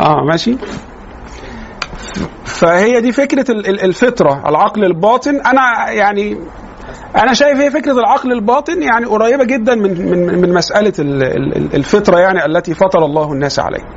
آه 0.00 0.24
ماشي؟ 0.28 0.56
فهي 2.44 3.00
دي 3.00 3.12
فكرة 3.12 3.50
ال- 3.50 3.66
ال- 3.68 3.80
الفطرة 3.84 4.48
العقل 4.48 4.84
الباطن. 4.84 5.40
أنا 5.40 5.90
يعني 5.90 6.38
أنا 7.16 7.32
شايف 7.34 7.58
هي 7.58 7.70
فكرة 7.70 7.92
العقل 7.92 8.32
الباطن 8.32 8.82
يعني 8.82 9.06
قريبة 9.06 9.44
جدا 9.44 9.74
من 9.74 10.10
من 10.10 10.40
من 10.40 10.54
مسألة 10.54 10.92
ال- 10.98 11.22
ال- 11.22 11.74
الفطرة 11.74 12.18
يعني 12.18 12.44
التي 12.46 12.74
فطر 12.74 13.04
الله 13.04 13.32
الناس 13.32 13.58
عليها. 13.58 13.88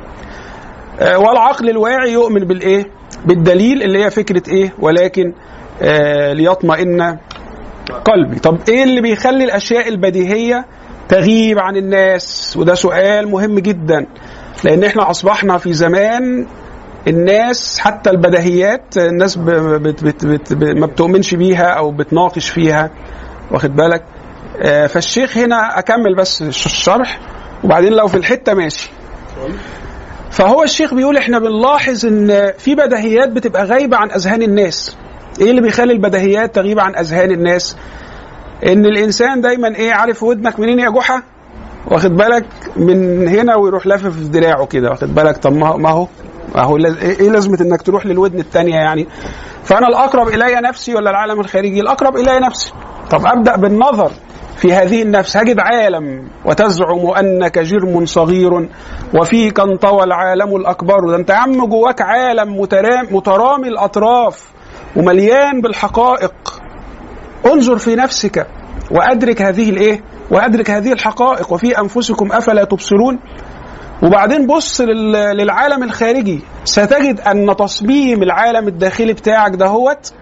آه، 1.00 1.18
والعقل 1.18 1.70
الواعي 1.70 2.12
يؤمن 2.12 2.40
بالإيه؟ 2.44 2.86
بالدليل 3.24 3.82
اللي 3.82 4.04
هي 4.04 4.10
فكرة 4.10 4.42
إيه؟ 4.48 4.72
ولكن 4.78 5.32
آه، 5.82 6.32
ليطمئن 6.32 7.18
قلبي. 8.04 8.38
طب 8.38 8.58
إيه 8.68 8.84
اللي 8.84 9.00
بيخلي 9.00 9.44
الأشياء 9.44 9.88
البديهية 9.88 10.64
تغيب 11.08 11.58
عن 11.58 11.76
الناس؟ 11.76 12.54
وده 12.56 12.74
سؤال 12.74 13.28
مهم 13.30 13.58
جدا. 13.58 14.06
لأن 14.64 14.84
إحنا 14.84 15.10
أصبحنا 15.10 15.58
في 15.58 15.72
زمان 15.72 16.46
الناس 17.08 17.78
حتى 17.78 18.10
البديهيات 18.10 18.96
الناس 18.98 19.36
بت 19.36 20.04
بت 20.04 20.24
بت 20.26 20.52
ب- 20.52 20.64
ما 20.78 20.86
بتؤمنش 20.86 21.34
بيها 21.34 21.66
أو 21.66 21.90
بتناقش 21.90 22.48
فيها. 22.48 22.90
واخد 23.50 23.76
بالك؟ 23.76 24.04
آه، 24.62 24.86
فالشيخ 24.86 25.38
هنا 25.38 25.78
أكمل 25.78 26.14
بس 26.16 26.42
الش- 26.42 26.66
الشرح 26.66 27.18
وبعدين 27.64 27.92
لو 27.92 28.06
في 28.08 28.16
الحتة 28.16 28.54
ماشي. 28.54 28.90
فهو 30.34 30.62
الشيخ 30.62 30.94
بيقول 30.94 31.16
إحنا 31.16 31.38
بنلاحظ 31.38 32.06
إن 32.06 32.52
في 32.58 32.74
بديهيات 32.74 33.28
بتبقى 33.28 33.64
غايبة 33.64 33.96
عن 33.96 34.10
أذهان 34.10 34.42
الناس. 34.42 34.96
إيه 35.40 35.50
اللي 35.50 35.60
بيخلي 35.62 35.92
البديهيات 35.92 36.54
تغيب 36.54 36.80
عن 36.80 36.96
أذهان 36.96 37.30
الناس؟ 37.30 37.76
إن 38.66 38.86
الإنسان 38.86 39.40
دايما 39.40 39.76
إيه 39.76 39.92
عارف 39.92 40.22
ودنك 40.22 40.60
منين 40.60 40.78
يا 40.78 40.90
جحا؟ 40.90 41.22
واخد 41.90 42.10
بالك؟ 42.16 42.44
من 42.76 43.28
هنا 43.28 43.56
ويروح 43.56 43.86
لافف 43.86 44.18
في 44.18 44.24
دراعه 44.28 44.66
كده 44.66 44.90
واخد 44.90 45.14
بالك؟ 45.14 45.36
طب 45.36 45.52
ما 45.52 45.68
هو 45.90 46.06
ما 46.54 46.62
هو 46.62 46.76
لاز- 46.76 46.96
إيه 46.98 47.20
إيه 47.20 47.30
لازمة 47.30 47.58
إنك 47.60 47.82
تروح 47.82 48.06
للودن 48.06 48.38
الثانية 48.38 48.74
يعني؟ 48.74 49.06
فأنا 49.64 49.88
الأقرب 49.88 50.28
إلي 50.28 50.54
نفسي 50.54 50.94
ولا 50.94 51.10
العالم 51.10 51.40
الخارجي؟ 51.40 51.80
الأقرب 51.80 52.16
إلي 52.16 52.38
نفسي. 52.40 52.72
طب 53.10 53.26
أبدأ 53.26 53.56
بالنظر. 53.56 54.12
في 54.56 54.72
هذه 54.72 55.02
النفس. 55.02 55.36
هجد 55.36 55.58
عالم 55.58 56.28
وتزعم 56.44 57.06
أنك 57.18 57.58
جرم 57.58 58.06
صغير 58.06 58.68
وفيك 59.14 59.60
انطوى 59.60 60.04
العالم 60.04 60.56
الأكبر. 60.56 61.10
ده 61.10 61.16
أنت 61.16 61.30
يا 61.30 61.34
عم 61.34 61.66
جواك 61.66 62.02
عالم 62.02 62.60
مترام 62.60 63.06
مترامي 63.10 63.68
الأطراف 63.68 64.44
ومليان 64.96 65.60
بالحقائق. 65.60 66.62
انظر 67.46 67.78
في 67.78 67.94
نفسك 67.96 68.46
وأدرك 68.90 69.42
هذه 69.42 69.70
الإيه؟ 69.70 70.00
وأدرك 70.30 70.70
هذه 70.70 70.92
الحقائق. 70.92 71.52
وفي 71.52 71.78
أنفسكم 71.78 72.32
أفلا 72.32 72.64
تبصرون؟ 72.64 73.18
وبعدين 74.02 74.46
بص 74.46 74.80
لل- 74.80 75.12
للعالم 75.12 75.82
الخارجي. 75.82 76.40
ستجد 76.64 77.20
أن 77.20 77.56
تصميم 77.56 78.22
العالم 78.22 78.68
الداخلي 78.68 79.12
بتاعك 79.12 79.52
دهوت 79.52 80.12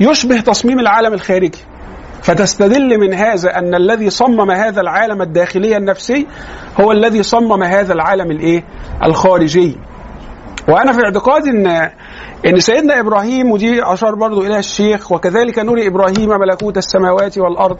يشبه 0.00 0.40
تصميم 0.40 0.80
العالم 0.80 1.12
الخارجي. 1.14 1.58
فتستدل 2.22 3.00
من 3.00 3.14
هذا 3.14 3.58
أن 3.58 3.74
الذي 3.74 4.10
صمم 4.10 4.50
هذا 4.50 4.80
العالم 4.80 5.22
الداخلي 5.22 5.76
النفسي 5.76 6.26
هو 6.80 6.92
الذي 6.92 7.22
صمم 7.22 7.62
هذا 7.62 7.92
العالم 7.92 8.30
الإيه؟ 8.30 8.64
الخارجي. 9.04 9.76
وأنا 10.68 10.92
في 10.92 11.04
اعتقادي 11.04 11.50
ان 11.50 11.90
إن 12.46 12.60
سيدنا 12.60 13.00
إبراهيم 13.00 13.50
ودي 13.50 13.82
أشار 13.82 14.14
برضو 14.14 14.42
إليها 14.42 14.58
الشيخ 14.58 15.12
وكذلك 15.12 15.58
نري 15.58 15.86
إبراهيم 15.86 16.28
ملكوت 16.28 16.76
السماوات 16.76 17.38
والأرض 17.38 17.76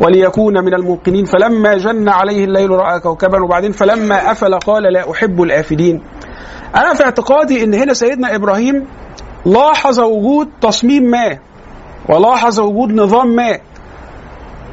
وليكون 0.00 0.64
من 0.64 0.74
الموقنين. 0.74 1.24
فلما 1.24 1.76
جن 1.76 2.08
عليه 2.08 2.44
الليل 2.44 2.70
رأى 2.70 3.00
كوكبا 3.00 3.44
وبعدين 3.44 3.72
فلما 3.72 4.30
أفل 4.30 4.54
قال 4.58 4.82
لا 4.92 5.10
أحب 5.10 5.42
الآفلين. 5.42 6.02
أنا 6.76 6.94
في 6.94 7.04
اعتقادي 7.04 7.64
إن 7.64 7.74
هنا 7.74 7.92
سيدنا 7.92 8.34
إبراهيم 8.34 8.86
لاحظ 9.46 10.00
وجود 10.00 10.48
تصميم 10.60 11.02
ما 11.02 11.38
ولاحظ 12.08 12.60
وجود 12.60 12.92
نظام 12.92 13.36
ما. 13.36 13.58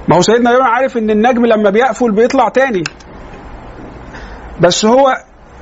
ما 0.07 0.15
هو 0.17 0.21
سيدنا 0.21 0.49
إبراهيم 0.49 0.67
عارف 0.73 0.97
إن 0.97 1.09
النجم 1.09 1.45
لما 1.45 1.69
بيقفل 1.69 2.11
بيطلع 2.11 2.49
تاني 2.49 2.83
بس 4.61 4.85
هو 4.85 5.17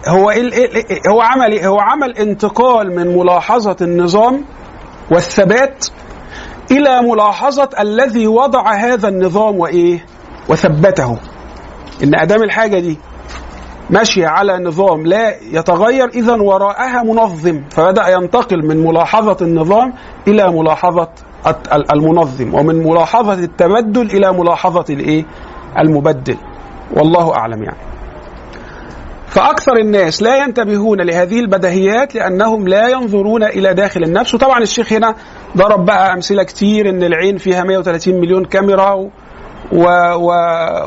هو 0.08 0.30
إيه 0.32 0.52
إيه 0.54 0.76
إيه 0.76 1.00
هو 1.12 1.22
عمل 1.22 1.52
إيه؟ 1.52 1.68
هو 1.68 1.80
عمل 1.80 2.18
انتقال 2.18 2.96
من 2.96 3.18
ملاحظة 3.18 3.76
النظام 3.82 4.46
والثبات 5.12 5.86
إلى 6.72 7.02
ملاحظة 7.02 7.70
الذي 7.80 8.28
وضع 8.28 8.74
هذا 8.74 9.08
النظام 9.08 9.60
وإيه؟ 9.60 10.06
وثبته. 10.50 11.18
إن 12.04 12.16
أدام 12.16 12.44
الحاجة 12.44 12.80
دي 12.80 12.98
ماشية 13.90 14.28
على 14.28 14.58
نظام 14.60 15.06
لا 15.08 15.36
يتغير 15.42 16.10
إذا 16.10 16.34
وراءها 16.36 17.04
منظم 17.04 17.62
فبدأ 17.72 18.08
ينتقل 18.08 18.66
من 18.68 18.78
ملاحظة 18.86 19.38
النظام 19.42 19.94
إلى 20.28 20.52
ملاحظة 20.52 21.02
الت- 21.02 21.12
ال- 21.12 21.29
المنظم 21.94 22.54
ومن 22.56 22.76
ملاحظة 22.88 23.34
التبدل 23.34 24.02
إلى 24.18 24.34
ملاحظة 24.34 24.86
الإيه؟ 24.90 25.26
المبدل 25.80 26.38
والله 26.94 27.36
أعلم 27.36 27.64
يعني. 27.64 27.78
فأكثر 29.28 29.78
الناس 29.78 30.22
لا 30.24 30.44
ينتبهون 30.44 31.02
لهذه 31.02 31.40
البديهيات 31.40 32.16
لأنهم 32.16 32.68
لا 32.68 32.88
ينظرون 32.90 33.44
إلى 33.44 33.74
داخل 33.74 34.04
النفس 34.04 34.34
وطبعا 34.36 34.60
الشيخ 34.62 34.94
هنا 34.94 35.16
ضرب 35.58 35.86
بقى 35.86 36.14
أمثلة 36.14 36.44
كتير 36.44 36.90
إن 36.90 37.04
العين 37.04 37.38
فيها 37.38 37.64
130 37.64 38.16
مليون 38.16 38.46
كاميرا 38.46 38.92
و 38.94 39.08
و 39.72 39.84
و 40.16 40.32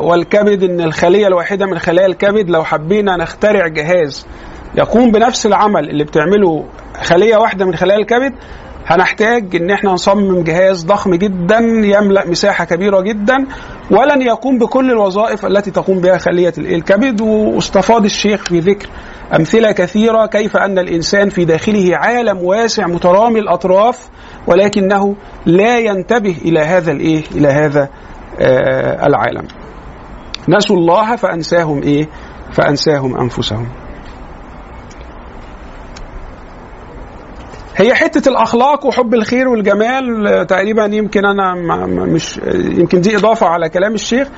والكبد 0.09 0.63
إن 0.63 0.81
الخلية 0.81 1.27
الواحدة 1.27 1.67
من 1.67 1.79
خلايا 1.79 2.07
الكبد 2.07 2.51
لو 2.51 2.65
حبينا 2.65 3.17
نخترع 3.17 3.67
جهاز 3.67 4.27
يقوم 4.75 5.11
بنفس 5.13 5.47
العمل 5.47 5.91
اللي 5.91 6.05
بتعمله 6.05 6.65
خلية 7.03 7.37
واحدة 7.37 7.65
من 7.65 7.75
خلايا 7.77 7.99
الكبد 7.99 8.33
هنحتاج 8.87 9.57
إن 9.57 9.71
إحنا 9.71 9.91
نصمم 9.93 10.43
جهاز 10.43 10.85
ضخم 10.85 11.15
جدا 11.15 11.59
يملأ 11.85 12.29
مساحة 12.29 12.65
كبيرة 12.65 13.01
جدا 13.01 13.47
ولن 13.91 14.23
يقوم 14.23 14.59
بكل 14.59 14.91
الوظائف 14.91 15.47
التي 15.47 15.71
تقوم 15.71 16.01
بها 16.01 16.19
خلية؟ 16.19 16.53
الكبد. 16.59 17.21
واستفاض 17.21 18.05
الشيخ 18.05 18.45
في 18.45 18.59
ذكر 18.61 18.89
أمثلة 19.37 19.73
كثيرة 19.73 20.27
كيف 20.27 20.57
أن 20.57 20.79
الإنسان 20.79 21.29
في 21.29 21.45
داخله 21.45 21.97
عالم 21.97 22.39
واسع 22.39 22.87
مترامي 22.87 23.39
الأطراف 23.41 24.09
ولكنه 24.47 25.17
لا 25.47 25.79
ينتبه 25.79 26.37
إلى 26.45 26.61
هذا 26.61 26.93
الإيه؟ 26.93 27.23
إلى 27.35 27.49
هذا 27.49 27.89
آه 28.41 29.07
العالم. 29.07 29.45
نسوا 30.49 30.77
الله 30.77 31.17
فأنساهم 31.17 31.83
إيه؟ 31.83 32.09
فأنساهم 32.53 33.17
أنفسهم. 33.21 33.69
هي 37.77 37.95
حتة 37.95 38.29
الأخلاق 38.29 38.87
وحب 38.87 39.15
الخير 39.15 39.49
والجمال 39.49 40.27
آه، 40.27 40.43
تقريبا 40.43 40.85
يمكن 40.85 41.21
ما- 41.23 41.87
مش 41.87 42.41
يمكن 42.55 43.01
دي 43.01 43.17
إضافة 43.17 43.47
على 43.47 43.69
كلام 43.69 43.95
الشيخ 43.95 44.29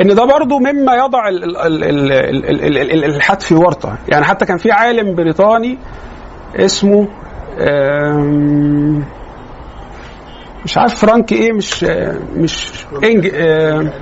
إن 0.00 0.14
ده 0.14 0.24
برضو 0.24 0.58
مما 0.58 0.94
يضع 0.94 1.28
ال- 1.28 1.44
ال- 1.44 1.56
ال- 1.84 2.12
ال- 2.12 2.44
ال- 2.50 2.78
ال- 2.78 2.92
ال- 2.92 3.04
الحد 3.04 3.40
في 3.42 3.54
ورطة. 3.54 3.98
يعني 4.08 4.24
حتى 4.24 4.46
كان 4.46 4.56
في 4.56 4.72
عالم 4.72 5.14
بريطاني 5.14 5.78
اسمه 6.56 7.08
مش 10.64 10.78
عارف 10.78 10.94
فرانك 10.94 11.32
إيه 11.32 11.52
مش 11.52 11.84
آه، 11.84 12.18
مش 12.36 12.72
إنج 13.04 13.30
آه، 13.34 13.92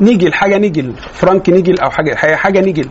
نيجل 0.00 0.32
حاجة 0.34 0.58
نيجل 0.58 0.92
فرانك 1.12 1.48
نيجل 1.48 1.78
أو 1.80 1.90
حاجة 1.90 2.14
حاجة 2.14 2.60
نيجل. 2.60 2.88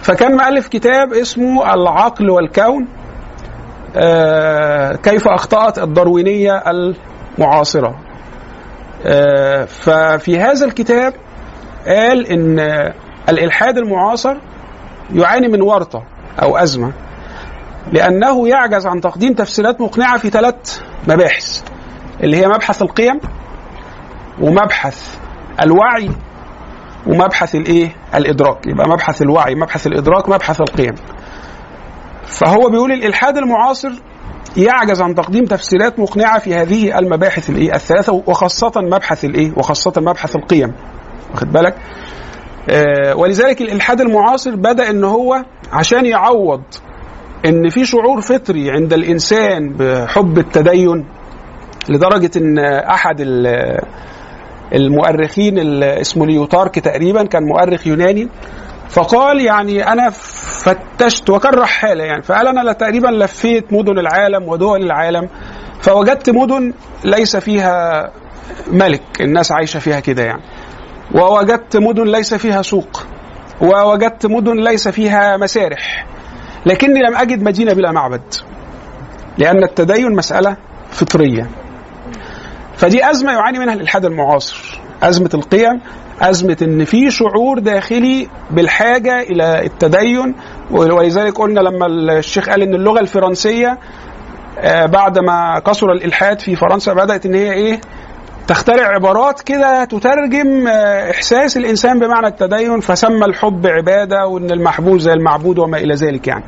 فكان 0.00 0.32
مؤلف 0.36 0.68
كتاب 0.68 1.12
اسمه 1.12 1.74
العقل 1.74 2.30
والكون. 2.30 2.86
كيف 5.02 5.28
أخطأت 5.28 5.78
الداروينية 5.78 6.62
المعاصرة. 7.38 7.94
آه، 9.06 9.64
ففي 9.64 10.40
هذا 10.40 10.66
الكتاب 10.66 11.14
قال 11.86 12.26
إن 12.26 12.58
آه، 12.58 12.94
الإلحاد 13.28 13.78
المعاصر 13.78 14.36
يعاني 15.14 15.48
من 15.48 15.62
ورطة 15.62 16.02
أو 16.42 16.56
أزمة 16.56 16.92
لأنه 17.92 18.48
يعجز 18.48 18.86
عن 18.86 19.00
تقديم 19.00 19.32
تفسيرات 19.34 19.80
مقنعة 19.80 20.18
في 20.18 20.30
ثلاث 20.30 20.80
مباحث 21.08 21.62
اللي 22.22 22.36
هي 22.36 22.48
مبحث 22.48 22.82
القيم 22.82 23.20
ومبحث 24.40 25.16
الوعي 25.62 26.10
ومبحث 27.06 27.54
الإيه؟ 27.54 27.96
الإدراك. 28.14 28.66
يبقى 28.66 28.88
مبحث 28.88 29.22
الوعي 29.22 29.54
مبحث 29.54 29.86
الإدراك 29.86 30.28
مبحث 30.28 30.60
القيم. 30.60 30.94
فهو 32.26 32.70
بيقول 32.70 32.92
الإلحاد 32.92 33.36
المعاصر 33.36 33.90
يعجز 34.56 35.02
عن 35.02 35.14
تقديم 35.14 35.44
تفسيرات 35.44 35.98
مقنعة 36.00 36.38
في 36.38 36.54
هذه 36.54 36.98
المباحث 36.98 37.50
الإيه؟ 37.50 37.74
الثلاثة 37.74 38.12
وخاصة 38.26 38.72
مبحث 38.76 39.24
الإيه؟ 39.24 39.52
وخاصة 39.56 39.92
مبحث 39.98 40.36
القيم. 40.36 40.72
واخد 41.30 41.52
بالك؟ 41.52 41.74
آه 42.70 43.16
ولذلك 43.16 43.60
الإلحاد 43.60 44.00
المعاصر 44.00 44.56
بدأ 44.56 44.90
إن 44.90 45.04
هو 45.04 45.44
عشان 45.72 46.06
يعوض 46.06 46.62
إن 47.46 47.68
في 47.68 47.84
شعور 47.84 48.20
فطري 48.20 48.70
عند 48.70 48.92
الإنسان 48.92 49.72
بحب 49.76 50.38
التدين 50.38 51.06
لدرجة 51.88 52.30
إن 52.36 52.58
أحد 52.88 53.20
ال- 53.20 53.80
المؤرخين 54.74 55.58
ال- 55.58 55.84
اسمه 55.84 56.26
ليوتارك 56.26 56.78
تقريبا 56.78 57.22
كان 57.24 57.42
مؤرخ 57.42 57.86
يوناني 57.86 58.28
فقال 58.94 59.40
يعني 59.40 59.92
أنا 59.92 60.10
فتشت 60.64 61.30
وكان 61.30 61.54
رحالة 61.54 62.04
يعني. 62.04 62.22
فقال 62.22 62.48
أنا 62.48 62.72
تقريبا 62.72 63.08
لفيت 63.08 63.72
مدن 63.72 63.98
العالم 63.98 64.48
ودول 64.48 64.82
العالم 64.82 65.28
فوجدت 65.80 66.30
مدن 66.30 66.72
ليس 67.04 67.36
فيها 67.36 68.10
ملك 68.66 69.02
الناس 69.20 69.52
عايشة 69.52 69.78
فيها 69.78 70.00
كده 70.00 70.22
يعني. 70.22 70.42
ووجدت 71.14 71.76
مدن 71.76 72.04
ليس 72.04 72.34
فيها 72.34 72.62
سوق 72.62 73.06
ووجدت 73.60 74.26
مدن 74.26 74.56
ليس 74.64 74.88
فيها 74.88 75.36
مسارح 75.36 76.06
لكني 76.66 77.00
لم 77.00 77.16
أجد 77.16 77.42
مدينة 77.42 77.72
بلا 77.72 77.92
معبد 77.92 78.34
لأن 79.38 79.62
التدين 79.64 80.16
مسألة 80.16 80.56
فطرية. 80.90 81.50
فدي 82.76 83.10
أزمة 83.10 83.32
يعاني 83.32 83.58
منها 83.58 83.74
الإلحاد 83.74 84.04
المعاصر 84.04 84.80
أزمة 85.02 85.30
القيم 85.34 85.80
أزمة 86.30 86.56
إن 86.62 86.84
في 86.84 87.10
شعور 87.10 87.58
داخلي 87.58 88.28
بالحاجة 88.50 89.20
إلى 89.20 89.66
التدين 89.66 90.34
ولذلك 90.70 91.38
قلنا 91.38 91.60
لما 91.60 91.86
الشيخ 91.86 92.48
قال 92.48 92.62
إن 92.62 92.74
اللغة 92.74 93.00
الفرنسية 93.00 93.78
آه، 94.58 94.86
بعد 94.86 95.18
ما 95.18 95.58
كثر 95.66 95.92
الإلحاد 95.92 96.40
في 96.40 96.56
فرنسا 96.56 96.92
بدأت 96.92 97.26
إن 97.26 97.34
هي 97.34 97.52
إيه؟ 97.52 97.80
تخترع 98.48 98.86
عبارات 98.86 99.40
كده 99.40 99.84
تترجم 99.84 100.68
آه، 100.68 101.10
إحساس 101.10 101.56
الإنسان 101.56 101.98
بمعنى 101.98 102.26
التدين 102.26 102.80
فسمى 102.80 103.24
الحب 103.24 103.66
عبادة 103.66 104.26
وإن 104.26 104.50
المحبوب 104.50 104.98
زي 104.98 105.12
المعبود 105.12 105.58
وما 105.58 105.78
إلى 105.78 105.94
ذلك 105.94 106.28
يعني. 106.28 106.44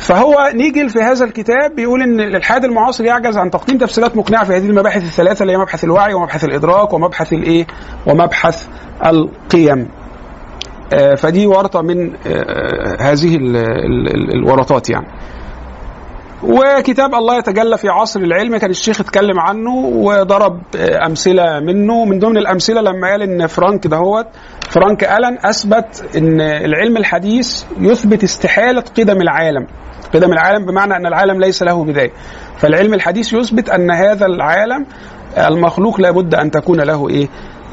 فهو 0.00 0.50
نيجل 0.54 0.88
في 0.88 0.98
هذا 0.98 1.24
الكتاب 1.24 1.74
بيقول 1.76 2.02
إن 2.02 2.20
الإلحاد 2.20 2.64
المعاصر 2.64 3.04
يعجز 3.04 3.36
عن 3.36 3.50
تقديم 3.50 3.78
تفسيرات 3.78 4.16
مقنعة 4.16 4.44
في 4.44 4.52
هذه 4.56 4.66
المباحث 4.66 5.02
الثلاثة 5.02 5.42
اللي 5.42 5.52
هي 5.52 5.56
مبحث 5.58 5.84
الوعي 5.84 6.14
ومبحث 6.14 6.44
الإدراك 6.44 6.92
ومبحث 6.92 7.32
الإيه؟ 7.32 7.66
ومبحث 8.06 8.66
القيم. 9.06 9.88
آه، 10.94 11.14
فدي 11.14 11.46
ورطة 11.46 11.82
من 11.82 12.12
آه، 12.26 12.96
هذه 13.00 13.36
ال- 13.36 13.56
ال- 13.56 14.14
ال- 14.14 14.34
الورطات 14.34 14.90
يعني. 14.90 15.06
وكتاب 16.42 17.14
الله 17.14 17.38
يتجلى 17.38 17.78
في 17.78 17.88
عصر 17.88 18.20
العلم 18.20 18.56
كان 18.56 18.70
الشيخ 18.70 19.00
اتكلم 19.00 19.40
عنه 19.40 19.74
وضرب 19.76 20.60
آه، 20.76 21.06
أمثلة 21.06 21.60
منه. 21.60 22.04
من 22.04 22.18
ضمن 22.18 22.36
الأمثلة 22.36 22.80
لما 22.80 23.10
قال 23.10 23.22
إن 23.22 23.46
فرانك 23.46 23.86
دهوت 23.86 24.26
فرانك 24.70 25.04
ألن 25.04 25.38
أثبت 25.44 26.04
إن 26.16 26.40
العلم 26.40 26.96
الحديث 26.96 27.64
يثبت 27.80 28.24
استحالة 28.24 28.84
قدم 28.98 29.20
العالم. 29.20 29.66
قدم 30.14 30.32
العالم 30.32 30.66
بمعنى 30.66 30.96
أن 30.96 31.06
العالم 31.06 31.40
ليس 31.40 31.62
له 31.62 31.84
بدايه 31.84 32.10
فالعلم 32.56 32.94
الحديث 32.94 33.32
يثبت 33.32 33.70
أن 33.70 33.90
هذا 33.90 34.26
العالم 34.26 34.86
المخلوق 35.38 36.00
لابد 36.00 36.34
أن 36.34 36.50
تكون 36.50 36.80
له 36.80 37.08
إيه؟ 37.08 37.28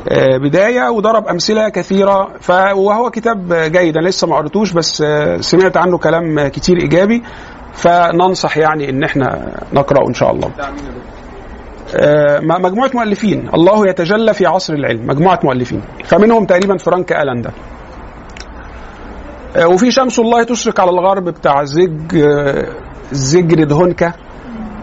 آه، 0.10 0.38
بداية 0.38 0.90
وضرب 0.90 1.28
أمثلة 1.28 1.70
كثيرة. 1.70 2.30
وهو 2.74 3.10
كتاب 3.10 3.54
جيد 3.54 3.98
أنا 3.98 4.08
لسه 4.08 4.28
ما 4.28 4.36
قريتوش 4.36 4.72
بس 4.74 5.02
آه، 5.02 5.38
سمعت 5.38 5.78
عنه 5.78 5.98
كلام 5.98 6.48
كتير 6.48 6.78
إيجابي. 6.82 7.24
فننصح 7.74 8.58
يعني 8.58 8.90
إن 8.90 9.04
إحنا 9.04 9.52
نقرأه 9.74 10.08
إن 10.08 10.14
شاء 10.14 10.32
الله. 10.32 10.52
آه، 11.96 12.40
مجموعة 12.40 12.92
مؤلفين. 12.94 13.50
الله 13.54 13.88
يتجلى 13.88 14.34
في 14.34 14.46
عصر 14.46 14.74
العلم. 14.74 15.08
مجموعة 15.08 15.40
مؤلفين. 15.44 15.82
فمنهم 16.06 16.46
تقريبا 16.46 16.78
فرانك 16.78 17.12
ألن 17.12 17.41
ده 17.42 17.52
وفي 19.64 19.91
شمس 19.91 20.20
الله 20.20 20.43
تشرق 20.43 20.82
على 20.82 20.89
الغرب 20.89 21.24
بتاع 21.30 21.64
زج 21.64 22.16
آه، 22.24 22.66
زيجريد 23.12 23.64
هونكه 23.64 24.14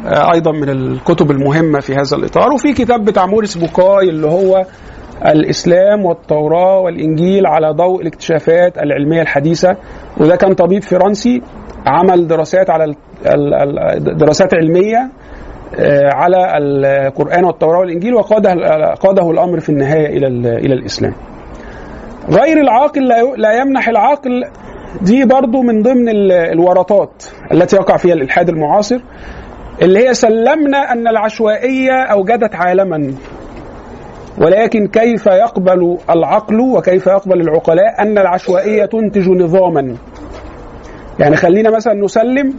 آه، 0.06 0.32
أيضا 0.32 0.52
من 0.52 0.68
الكتب 0.68 1.30
المهمة 1.30 1.80
في 1.80 1.92
هذا 1.94 2.16
الإطار 2.16 2.52
وفي 2.52 2.72
كتاب 2.72 3.04
بتاع 3.04 3.26
موريس 3.26 3.58
بوكاي 3.58 4.08
اللي 4.08 4.26
هو 4.26 4.64
الإسلام 5.26 6.04
والتوراة 6.04 6.78
والإنجيل 6.78 7.46
على 7.46 7.70
ضوء 7.70 8.00
الاكتشافات 8.02 8.78
العلمية 8.78 9.22
الحديثة 9.22 9.76
وده 10.20 10.36
كان 10.36 10.54
طبيب 10.54 10.82
فرنسي 10.82 11.42
عمل 11.86 12.26
دراسات 12.28 12.70
على 12.70 12.94
دراسات 14.00 14.54
علمية 14.54 15.10
آه، 15.78 16.10
على 16.14 16.36
القرآن 16.58 17.44
والتوراة 17.44 17.78
والإنجيل 17.78 18.14
وقاده 18.14 18.50
قاده 18.94 19.30
الأمر 19.30 19.60
في 19.60 19.68
النهاية 19.68 20.06
إلى 20.16 20.26
ال- 20.26 20.46
إلى 20.46 20.74
الإسلام. 20.74 21.14
غير 22.30 22.60
العاقل 22.60 23.08
لا 23.36 23.52
يمنح 23.60 23.88
العاقل. 23.88 24.44
دي 25.02 25.24
برضو 25.24 25.62
من 25.62 25.82
ضمن 25.82 26.08
ال- 26.08 26.32
الورطات 26.32 27.24
التي 27.52 27.76
يقع 27.76 27.96
فيها 27.96 28.14
الإلحاد 28.14 28.48
المعاصر 28.48 29.00
اللي 29.82 30.08
هي 30.08 30.14
سلمنا 30.14 30.92
أن 30.92 31.08
العشوائية 31.08 31.92
أوجدت 32.02 32.54
عالما. 32.54 33.14
ولكن 34.38 34.86
كيف 34.86 35.26
يقبل 35.26 35.98
العقل 36.10 36.60
وكيف 36.60 37.06
يقبل 37.06 37.40
العقلاء 37.40 38.02
أن 38.02 38.18
العشوائية 38.18 38.84
تنتج 38.84 39.28
نظاما؟ 39.28 39.96
يعني 41.18 41.36
خلينا 41.36 41.70
مثلا 41.70 41.94
نسلم 41.94 42.54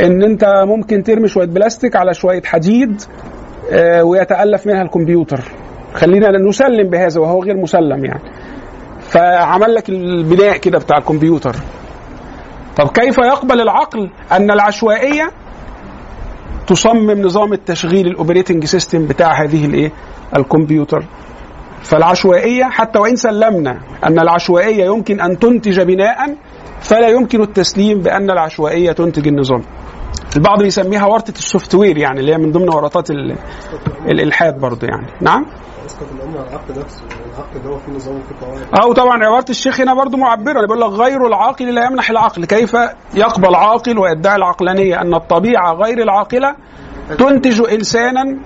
إن 0.00 0.22
أنت 0.22 0.44
ممكن 0.66 1.02
ترمي 1.02 1.28
شوية 1.28 1.46
بلاستيك 1.46 1.96
على 1.96 2.14
شوية 2.14 2.42
حديد 2.44 3.02
آه، 3.72 4.04
ويتألف 4.04 4.66
منها 4.66 4.82
الكمبيوتر. 4.82 5.40
خلينا 5.94 6.38
نسلم 6.48 6.90
بهذا 6.90 7.20
وهو 7.20 7.42
غير 7.42 7.56
مسلم 7.56 8.04
يعني. 8.04 8.20
فعمل 9.10 9.74
لك 9.74 9.88
البناء 9.88 10.56
كده 10.56 10.78
بتاع 10.78 10.98
الكمبيوتر. 10.98 11.56
طب 12.76 12.88
كيف 12.88 13.18
يقبل 13.18 13.60
العقل 13.60 14.10
أن 14.32 14.50
العشوائية 14.50 15.30
تصمم 16.66 17.22
نظام 17.22 17.52
التشغيل 17.52 18.06
ال 18.06 18.12
operating 18.12 18.64
system 18.64 19.06
بتاع 19.06 19.42
هذه 19.44 19.64
الإيه؟ 19.64 19.92
الكمبيوتر؟ 20.36 21.04
فالعشوائية 21.82 22.64
حتى 22.64 22.98
وإن 22.98 23.16
سلمنا 23.16 23.80
أن 24.04 24.18
العشوائية 24.18 24.84
يمكن 24.84 25.20
أن 25.20 25.38
تنتج 25.38 25.80
بناء 25.80 26.36
فلا 26.80 27.08
يمكن 27.08 27.42
التسليم 27.42 27.98
بأن 28.00 28.30
العشوائية 28.30 28.92
تنتج 28.92 29.28
النظام. 29.28 29.62
البعض 30.36 30.62
بيسميها 30.62 31.06
ورطة 31.06 31.30
السوفت 31.30 31.74
وير 31.74 31.98
يعني 31.98 32.20
اللي 32.20 32.32
هي 32.32 32.38
من 32.38 32.52
ضمن 32.52 32.68
ورطات 32.68 33.10
ال- 33.10 33.36
الإلحاد 34.08 34.60
برضه 34.60 34.86
يعني. 34.86 35.06
نعم؟ 35.20 35.46
الامر 36.14 36.38
على 36.38 36.80
نفسه 36.80 37.02
ده 37.64 37.70
هو 37.70 37.78
نظام 37.94 38.22
أو 38.82 38.92
طبعا 38.92 39.24
عباره 39.24 39.44
الشيخ 39.50 39.80
هنا 39.80 39.94
برضو 39.94 40.16
معبرة. 40.16 40.60
بيقول 40.60 40.80
لك 40.80 40.88
غير 40.88 41.26
العاقل 41.26 41.74
لا 41.74 41.84
يمنح 41.86 42.10
العقل 42.10 42.44
كيف 42.44 42.72
يقبل 43.14 43.54
عاقل 43.54 43.98
ويدعي 43.98 44.36
العقلانية؟ 44.36 45.00
أن 45.00 45.14
الطبيعة 45.14 45.72
غير 45.72 46.02
العاقلة 46.02 46.54
تنتج 47.18 47.62
انسانا 47.72 48.38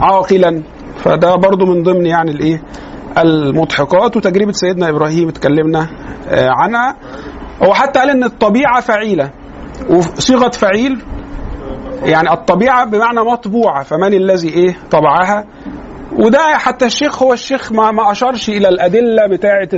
عاقلا. 0.00 0.62
فده 0.96 1.34
برضو 1.36 1.66
من 1.66 1.82
ضمن 1.82 2.06
يعني 2.06 2.30
الإيه؟ 2.30 2.62
المضحكات. 3.18 4.16
وتجربة 4.16 4.52
سيدنا 4.52 4.88
إبراهيم 4.88 5.28
اتكلمنا 5.28 5.88
آه، 6.28 6.50
عنها. 6.50 6.96
هو 7.62 7.74
حتى 7.74 7.98
قال 8.00 8.10
إن 8.10 8.24
الطبيعة 8.24 8.80
فعيله 8.80 9.30
وصيغة 9.90 10.50
فعيل 10.50 11.02
يعني 12.02 12.32
الطبيعة 12.32 12.84
بمعنى 12.84 13.20
مطبوعة. 13.20 13.82
فمن 13.84 14.14
الذي 14.14 14.48
إيه؟ 14.48 14.76
طبعها؟ 14.90 15.44
وده 16.12 16.38
حتى 16.38 16.86
الشيخ 16.86 17.22
هو 17.22 17.32
الشيخ 17.32 17.72
ما, 17.72 17.90
ما 17.90 18.12
اشارش 18.12 18.48
إلى 18.48 18.68
الأدلة 18.68 19.26
بتاعة 19.26 19.68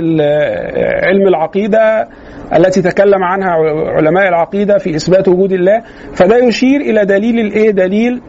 علم 1.07 1.27
العقيدة 1.27 2.07
التي 2.55 2.81
تكلم 2.81 3.23
عنها 3.23 3.49
علماء 3.97 4.27
العقيدة 4.27 4.77
في 4.77 4.95
إثبات 4.95 5.27
وجود 5.27 5.51
الله. 5.51 5.81
فده 6.13 6.37
يشير 6.37 6.81
إلى 6.81 7.05
دليل 7.05 7.39
الإيه؟ 7.39 7.71
دليل 7.71 8.21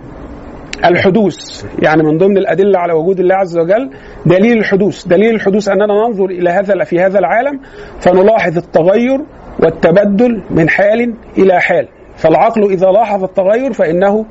الحدوث. 0.84 1.64
يعني 1.82 2.02
من 2.02 2.18
ضمن 2.18 2.38
الأدلة 2.38 2.78
على 2.78 2.92
وجود 2.92 3.20
الله 3.20 3.34
عز 3.34 3.58
وجل 3.58 3.90
دليل 4.26 4.58
الحدوث. 4.58 5.06
دليل 5.06 5.34
الحدوث 5.34 5.68
أننا 5.68 5.86
ننظر 5.86 6.24
إلى 6.24 6.50
هذا 6.50 6.84
في 6.84 7.00
هذا 7.00 7.18
العالم 7.18 7.60
فنلاحظ 8.00 8.56
التغير 8.56 9.20
والتبدل 9.62 10.42
من 10.50 10.68
حال 10.68 11.14
إلى 11.38 11.60
حال. 11.60 11.88
فالعقل 12.16 12.64
إذا 12.72 12.86
لاحظ 12.86 13.24
التغير 13.24 13.72
فإنه 13.72 14.26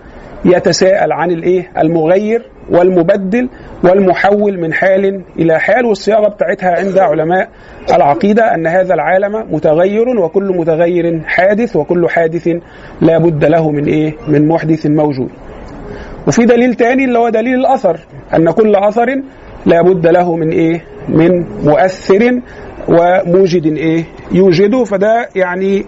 يتساءل 0.46 1.12
عن 1.12 1.32
الايه؟ 1.32 1.72
المغير 1.78 2.46
والمبدل 2.72 3.50
والمحول 3.84 4.60
من 4.60 4.74
حال 4.74 5.22
إلى 5.40 5.60
حال 5.60 5.86
والصياغة 5.86 6.28
بتاعتها 6.30 6.70
عند 6.80 6.98
علماء 6.98 7.50
العقيدة 7.94 8.56
أن 8.56 8.68
هذا 8.68 8.94
العالم 8.94 9.54
متغير 9.56 10.10
وكل 10.10 10.58
متغير 10.58 11.22
حادث 11.26 11.76
وكل 11.76 12.10
حادث 12.10 12.50
لا 13.02 13.18
بد 13.18 13.46
له 13.46 13.72
من 13.72 13.86
إيه؟ 13.86 14.14
من 14.28 14.48
محدث 14.48 14.86
موجود. 14.86 15.30
وفي 16.28 16.46
دليل 16.46 16.74
تاني 16.74 17.06
اللي 17.06 17.20
هو 17.20 17.30
دليل 17.30 17.60
الأثر 17.60 18.00
أن 18.36 18.52
كل 18.52 18.76
أثر 18.76 19.22
لا 19.66 19.82
بد 19.82 20.08
له 20.08 20.36
من 20.36 20.50
إيه؟ 20.52 20.84
من 21.10 21.46
مؤثر 21.64 22.42
وموجد 22.88 23.66
إيه؟ 23.66 24.04
يوجده 24.32 24.84
فده 24.84 25.30
يعني 25.36 25.86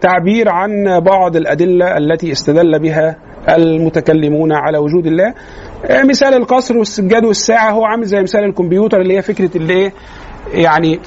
تعبير 0.00 0.48
عن 0.48 1.00
بعض 1.00 1.36
الأدلة 1.36 1.96
التي 1.96 2.32
استدل 2.32 2.78
بها 2.78 3.16
المتكلمون 3.48 4.52
على 4.52 4.78
وجود 4.78 5.06
الله. 5.06 5.34
آه 5.90 6.02
مثال 6.02 6.34
القصر 6.34 6.76
والسجاد 6.78 7.24
والساعة. 7.24 7.70
هو 7.70 7.84
عامل 7.84 8.04
زي 8.04 8.22
مثال 8.22 8.44
الكمبيوتر 8.44 9.00
اللي 9.00 9.16
هي 9.16 9.22
فكرة 9.22 9.56
اللي 9.56 9.92
يعني 10.54 11.00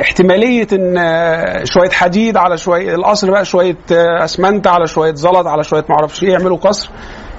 احتمالية 0.00 0.66
إن 0.72 0.98
آه، 0.98 1.64
شوية 1.64 1.90
حديد 1.90 2.36
على 2.36 2.56
شوية 2.58 2.94
القصر 2.94 3.30
بقى 3.30 3.44
شوية 3.44 3.76
آه، 3.92 4.24
أسمنت 4.24 4.66
على 4.66 4.86
شوية 4.86 5.14
زلط 5.14 5.46
على 5.46 5.64
شوية 5.64 5.84
معرفش 5.88 6.22
إيه 6.22 6.30
يعملوا 6.30 6.56
قصر. 6.56 6.90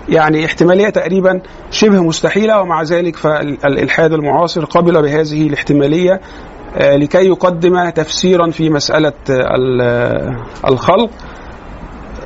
يعني 0.09 0.45
احتمالية 0.45 0.89
تقريبا 0.89 1.41
شبه 1.71 2.03
مستحيلة. 2.03 2.61
ومع 2.61 2.83
ذلك 2.83 3.15
فالإلحاد 3.15 4.13
المعاصر 4.13 4.65
قبل 4.65 5.01
بهذه 5.01 5.47
الاحتمالية 5.47 6.13
آه، 6.13 6.19
لكي 6.79 7.27
يقدم 7.27 7.89
تفسيرا 7.89 8.51
في 8.51 8.69
مسألة 8.69 9.13
آه، 9.29 9.81
آه، 9.81 10.35
الخلق. 10.67 11.09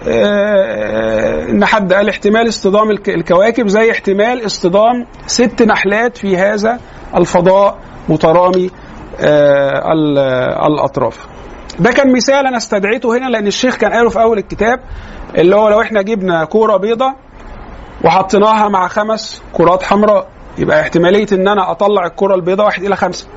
آه، 0.08 1.50
ان 1.50 1.66
حد 1.66 1.94
قال 1.94 2.10
احتمال 2.10 2.48
اصطدام 2.48 2.92
الك- 2.92 3.10
الكواكب 3.10 3.68
زي 3.68 3.92
احتمال 3.92 4.46
اصطدام 4.46 5.06
ست 5.28 5.62
نحلات 5.64 6.18
في 6.18 6.38
هذا 6.38 6.80
الفضاء 7.16 7.78
مترامي 8.10 8.72
آه، 9.20 9.94
ال- 9.94 10.18
آه، 10.18 10.68
الأطراف. 10.68 11.28
ده 11.80 11.92
كان 11.92 12.14
مثال 12.14 12.48
أنا 12.48 12.58
استدعيته 12.58 13.18
هنا 13.18 13.30
لأن 13.30 13.48
الشيخ 13.48 13.76
كان 13.76 13.92
قاله 13.94 14.10
في 14.10 14.22
أول 14.22 14.38
الكتاب 14.38 14.80
اللي 15.38 15.56
هو 15.56 15.70
لو 15.70 15.82
إحنا 15.82 16.02
جبنا 16.02 16.46
كورة 16.46 16.78
بيضة 16.78 17.14
وحطيناها 18.04 18.70
مع 18.70 18.88
خمس 18.88 19.44
كرات 19.54 19.84
حمراء 19.84 20.28
يبقى 20.58 20.82
احتمالية 20.82 21.28
إن 21.32 21.48
أنا 21.48 21.72
أطلع 21.72 22.06
الكرة 22.06 22.36
البيضاء 22.36 22.66
واحد 22.66 22.84
إلى 22.84 22.96
خمسة. 22.96 23.28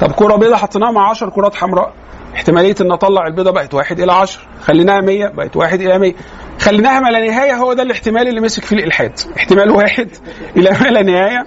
طب 0.00 0.12
كرة 0.12 0.36
بيضاء 0.36 0.56
حطيناها 0.56 0.90
مع 0.90 1.10
10 1.10 1.30
كرات 1.30 1.54
حمراء. 1.54 1.92
احتمالية 2.34 2.74
إن 2.80 2.92
اطلع 2.92 3.26
البيضة 3.26 3.50
بقت 3.50 3.74
واحد 3.74 4.00
إلى 4.00 4.12
10 4.12 4.42
خليناها 4.62 5.00
100 5.00 5.28
بقت 5.28 5.56
واحد 5.56 5.80
إلى 5.80 5.98
100 5.98 6.14
خليناها 6.60 7.00
ما 7.00 7.08
لا 7.08 7.26
نهاية 7.26 7.54
هو 7.54 7.72
ده 7.72 7.82
الاحتمال 7.82 8.28
اللي 8.28 8.40
مسك 8.40 8.64
فيه 8.64 8.76
الإلحاد. 8.76 9.12
احتمال 9.36 9.70
واحد 9.70 10.08
إلى 10.56 10.70
ما 10.70 10.86
لا 10.88 11.02
نهاية. 11.02 11.46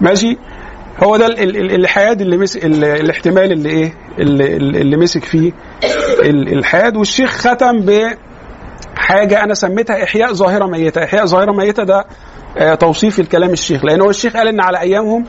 ماشي؟ 0.00 0.36
هو 1.04 1.16
ده 1.16 1.26
ال- 1.26 1.38
ال- 1.42 1.56
ال- 1.56 1.64
الإلحاد 1.70 2.20
اللي 2.20 2.36
مسك 2.36 2.64
ال- 2.64 2.84
الاحتمال 2.84 3.52
اللي 3.52 3.68
إيه؟ 3.70 3.94
اللي, 4.18 4.56
اللي 4.56 4.96
مسك 4.96 5.24
فيه 5.24 5.52
الإلحاد. 6.24 6.96
والشيخ 6.96 7.30
ختم 7.30 7.76
بحاجه 8.96 9.44
أنا 9.44 9.54
سميتها 9.54 10.04
إحياء 10.04 10.32
ظاهرة 10.32 10.66
ميتة. 10.66 11.04
إحياء 11.04 11.26
ظاهرة 11.26 11.52
ميتة 11.52 11.84
ده 11.84 12.04
آه، 12.58 12.74
توصيف 12.74 13.20
الكلام 13.20 13.50
الشيخ. 13.50 13.84
لأن 13.84 14.00
هو 14.00 14.10
الشيخ 14.10 14.32
قال 14.36 14.48
إن 14.48 14.60
على 14.60 14.80
أيامهم 14.80 15.24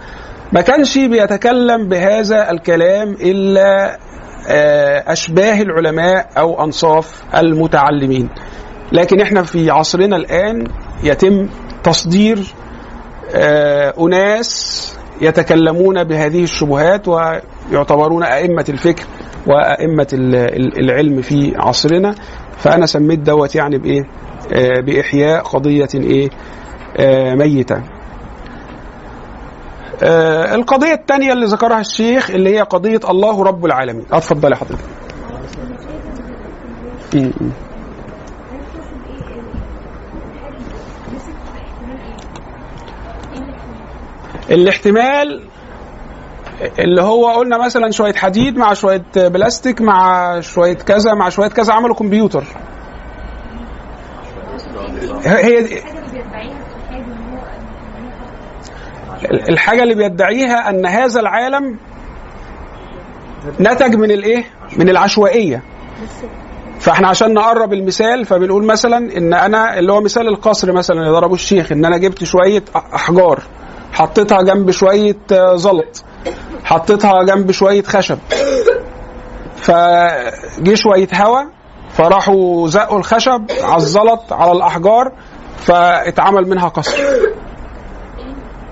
ما 0.54 0.62
كانش 0.62 0.97
بيتكلم 0.97 1.88
بهذا 1.89 2.52
الكلام 2.52 3.10
إلا 3.22 3.97
آه، 4.49 5.04
أشباه 5.12 5.62
العلماء 5.62 6.30
أو 6.38 6.64
أنصاف 6.64 7.24
المتعلمين. 7.38 8.30
لكن 8.91 9.22
إحنا 9.22 9.43
في 9.43 9.70
عصرنا 9.70 10.16
الآن 10.16 10.68
يتم 11.04 11.47
تصدير 11.84 12.39
آه، 13.36 13.93
أناس 13.99 14.97
يتكلمون 15.22 16.04
بهذه 16.04 16.43
الشبهات 16.43 17.08
ويعتبرون 17.08 18.24
أئمة 18.24 18.66
الفكر 18.70 19.04
ال- 20.36 20.80
العلم 20.80 21.22
في 21.22 21.54
عصرنا. 21.58 22.16
فأنا 22.58 22.86
سميت 22.86 23.20
دوت 23.20 23.56
يعني 23.56 23.78
بإيه؟ 23.78 24.02
آه، 24.54 24.80
بإحياء 24.82 25.43
قضية 25.43 25.88
إيه؟ 25.95 26.30
آه، 30.04 30.56
القضية 30.56 30.93
الثانية 30.93 31.34
اللي 31.34 31.45
ذكرها 31.45 31.80
الشيخ 31.80 32.30
اللي 32.30 32.56
هي 32.58 32.62
قضية 32.62 32.99
الله 33.10 33.43
رب 33.43 33.66
العالمين. 33.66 34.06
اتفضلي 34.12 34.56
حضرتك 34.56 34.84
م- 37.14 37.18
م. 37.45 37.52
الاحتمال 44.49 45.41
اللي 46.80 47.02
هو 47.02 47.28
قلنا 47.32 47.58
مثلا 47.66 47.91
شوية 47.91 48.14
حديد 48.14 48.58
مع 48.58 48.74
شوية 48.74 49.04
بلاستيك 49.16 49.82
مع 49.82 50.39
شوية 50.39 50.74
كذا 50.74 51.14
مع 51.14 51.30
شوية 51.30 51.49
كذا 51.49 51.74
عملوا 51.74 51.95
كمبيوتر. 51.95 52.43
هي 55.26 55.64
دي- 55.64 55.82
الحاجة 59.50 59.84
اللي 59.84 59.96
بيدعيها 59.96 60.70
أن 60.70 60.86
هذا 60.86 61.20
العالم 61.20 61.78
نتج 63.60 63.96
من 63.96 64.12
الإيه؟ 64.12 64.44
من 64.78 64.90
العشوائية. 64.90 65.64
فإحنا 66.80 67.08
عشان 67.08 67.34
نقرب 67.34 67.74
المثال 67.74 68.26
فبنقول 68.26 68.66
مثلا 68.66 69.18
إن 69.18 69.34
أنا 69.34 69.80
اللي 69.80 69.92
هو 69.94 70.02
مثال 70.02 70.28
القصر 70.28 70.72
مثلا 70.72 71.00
اللي 71.00 71.12
ضربه 71.12 71.34
الشيخ 71.34 71.72
إن 71.72 71.86
أنا 71.86 71.98
جبت 71.98 72.24
شوية 72.24 72.64
أحجار 72.96 73.44
حطيتها 73.94 74.42
جنب 74.42 74.72
شوية 74.72 75.18
آه، 75.32 75.56
زلط 75.56 76.04
حطيتها 76.64 77.24
جنب 77.24 77.52
شوية 77.52 77.84
خشب. 77.84 78.18
فجه 79.58 80.74
شوية 80.74 81.08
هواء 81.14 81.48
فراحوا 81.94 82.68
زقوا 82.68 82.98
الخشب 82.98 83.46
على 83.64 83.78
الزلط 83.78 84.34
على 84.34 84.52
الأحجار 84.52 85.12
فاتعمل 85.58 86.50
منها 86.50 86.68
قصر. 86.68 86.98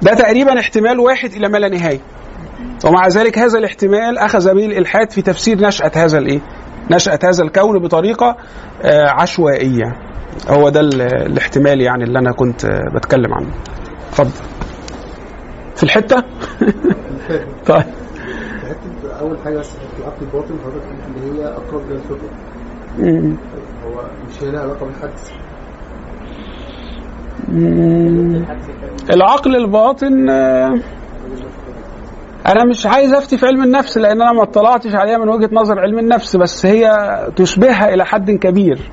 ده 0.01 0.13
تقريبا 0.13 0.59
احتمال 0.59 0.99
واحد 0.99 1.31
إلى 1.33 1.49
ما 1.49 1.57
لا 1.57 1.69
نهاية. 1.69 1.99
ومع 2.85 3.07
ذلك 3.07 3.37
هذا 3.39 3.59
الاحتمال 3.59 4.17
أخذ 4.17 4.53
به 4.55 4.65
الالحاد 4.65 5.11
في 5.11 5.21
تفسير 5.21 5.57
نشأة 5.67 5.91
هذا 5.95 6.17
الإيه؟ 6.17 6.39
نشأة 6.91 7.19
هذا 7.23 7.43
الكون 7.43 7.79
بطريقة 7.79 8.37
آه، 8.81 9.09
عشوائية. 9.09 9.95
هو 10.49 10.69
ده 10.69 10.79
ال- 10.79 11.01
الاحتمال 11.01 11.81
يعني 11.81 12.03
اللي 12.03 12.19
أنا 12.19 12.31
كنت 12.31 12.65
آه، 12.65 12.81
بتكلم 12.95 13.33
عنه. 13.33 13.49
اتفضل. 14.09 14.31
في 15.75 15.83
الحتة؟ 15.83 16.15
طيب. 17.67 17.83
أول 19.21 19.37
حاجة 19.45 19.57
في 19.61 19.71
العقل 19.99 20.21
الباطن 20.21 20.55
حضرتك 20.63 20.87
اللي 21.17 21.41
هي 21.41 21.45
أقرب 21.47 21.81
للفطره 21.89 22.29
م- 22.97 23.37
هو 23.85 24.01
مش 24.29 24.43
هي 24.43 24.51
لها 24.51 24.61
علاقة 24.61 24.85
بالحدث 24.85 25.31
العقل 29.09 29.55
الباطن 29.55 30.29
آه، 30.29 30.79
أنا 32.47 32.65
مش 32.69 32.85
عايز 32.85 33.13
أفتي 33.13 33.37
في 33.37 33.45
علم 33.45 33.63
النفس 33.63 33.97
لأن 33.97 34.21
أنا 34.21 34.33
ما 34.33 34.43
اطلعتش 34.43 34.95
عليها 34.95 35.17
من 35.17 35.29
وجهة 35.29 35.49
نظر 35.53 35.79
علم 35.79 35.99
النفس 35.99 36.35
بس 36.35 36.65
هي 36.65 36.89
تشبهها 37.35 37.93
إلى 37.93 38.05
حد 38.05 38.31
كبير. 38.31 38.91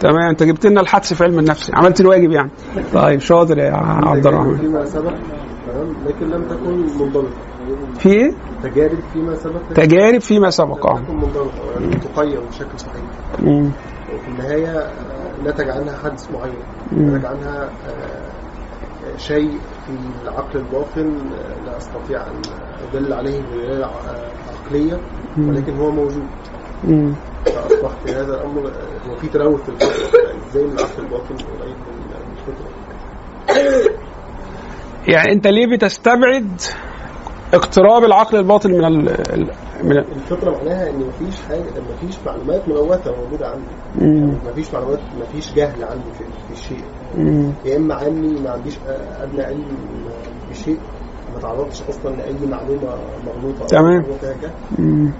تمام 0.00 0.28
أنت 0.30 0.42
جبت 0.42 0.66
لنا 0.66 0.80
الحدس 0.80 1.14
في 1.14 1.24
علم 1.24 1.38
النفس 1.38 1.70
عملت 1.74 2.00
الواجب 2.00 2.30
يعني. 2.30 2.50
طيب 2.94 3.20
شاطر 3.20 3.58
يا 3.58 3.72
عبد 3.74 4.26
الرحمن. 4.26 4.84
لكن 6.06 6.26
لم 6.30 6.44
تكن 6.44 7.00
منضبطة. 7.00 7.47
في 7.98 8.08
إيه 8.12 8.30
تجارب 8.62 8.98
فيما 9.12 9.34
سبق 9.34 9.60
تجارب 9.74 10.20
فيما 10.20 10.50
سبق 10.50 10.86
آه 10.86 11.00
تقيم 12.14 12.40
بشكل 12.50 12.78
صحيح. 12.78 13.02
وفي 14.14 14.28
النهاية 14.28 14.78
آه، 14.78 15.42
نتج 15.46 15.68
عنها 15.70 15.96
حدث 16.04 16.30
معين. 16.30 16.54
نتج 16.92 17.24
عنها 17.24 17.70
آه، 17.88 19.16
شيء 19.16 19.50
في 19.86 19.92
العقل 20.24 20.58
الباطن 20.58 21.18
آه، 21.34 21.64
لا 21.66 21.76
أستطيع 21.76 22.20
أن 22.26 22.42
أدل 22.90 23.12
عليه 23.12 23.40
بدلاله 23.42 23.90
عقلية. 24.66 25.00
ولكن 25.38 25.76
هو 25.76 25.90
موجود. 25.90 26.26
فاصبح 27.46 27.90
في 28.04 28.12
هذا 28.12 28.34
الأمر 28.34 28.72
هو 29.08 29.16
في 29.16 29.28
تلوث 29.28 29.60
في 29.62 29.68
الفطره 29.68 30.48
إزاي 30.50 30.64
من 30.64 30.72
العقل 30.72 31.02
الباطن 31.02 31.34
قريب 31.34 31.76
من 31.76 31.98
من 31.98 32.36
الفطره 32.36 32.68
يعني 35.08 35.32
أنت 35.32 35.46
ليه 35.46 35.66
بتستبعد 35.76 36.60
اقتراب 37.54 38.04
العقل 38.04 38.38
الباطن 38.38 38.70
من 38.70 38.84
ال 38.84 38.98
من 39.84 39.92
ال- 39.92 40.04
الفطره 40.16 40.50
معناها 40.58 40.90
إن 40.90 40.98
مفيش 40.98 41.40
حاجة 41.48 41.64
مفيش 41.92 42.16
معلومات 42.26 42.68
ملوثة 42.68 43.14
موجودة 43.22 43.46
عندي 43.48 43.64
مم. 44.00 44.34
مفيش 44.46 44.74
معلومات 44.74 44.98
مفيش 45.20 45.54
جهل 45.54 45.84
عندي 45.84 46.10
في 46.18 46.24
في 46.24 46.52
الشيء. 46.52 46.84
يا 47.64 47.76
إما 47.76 47.94
عني 47.94 48.40
ما 48.40 48.50
عنديش 48.50 48.74
أدنى 49.20 49.42
علم 49.42 49.64
بشيء 50.50 50.78
ما 51.34 51.40
تعرضتش 51.40 51.82
أصلا 51.88 52.16
لأي 52.16 52.46
معلومة 52.50 52.94
مغلوطة 53.26 53.66
تمام. 53.66 54.04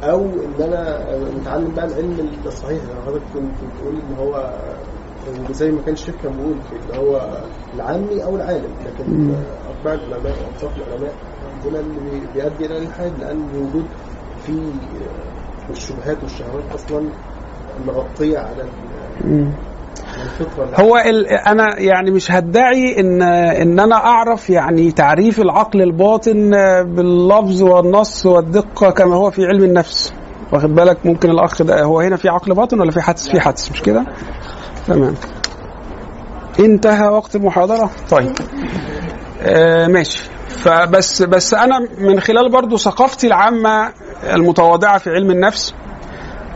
أو 0.02 0.20
إن 0.24 0.62
أنا 0.62 1.06
متعلم 1.40 1.72
بقى 1.76 1.86
العلم 1.86 2.28
الصحيح 2.46 2.78
يعني 2.88 3.00
حضرتك 3.06 3.22
كنت 3.34 3.44
بتقول 3.74 3.94
إن 3.96 4.14
هو 4.18 4.52
زي 5.50 5.70
ما 5.70 5.82
كان 5.82 5.94
الشيخ 5.94 6.14
كان 6.22 6.32
بيقول 6.32 6.54
اللي 6.82 6.98
هو 7.10 7.20
العامي 7.74 8.24
أو 8.24 8.36
العالم 8.36 8.70
لكن. 8.86 9.30
أتباع 9.78 9.94
العلماء 9.94 10.32
واوصاف 10.32 10.76
العلماء 10.78 11.12
عندنا 11.64 11.80
اللي 11.80 12.00
بي- 12.10 12.26
بيؤدي 12.34 12.66
إلى 12.66 12.78
الالحاد 12.78 13.12
لأن 13.20 13.48
الوجود 13.54 13.84
في 14.46 14.52
الشبهات 15.70 16.16
والشهوات 16.22 16.64
أصلا 16.74 17.08
مغطيه 17.86 18.38
على 18.38 18.64
هو. 20.74 20.96
أنا 21.46 21.78
يعني 21.80 22.10
مش 22.10 22.32
هدعي 22.32 23.00
ان 23.00 23.22
إن 23.22 23.80
أنا 23.80 23.94
أعرف 23.96 24.50
يعني 24.50 24.90
تعريف 24.92 25.40
العقل 25.40 25.82
الباطن 25.82 26.50
باللفظ 26.84 27.62
والنص 27.62 28.26
والدقة 28.26 28.90
كما 28.90 29.16
هو 29.16 29.30
في 29.30 29.44
علم 29.46 29.64
النفس. 29.64 30.12
واخد 30.52 30.74
بالك؟ 30.74 31.06
ممكن 31.06 31.30
الأخ 31.30 31.62
ده 31.62 31.82
هو 31.82 32.00
هنا 32.00 32.16
في 32.16 32.28
عقل 32.28 32.54
باطن 32.54 32.80
ولا 32.80 32.90
في 32.90 33.00
حدث؟ 33.00 33.28
في 33.28 33.40
حدث 33.40 33.70
مش 33.72 33.82
كده؟ 33.82 34.04
تمام. 34.86 35.14
انتهى 36.60 37.08
وقت 37.08 37.36
المحاضرة. 37.36 37.90
طيب. 38.10 38.32
آه 39.42 39.86
ماشي. 39.86 40.30
فبس 40.48 41.22
بس 41.22 41.54
أنا 41.54 41.88
من 41.98 42.20
خلال 42.20 42.50
برضو 42.50 42.76
ثقافتي 42.76 43.26
العامة 43.26 43.92
المتواضعة 44.32 44.98
في 44.98 45.10
علم 45.10 45.30
النفس 45.30 45.74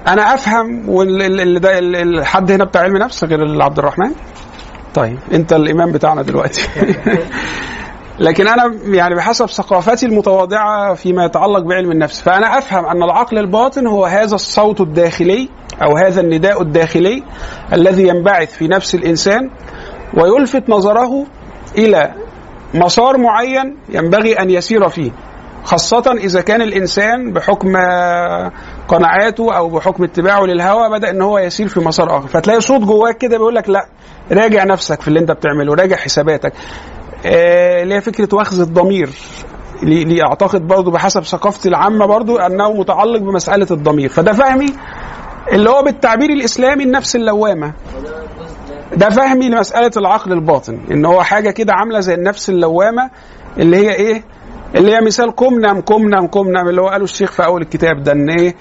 أنا 0.07 0.35
أفهم 0.35 0.89
واللي 0.89 1.59
ده 1.59 1.79
الحد 1.79 2.51
هنا 2.51 2.65
بتاع 2.65 2.81
علم 2.81 2.97
نفس 2.97 3.25
غير 3.25 3.63
عبد 3.63 3.79
الرحمن؟ 3.79 4.13
طيب 4.95 5.19
أنت 5.33 5.53
الإمام 5.53 5.93
بتاعنا 5.93 6.23
دلوقتي. 6.23 6.69
لكن 8.19 8.49
أنا 8.49 8.75
يعني 8.85 9.15
بحسب 9.15 9.47
ثقافتي 9.47 10.07
المتواضعة 10.07 10.95
فيما 10.95 11.25
يتعلق 11.25 11.59
بعلم 11.59 11.93
النفس 11.93 12.21
فأنا 12.21 12.59
أفهم 12.59 12.85
أن 12.85 13.03
العقل 13.03 13.39
الباطن 13.39 13.87
هو 13.87 14.05
هذا 14.05 14.35
الصوت 14.35 14.81
الداخلي 14.81 15.49
أو 15.83 15.97
هذا 15.97 16.21
النداء 16.21 16.63
الداخلي 16.63 17.23
الذي 17.73 18.09
ينبعث 18.09 18.53
في 18.53 18.69
نفس 18.69 18.95
الإنسان 18.95 19.51
ويلفت 20.15 20.71
نظره 20.71 21.27
إلى 21.79 22.15
مسار 22.75 23.19
معين 23.19 23.77
ينبغي 23.89 24.39
أن 24.39 24.51
يسير 24.51 24.89
فيه 24.89 25.11
خاصة 25.65 26.13
إذا 26.17 26.41
كان 26.41 26.63
الإنسان 26.63 27.33
بحكم 27.33 27.77
قناعاته 28.89 29.57
أو 29.57 29.69
بحكم 29.69 30.05
اتباعه 30.05 30.43
للهوى 30.43 30.91
بدأ 30.91 31.11
إن 31.11 31.23
هو 31.23 31.39
يسير 31.39 31.69
في 31.69 31.81
مسار 31.81 32.19
آخر، 32.19 32.29
فتلاقي 32.29 32.61
صوت 32.61 32.81
جواك 32.81 33.19
كده 33.19 33.39
بيقول 33.39 33.55
لك 33.55 33.69
لأ 33.69 33.87
راجع 34.33 34.65
نفسك 34.65 35.01
في 35.01 35.09
اللي 35.09 35.21
أنت 35.21 35.31
بتعمله، 35.31 35.75
راجع 35.75 35.97
حساباتك. 35.97 36.53
آه، 37.27 37.83
اللي 37.83 37.95
هي 37.95 38.01
فكرة 38.01 38.29
وخز 38.33 38.61
الضمير. 38.61 39.11
لي 39.83 40.23
أعتقد 40.23 40.67
برضه 40.67 40.91
بحسب 40.91 41.25
ثقافتي 41.25 41.69
العامة 41.69 42.07
برضه 42.07 42.47
أنه 42.47 42.73
متعلق 42.73 43.21
بمسألة 43.21 43.67
الضمير، 43.71 44.09
فده 44.09 44.33
فهمي 44.33 44.67
اللي 45.53 45.71
هو 45.71 45.83
بالتعبير 45.83 46.31
الإسلامي 46.31 46.85
النفس 46.85 47.17
اللوامة. 47.17 47.73
ده 48.97 49.09
فهمي 49.11 49.49
لمسألة 49.49 49.91
العقل 49.97 50.33
الباطن، 50.33 50.81
إن 50.91 51.05
هو 51.07 51.23
حاجة 51.23 51.51
كده 51.51 51.73
عاملة 51.73 52.01
زي 52.01 52.15
النفس 52.15 52.51
اللوامة 52.51 53.11
اللي 53.59 53.77
هي 53.77 53.95
إيه؟ 53.95 54.23
اللي 54.75 54.97
هي 54.97 55.01
مثال 55.01 55.37
قم 55.37 55.55
نم 55.61 55.81
قم 55.81 56.03
نم 56.09 56.27
قم 56.27 56.49
نم 56.49 56.69
اللي 56.69 56.81
هو 56.81 56.89
قاله 56.89 57.05
الشيخ 57.05 57.33
في 57.33 57.45
أول 57.45 57.63
الكتاب 57.63 58.03
ده 58.03 58.13
إن 58.13 58.31
إيه؟ 58.31 58.55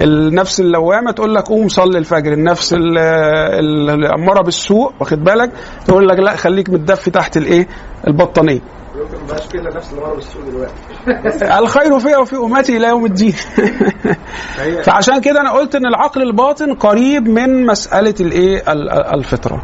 النفس 0.00 0.60
اللوامة 0.60 1.10
تقول 1.10 1.34
لك 1.34 1.42
قوم 1.44 1.68
صلي 1.68 1.98
الفجر 1.98 2.32
النفس 2.32 2.72
ال- 2.74 2.98
ال- 2.98 3.90
الاماره 3.90 4.42
بالسوء 4.42 4.92
واخد 5.00 5.24
بالك؟ 5.24 5.50
تقول 5.86 6.08
لك 6.08 6.18
لا 6.18 6.36
خليك 6.36 6.70
متدفي 6.70 7.10
تحت 7.10 7.36
الإيه؟ 7.36 7.68
البطانية. 8.06 8.60
يمكن 9.02 9.18
ما 9.20 9.26
بقاش 9.26 9.48
كده 9.48 9.62
نفس 9.76 9.92
المره 9.92 10.14
بالسوق 10.14 10.42
دلوقتي. 10.44 10.74
الخير 11.62 11.98
فيها 11.98 12.18
وفي 12.18 12.36
أمتي 12.36 12.76
إلى 12.76 12.88
يوم 12.88 13.04
الدين. 13.04 13.34
فعشان 14.84 15.20
كده 15.20 15.40
أنا 15.40 15.50
قلت 15.52 15.74
إن 15.74 15.86
العقل 15.86 16.22
الباطن 16.22 16.74
قريب 16.74 17.28
من 17.28 17.66
مسألة 17.66 18.14
الإيه؟ 18.20 18.58
ال- 18.72 18.90
ال- 18.90 19.14
الفطرة. 19.18 19.62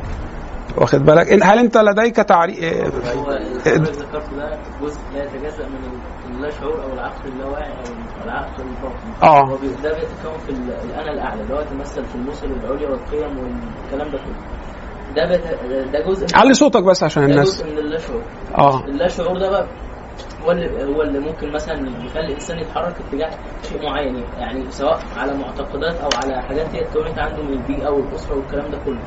واخد 0.78 0.99
بالك؟ 1.05 1.26
إن- 1.26 1.45
هل 1.47 1.59
أنت 1.59 1.76
لديك 1.78 2.16
تعريف 2.16 2.64
هو 2.64 3.30
اللي 3.30 3.91
ذكرته 3.91 4.37
ده 4.37 4.59
جزء 4.83 5.01
لا 5.14 5.24
يتجزأ 5.24 5.66
من 5.66 6.01
اللا 6.30 6.51
شعور 6.51 6.83
أو 6.85 6.93
العقل 6.93 7.28
اللاواعي 7.28 7.70
أو 7.72 7.83
العقل 8.24 8.62
الباطن. 8.62 9.22
آه. 9.22 9.41
هو 9.51 9.57
ده 9.57 9.93
بيتكون 9.95 10.39
في 10.47 10.51
ال- 10.53 10.72
الانا 10.85 11.11
الأعلى 11.12 11.43
اللي 11.43 11.55
هو 11.55 11.61
يتمثل 11.61 12.05
في 12.05 12.14
المثل 12.14 12.47
العليا 12.47 12.89
والقيم 12.89 13.39
والكلام 13.39 14.11
ده 14.12 14.18
كله. 14.18 14.61
ده 15.16 15.24
بت... 15.30 15.42
ده 15.92 16.00
جزء 16.08 16.26
من 16.26 16.40
علي 16.40 16.54
صوتك 16.54 16.82
بس 16.84 17.02
عشان 17.02 17.22
ده 17.26 17.30
الناس. 17.30 17.46
جزء 17.48 17.66
من 17.72 17.78
اللا 17.78 17.98
شعور 17.98 18.22
آه. 18.58 18.84
اللا 18.88 19.08
شعور 19.08 19.38
ده 19.38 19.50
بقى 19.50 19.66
هو 20.42 20.50
اللي 20.50 20.84
هو 20.84 21.02
اللي 21.02 21.18
ممكن 21.18 21.52
مثلا 21.52 21.74
يخلي 22.04 22.26
الإنسان 22.26 22.58
يتحرك 22.58 23.00
اتجاه 23.00 23.30
شيء 23.62 23.82
معين 23.82 24.16
يعني 24.36 24.70
سواء 24.70 24.98
على 25.16 25.34
معتقدات 25.34 25.96
أو 26.00 26.08
على 26.22 26.42
حاجات 26.42 26.74
هي 26.74 26.80
اتكونت 26.80 27.18
عنده 27.18 27.42
من 27.42 27.52
البيئة 27.52 27.88
والأسرة 27.88 28.36
والكلام 28.36 28.70
ده 28.70 28.78
كله. 28.78 29.02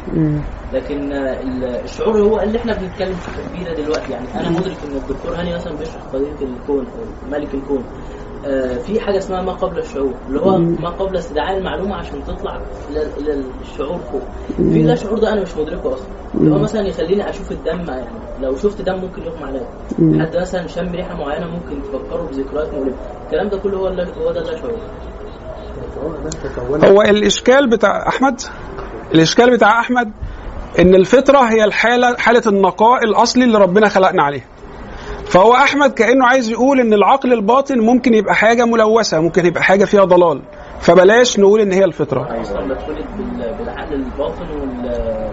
لكن 0.72 1.14
ال- 1.14 1.64
الشعور 1.84 2.22
هو 2.22 2.40
اللي 2.40 2.58
إحنا 2.60 2.74
بنتكلم 2.74 3.14
فيه 3.54 3.66
ده 3.66 3.74
دلوقتي. 3.74 4.12
يعني 4.12 4.28
أنا 4.36 4.50
مدرك 4.50 4.84
إن 4.84 4.96
الدكتور 4.96 5.40
هاني 5.40 5.54
مثلا 5.54 5.74
بيشرح 5.78 6.04
قضية 6.04 6.46
الكون 6.46 6.86
أو 6.86 7.06
ملك 7.32 7.54
الكون. 7.54 7.84
في 8.86 9.00
حاجة 9.00 9.18
اسمها 9.18 9.42
ما 9.42 9.52
قبل 9.52 9.80
الشعور 9.80 10.14
اللي 10.28 10.40
هو 10.42 10.58
ما 10.58 10.90
قبل 10.90 11.18
استدعاء 11.18 11.58
المعلومة 11.58 11.96
عشان 11.96 12.24
تطلع 12.24 12.60
إلى 13.18 13.44
الشعور 13.62 14.00
فوق. 14.12 14.22
في 14.58 14.84
لا 14.84 14.96
شعور 14.96 15.20
ده 15.20 15.34
أنا 15.34 15.42
مش 15.42 15.58
مدركه 15.58 15.94
أصلا. 15.94 16.08
اللي 16.36 16.56
هو 16.56 16.60
مثلا 16.60 16.88
يخليني 16.88 17.30
أشوف 17.30 17.52
الدم 17.52 17.86
يعني 17.90 18.06
لو 18.42 18.56
شفت 18.56 18.82
دم 18.82 18.96
ممكن 18.96 19.22
يغمى 19.22 19.44
عليا. 19.44 19.68
حد 20.26 20.38
مثلا 20.38 20.68
شم 20.68 20.92
ريحة 20.92 21.16
معينة 21.16 21.48
ممكن 21.48 21.82
تفكره 21.82 22.30
بذكريات 22.32 22.74
مؤلمه 22.74 22.96
الكلام 23.26 23.50
ده 23.50 23.58
كله 23.58 23.78
هو 23.78 23.88
هو 23.88 24.32
ده 24.32 24.42
اللا 24.42 24.58
شعور. 24.58 24.78
هو 26.04 26.12
ده 26.24 26.30
تكون 26.30 26.86
هو 26.86 27.02
الإشكال 27.02 27.70
بتاع 27.70 28.08
أحمد؟ 28.08 28.42
الإشكال 29.14 29.52
بتاع 29.52 29.80
أحمد 29.80 30.12
إن 30.80 30.96
الفطرة 30.96 31.40
هي 31.40 31.64
الحاله 31.64 32.18
حالة 32.18 32.42
النقاء 32.48 33.04
الأصلي 33.04 33.44
اللي 33.44 33.58
ربنا 33.58 33.90
خلقنا 33.90 34.24
عليه 34.24 34.46
فهو 35.36 35.54
أحمد 35.54 35.94
كأنه 35.94 36.26
عايز 36.28 36.50
يقول 36.50 36.80
إن 36.80 36.94
العقل 36.94 37.34
الباطن 37.34 37.80
ممكن 37.80 38.14
يبقى 38.14 38.36
حاجة 38.36 38.66
ملوثة 38.66 39.20
ممكن 39.20 39.46
يبقى 39.46 39.64
حاجة 39.64 39.86
فيها 39.86 40.04
ضلال. 40.06 40.42
فبلاش 40.80 41.40
نقول 41.40 41.60
إن 41.62 41.72
هي 41.72 41.86
الفطرة. 41.86 42.28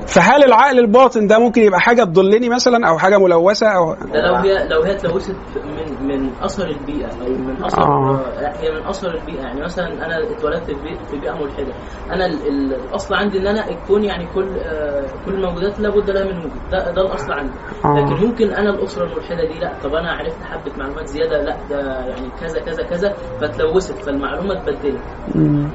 فهل 0.07 0.45
العقل 0.45 0.78
الباطن 0.78 1.26
ده 1.26 1.38
ممكن 1.38 1.62
يبقى 1.62 1.80
حاجة 1.80 2.05
تضلني 2.05 2.49
مثلا 2.49 2.88
أو 2.88 2.99
حاجة 2.99 3.18
ملوثة 3.18 3.66
أو 3.68 3.95
ده 3.95 4.20
لو 4.20 4.34
هي 4.34 4.68
لو 4.68 4.82
هي 4.82 4.93
اتلوثت 4.93 5.36
من 5.64 6.07
من 6.09 6.30
أثر 6.43 6.68
البيئة 6.68 7.07
أو 7.07 7.28
من 7.28 7.64
اثر 7.64 7.82
آه. 7.82 8.20
هي 8.61 8.70
من 8.70 8.86
أثر 8.86 9.14
البيئة. 9.14 9.40
يعني 9.43 9.61
مثلا 9.61 9.86
أنا 10.07 10.18
اتولدت 10.36 10.64
في 10.64 10.74
بيئه 10.74 11.03
في 11.05 11.16
بيئة 11.18 11.32
ملحدة. 11.32 11.72
أنا 12.11 12.26
ال- 12.26 12.49
ال- 12.49 12.74
الأصل 12.74 13.14
عندي 13.14 13.38
إن 13.38 13.47
أنا 13.47 13.68
الكون 13.70 14.05
يعني 14.05 14.26
كل 14.34 14.49
آه، 14.59 15.07
كل 15.26 15.34
الموجودات 15.34 15.80
لابد 15.80 16.11
لها 16.11 16.24
من 16.24 16.38
وجود. 16.38 16.51
ده 16.72 16.90
ده 16.90 17.03
الأصل 17.03 17.32
عندي. 17.32 17.53
آه. 17.84 17.95
لكن 17.99 18.26
ممكن 18.26 18.51
أنا 18.51 18.70
الأسرة 18.70 19.05
الملحدة 19.05 19.45
دي 19.53 19.59
لا. 19.59 19.72
طب 19.84 19.95
أنا 19.95 20.12
عرفت 20.12 20.43
حبة 20.43 20.72
معلومات 20.78 21.07
زيادة. 21.07 21.43
لا 21.43 21.57
ده 21.70 21.80
يعني 22.07 22.28
كذا 22.40 22.61
كذا 22.61 22.82
كذا 22.82 23.12
فتلوثت 23.40 24.05
فالمعلومة 24.05 24.53
اتبدلت. 24.53 25.01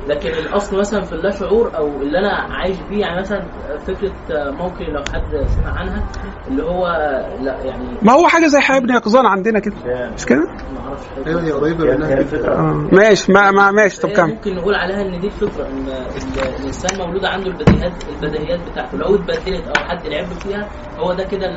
لكن 0.08 0.30
الأصل 0.30 0.78
مثلا 0.80 1.02
في 1.02 1.14
اللا 1.14 1.30
شعور 1.32 1.78
أو 1.78 1.88
اللي 2.02 2.20
أنا 2.20 2.34
عايش 2.54 2.78
بيه 2.90 3.00
يعني 3.02 3.20
مثلا 3.20 3.46
فكرة 3.88 4.14
موقع 4.52 4.88
لو 4.88 5.04
حد 5.14 5.46
سمع 5.48 5.72
عنها 5.80 6.04
اللي 6.48 6.64
هو 6.64 6.88
لا 7.42 7.64
يعني 7.64 7.98
ما 8.02 8.14
هو 8.14 8.28
حاجة 8.28 8.48
زي 8.48 8.60
حياة 8.60 8.78
ابن 8.78 8.90
يقظان 8.94 9.26
عندنا 9.26 9.60
كده. 9.60 9.76
مش 10.14 10.26
كده؟ 10.26 10.40
ما 10.74 10.80
أعرفش. 10.88 11.06
أيوه 11.28 11.44
هي 11.44 11.52
قريبة 11.52 11.84
منها 11.84 12.20
آه. 12.48 12.88
ماشي 12.92 13.32
ما, 13.32 13.52
ما 13.52 13.72
ماشي 13.72 14.02
طب 14.02 14.10
كمل. 14.10 14.30
ممكن 14.34 14.56
نقول 14.56 14.76
عليها 14.76 15.02
إن 15.02 15.20
دي 15.20 15.28
الفطره 15.28 15.68
إن 15.68 15.88
ال- 15.88 16.56
الإنسان 16.60 17.00
مولود 17.08 17.26
عنده 17.26 17.48
البديهيات 17.48 17.94
البديهيات 18.10 18.60
بتاعته. 18.72 18.98
لو 18.98 19.16
اتبدلت 19.16 19.68
أو 19.68 19.84
حد 19.88 20.08
لعب 20.08 20.26
فيها 20.26 20.70
هو 21.00 21.14
ده 21.14 21.24
كده 21.24 21.48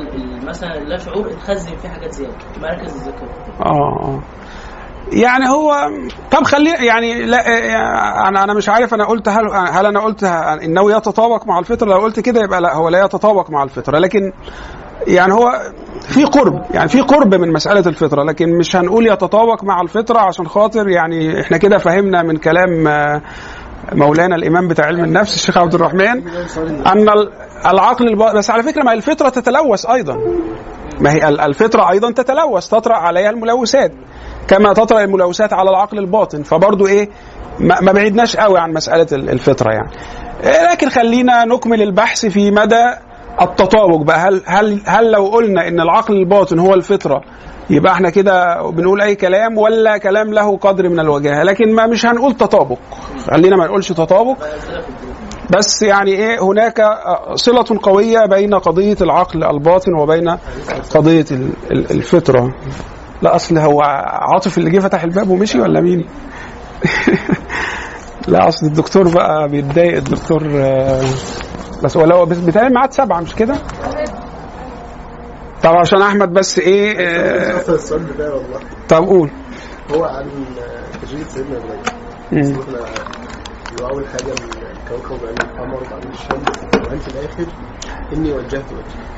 مثلا 0.47 0.77
اللا 0.77 0.97
شعور 0.97 1.27
اتخزن 1.27 1.75
فيه 1.77 1.89
حاجات 1.89 2.11
زيادة 2.11 2.33
مراكز 2.61 2.95
الذكر 2.95 3.27
آه. 3.65 4.19
يعني 5.11 5.49
هو 5.49 5.89
طب 6.31 6.43
خليه 6.43 6.73
يعني 6.73 7.25
لا 7.25 7.49
يعني 7.49 8.27
أنا 8.29 8.43
أنا 8.43 8.53
مش 8.53 8.69
عارف 8.69 8.93
أنا 8.93 9.05
قلت 9.05 9.29
هل 9.29 9.49
هل 9.71 9.85
أنا 9.85 9.99
قلت 9.99 10.23
إنه 10.63 10.91
يتطابق 10.97 11.47
مع 11.47 11.59
الفطرة؟ 11.59 11.87
لو 11.89 11.97
قلت 11.99 12.19
كده 12.19 12.41
يبقى 12.41 12.61
لا 12.61 12.75
هو 12.75 12.89
لا 12.89 13.05
يتطابق 13.05 13.49
مع 13.49 13.63
الفطرة 13.63 13.99
لكن 13.99 14.33
يعني 15.07 15.33
هو 15.33 15.51
في 16.01 16.23
قرب 16.25 16.61
يعني 16.71 16.89
في 16.89 17.01
قرب 17.01 17.35
من 17.35 17.53
مسألة 17.53 17.79
الفطرة 17.89 18.23
لكن 18.23 18.57
مش 18.57 18.75
هنقول 18.75 19.07
يتطابق 19.07 19.63
مع 19.63 19.81
الفطرة 19.81 20.19
عشان 20.19 20.47
خاطر 20.47 20.87
يعني 20.89 21.41
إحنا 21.41 21.57
كده 21.57 21.77
فهمنا 21.77 22.23
من 22.23 22.37
كلام 22.37 22.87
آه، 22.87 23.21
مولانا 23.93 24.35
الإمام 24.35 24.67
بتاع 24.67 24.85
علم 24.85 25.03
النفس 25.03 25.35
الشيخ 25.35 25.57
عبد 25.57 25.73
الرحمن 25.73 26.27
أن 26.87 27.09
ال- 27.09 27.31
العقل 27.65 28.07
الب... 28.07 28.35
بس 28.35 28.49
على 28.49 28.63
فكرة 28.63 28.83
ما 28.83 28.93
الفطرة 28.93 29.29
تتلوث 29.29 29.85
أيضا. 29.85 30.17
ما 30.99 31.11
هي 31.11 31.27
ال- 31.29 31.39
الفطرة 31.41 31.89
أيضا 31.89 32.11
تتلوث 32.11 32.67
تطرأ 32.67 32.95
عليها 32.95 33.29
الملوثات. 33.29 33.91
كما 34.47 34.73
تطرأ 34.73 35.03
الملوثات 35.03 35.53
على 35.53 35.69
العقل 35.69 35.99
الباطن. 35.99 36.43
فبرضه 36.43 36.87
إيه 36.87 37.09
ما 37.59 37.91
بعدناش 37.91 38.37
قوي 38.37 38.59
عن 38.59 38.73
مسألة 38.73 39.07
ال- 39.11 39.29
الفطرة 39.29 39.71
يعني. 39.71 39.89
إيه، 40.43 40.71
لكن 40.71 40.89
خلينا 40.89 41.45
نكمل 41.45 41.81
البحث 41.81 42.25
في 42.25 42.51
مدى 42.51 42.85
التطابق 43.41 44.01
بقى. 44.01 44.17
هل 44.19 44.41
هل 44.45 44.81
هل 44.85 45.11
لو 45.11 45.25
قلنا 45.27 45.67
إن 45.67 45.79
العقل 45.81 46.13
الباطن 46.15 46.59
هو 46.59 46.73
الفطرة 46.73 47.21
يبقى 47.69 47.93
إحنا 47.93 48.09
كده 48.09 48.61
بنقول 48.69 49.01
أي 49.01 49.15
كلام 49.15 49.57
ولا 49.57 49.97
كلام 49.97 50.33
له 50.33 50.57
قدر 50.57 50.89
من 50.89 50.99
الوجاهه 50.99 51.43
لكن 51.43 51.75
ما 51.75 51.85
مش 51.85 52.05
هنقول 52.05 52.33
تطابق. 52.37 52.77
خلينا 53.31 53.55
ما 53.57 53.65
نقولش 53.65 53.91
تطابق. 53.91 54.37
بس 55.57 55.81
يعني 55.81 56.11
إيه 56.11 56.43
هناك 56.43 56.81
صلة 57.35 57.65
قوية 57.83 58.25
بين 58.25 58.55
قضية 58.55 58.97
العقل 59.01 59.43
الباطن 59.43 59.93
وبين 59.93 60.37
قضية 60.95 61.25
ال- 61.31 61.51
ال- 61.71 61.91
الفطرة. 61.91 62.53
لا 63.21 63.35
أصل 63.35 63.57
هو 63.57 63.81
عاطف 64.05 64.57
اللي 64.57 64.69
جه 64.69 64.79
فتح 64.79 65.03
الباب 65.03 65.29
ومشي 65.29 65.59
ولا 65.59 65.81
مين؟ 65.81 66.05
لا 68.27 68.47
أصل 68.47 68.65
الدكتور 68.65 69.13
بقى 69.13 69.47
بيتضايق 69.49 69.97
الدكتور 69.97 70.41
آه، 70.55 71.01
بس 71.83 71.97
ولا 71.97 72.15
هو 72.15 72.25
بس 72.25 72.37
بيتهيألي 72.37 72.69
ميعاد 72.69 72.93
سبعة 72.93 73.21
مش 73.21 73.35
كده؟ 73.35 73.55
طب 75.63 75.75
عشان 75.75 76.01
أحمد 76.01 76.33
بس 76.33 76.59
إيه 76.59 76.95
آه، 76.99 77.61
طب 78.89 79.05
قول 79.05 79.31
هو 79.91 80.03
عن 80.03 80.25
تجريد 81.01 81.27
سيدنا 81.27 81.57
إبراهيم 81.57 81.83
اول 83.81 84.05
حاجة 84.07 84.31
الكوكب 84.31 85.11
وبعدين 85.11 85.41
القمر 85.41 85.83
وبعدين 85.87 86.11
الشمس 86.11 86.75
وبعدين 86.75 86.99
في 86.99 87.07
الآخر 87.07 87.45
إني 88.13 88.31
وجهت 88.31 88.65
وجهي 88.71 89.10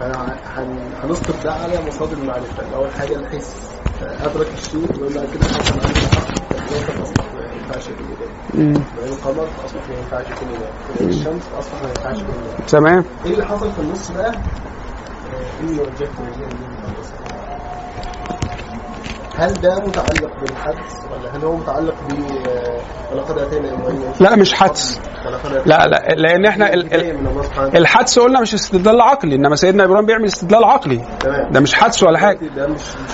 فأنا 0.00 0.36
هن- 0.56 0.92
هنسقط 1.02 1.44
ده 1.44 1.52
على 1.52 1.86
مصادر 1.88 2.16
المعرفة. 2.16 2.76
اول 2.76 2.90
حاجة 2.90 3.14
الحس 3.16 3.56
أدرك 4.02 4.46
الشيء 4.58 4.80
ويقول 4.80 5.14
بعد 5.14 5.26
كده 5.34 5.44
حصل 5.44 5.72
عنده 5.72 6.00
حق 6.00 6.34
فكيف 6.52 7.00
تصلح 7.02 7.26
ما 7.34 7.40
ينفعش 7.54 7.88
كل 7.88 9.04
القمر 9.08 9.48
أصبح 9.64 9.88
ما 9.88 9.94
ينفعش 9.98 10.26
كل 10.26 10.46
ده. 10.60 11.08
الشمس 11.10 11.42
أصبح 11.58 11.82
ما 11.82 11.88
ينفعش 11.88 12.16
كل 12.16 12.26
ده. 12.26 12.64
تمام. 12.68 13.04
إيه 13.26 13.32
اللي 13.32 13.46
حصل 13.46 13.72
في 13.72 13.78
النص 13.78 14.10
بقى؟ 14.10 14.30
آه، 14.32 15.60
إني 15.60 15.80
وجهت 15.80 16.10
وجهي 16.20 16.46
لله 16.46 16.92
هل 19.38 19.52
ده 19.52 19.74
متعلق 19.74 20.30
بالحدس 20.40 20.94
ولا 21.12 21.36
هل 21.36 21.44
هو 21.44 21.56
متعلق 21.56 21.94
ب 22.08 22.12
ولقد 23.12 23.38
آتينا 23.38 23.72
إبراهيم 23.72 24.12
لا، 24.20 24.36
مش 24.36 24.54
حدس. 24.54 25.00
لا 25.66 25.86
لا 25.86 26.14
لأن 26.14 26.46
إحنا. 26.46 26.74
الحدس 27.74 28.18
قلنا 28.18 28.40
مش 28.40 28.54
استدلال 28.54 29.00
عقلي 29.00 29.34
إنما 29.34 29.56
سيدنا 29.56 29.84
إبراهيم 29.84 30.06
بيعمل 30.06 30.24
استدلال 30.24 30.64
عقلي. 30.64 31.00
ده 31.50 31.60
مش 31.60 31.74
حدس 31.74 32.02
ولا 32.02 32.18
حاجة. 32.18 32.38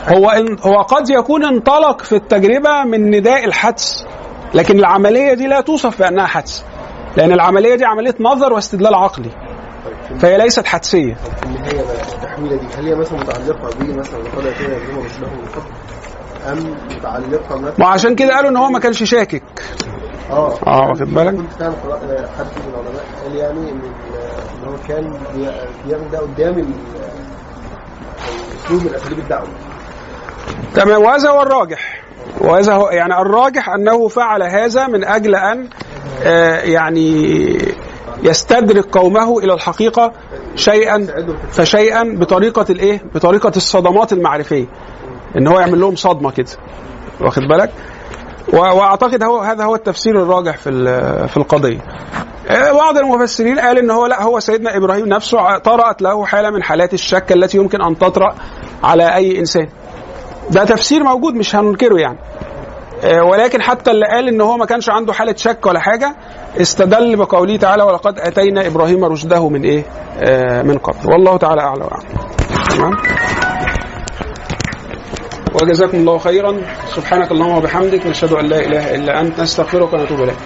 هو 0.09 0.31
هو 0.63 0.83
قد 0.83 1.11
يكون 1.11 1.45
انطلق 1.45 2.03
في 2.03 2.17
التجربة 2.17 2.85
من 2.85 3.11
نداء 3.11 3.45
الحدس 3.45 4.07
لكن 4.55 4.79
العملية 4.79 5.35
دي 5.35 5.47
لا 5.47 5.61
توصف 5.61 5.99
بأنها 5.99 6.27
حدس 6.27 6.65
لأن 7.17 7.33
العملية 7.33 7.75
دي 7.75 7.85
عملية 7.85 8.15
نظر 8.21 8.53
واستدلال 8.53 8.95
عقلي. 8.95 9.31
طيب، 10.11 10.19
فهي 10.19 10.39
ليست 10.39 10.67
حدسيه 10.67 11.15
في 11.15 11.47
النهاية 11.47 11.83
بقى 11.83 12.03
التحويله 12.15 12.57
دي 12.57 12.67
هل 12.79 12.87
هي 12.87 12.95
مثلا 12.95 13.19
متعلقة 13.19 13.71
ب 13.81 13.99
مثلا 13.99 14.19
لقد 14.23 14.47
آتينا 14.47 14.77
إبراهيم 14.77 14.99
رشده 14.99 15.27
من 15.27 15.49
قبل 15.55 15.92
أم 16.49 16.75
متعلقة 16.97 17.57
مثلا 17.61 17.75
ما 17.79 17.87
عشان 17.87 18.15
كده 18.15 18.35
قالوا 18.37 18.51
إن 18.51 18.57
هو 18.57 18.69
ما 18.71 18.79
كانش 18.79 19.03
شاكك 19.03 19.43
آه 20.31 20.55
آه، 20.67 20.89
واخد 20.89 21.15
بالك؟ 21.15 21.35
كنت 21.35 21.63
آه، 21.63 21.71
حد 22.39 22.47
من 22.47 22.75
العلماء 22.75 23.05
قال 23.25 23.37
يعني 23.37 23.71
إن 23.71 23.81
إن 24.63 24.69
هو 24.69 24.75
كان 24.89 25.11
بي- 25.35 25.51
بيعمل 25.87 26.11
ده 26.11 26.19
قدام 26.19 26.65
اسلوب 28.65 28.83
من 28.85 28.95
اساليب 28.95 29.19
الدعوه 29.19 29.49
تمام 30.75 31.03
وهذا 31.03 31.31
هو 31.31 31.43
الراجح 31.43 32.03
وهذا 32.41 32.73
هو 32.73 32.89
يعني 32.91 33.21
الراجح 33.21 33.69
أنه 33.69 34.09
فعل 34.09 34.43
هذا 34.43 34.87
من 34.87 35.05
أجل 35.05 35.35
أن 35.35 35.69
آه، 36.23 36.61
يعني 36.61 37.59
يستدرك 38.23 38.85
قومه 38.99 39.39
إلى 39.39 39.55
الحقيقة 39.55 40.13
شيئا 40.57 41.07
فشيئا 41.51 42.17
بطريقة 42.19 42.67
الإيه؟ 42.71 43.03
بطريقة 43.15 43.53
الصدمات 43.57 44.13
المعرفية. 44.13 44.67
إن 45.37 45.47
هو 45.47 45.61
يعمل 45.61 45.81
لهم 45.81 45.97
صدمة 45.97 46.31
كده. 46.31 46.47
واخد 47.21 47.43
بالك؟ 47.43 47.71
وأعتقد 48.53 49.23
هو 49.23 49.39
هذا 49.41 49.65
هو 49.65 49.75
التفسير 49.75 50.23
الراجح 50.23 50.57
في 50.57 50.71
في 51.29 51.37
القضية. 51.37 51.79
آه، 52.49 52.73
بعض 52.73 52.99
المفسرين 52.99 53.59
قال 53.59 53.79
إن 53.79 53.91
هو 53.91 54.07
لا 54.07 54.23
هو 54.23 54.41
سيدنا 54.41 54.77
إبراهيم 54.77 55.07
نفسه 55.09 55.59
طرأت 55.59 56.03
له 56.03 56.25
حالة 56.27 56.51
من 56.51 56.63
حالات 56.63 56.95
الشك 56.95 57.33
التي 57.33 57.59
يمكن 57.59 57.83
أن 57.83 57.99
تطرأ 57.99 58.35
على 58.85 59.15
أي 59.15 59.39
إنسان. 59.39 59.69
ده 60.51 60.65
تفسير 60.65 61.03
موجود 61.05 61.35
مش 61.35 61.57
هننكره 61.57 62.01
يعني 62.01 62.19
آه، 63.05 63.23
ولكن 63.23 63.63
حتى 63.63 63.91
اللي 63.91 64.07
قال 64.07 64.29
إن 64.29 64.41
هو 64.41 64.57
ما 64.57 64.67
كانش 64.67 64.91
عنده 64.91 65.13
حالة 65.13 65.35
شك 65.37 65.67
ولا 65.67 65.81
حاجة 65.81 66.17
استدل 66.61 67.17
بقوله 67.17 67.57
تعالى 67.57 67.83
ولقد 67.83 68.19
أتينا 68.19 68.67
إبراهيم 68.67 69.05
رشده 69.05 69.49
من 69.49 69.63
إيه؟ 69.65 69.85
آه، 70.19 70.63
من 70.63 70.79
قبل 70.79 71.13
والله 71.13 71.37
تعالى 71.37 71.61
اعلى 71.61 71.85
واعلم. 71.85 72.09
تمام؟ 72.71 72.97
وجزاكم 75.55 75.99
الله 75.99 76.19
خيرا 76.19 76.53
سبحانك 76.97 77.31
اللهم 77.31 77.57
وبحمدك 77.57 78.07
نشهد 78.07 78.33
أن 78.33 78.47
لا 78.49 78.61
إله 78.67 78.95
إلا 78.95 79.21
أنت 79.21 79.41
نستغفرك 79.41 79.93
ونتوب 79.93 80.23
إليك. 80.23 80.39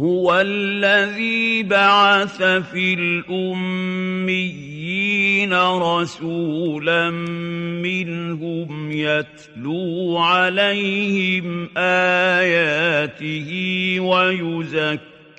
هو 0.00 0.40
الذي 0.40 1.62
بعث 1.62 2.42
في 2.42 2.94
الأميين 2.94 4.42
رسولا 5.54 7.10
منهم 7.80 8.90
يتلو 8.92 10.18
عليهم 10.18 11.68
آياته 11.76 13.50
ويزكيهم 14.00 15.11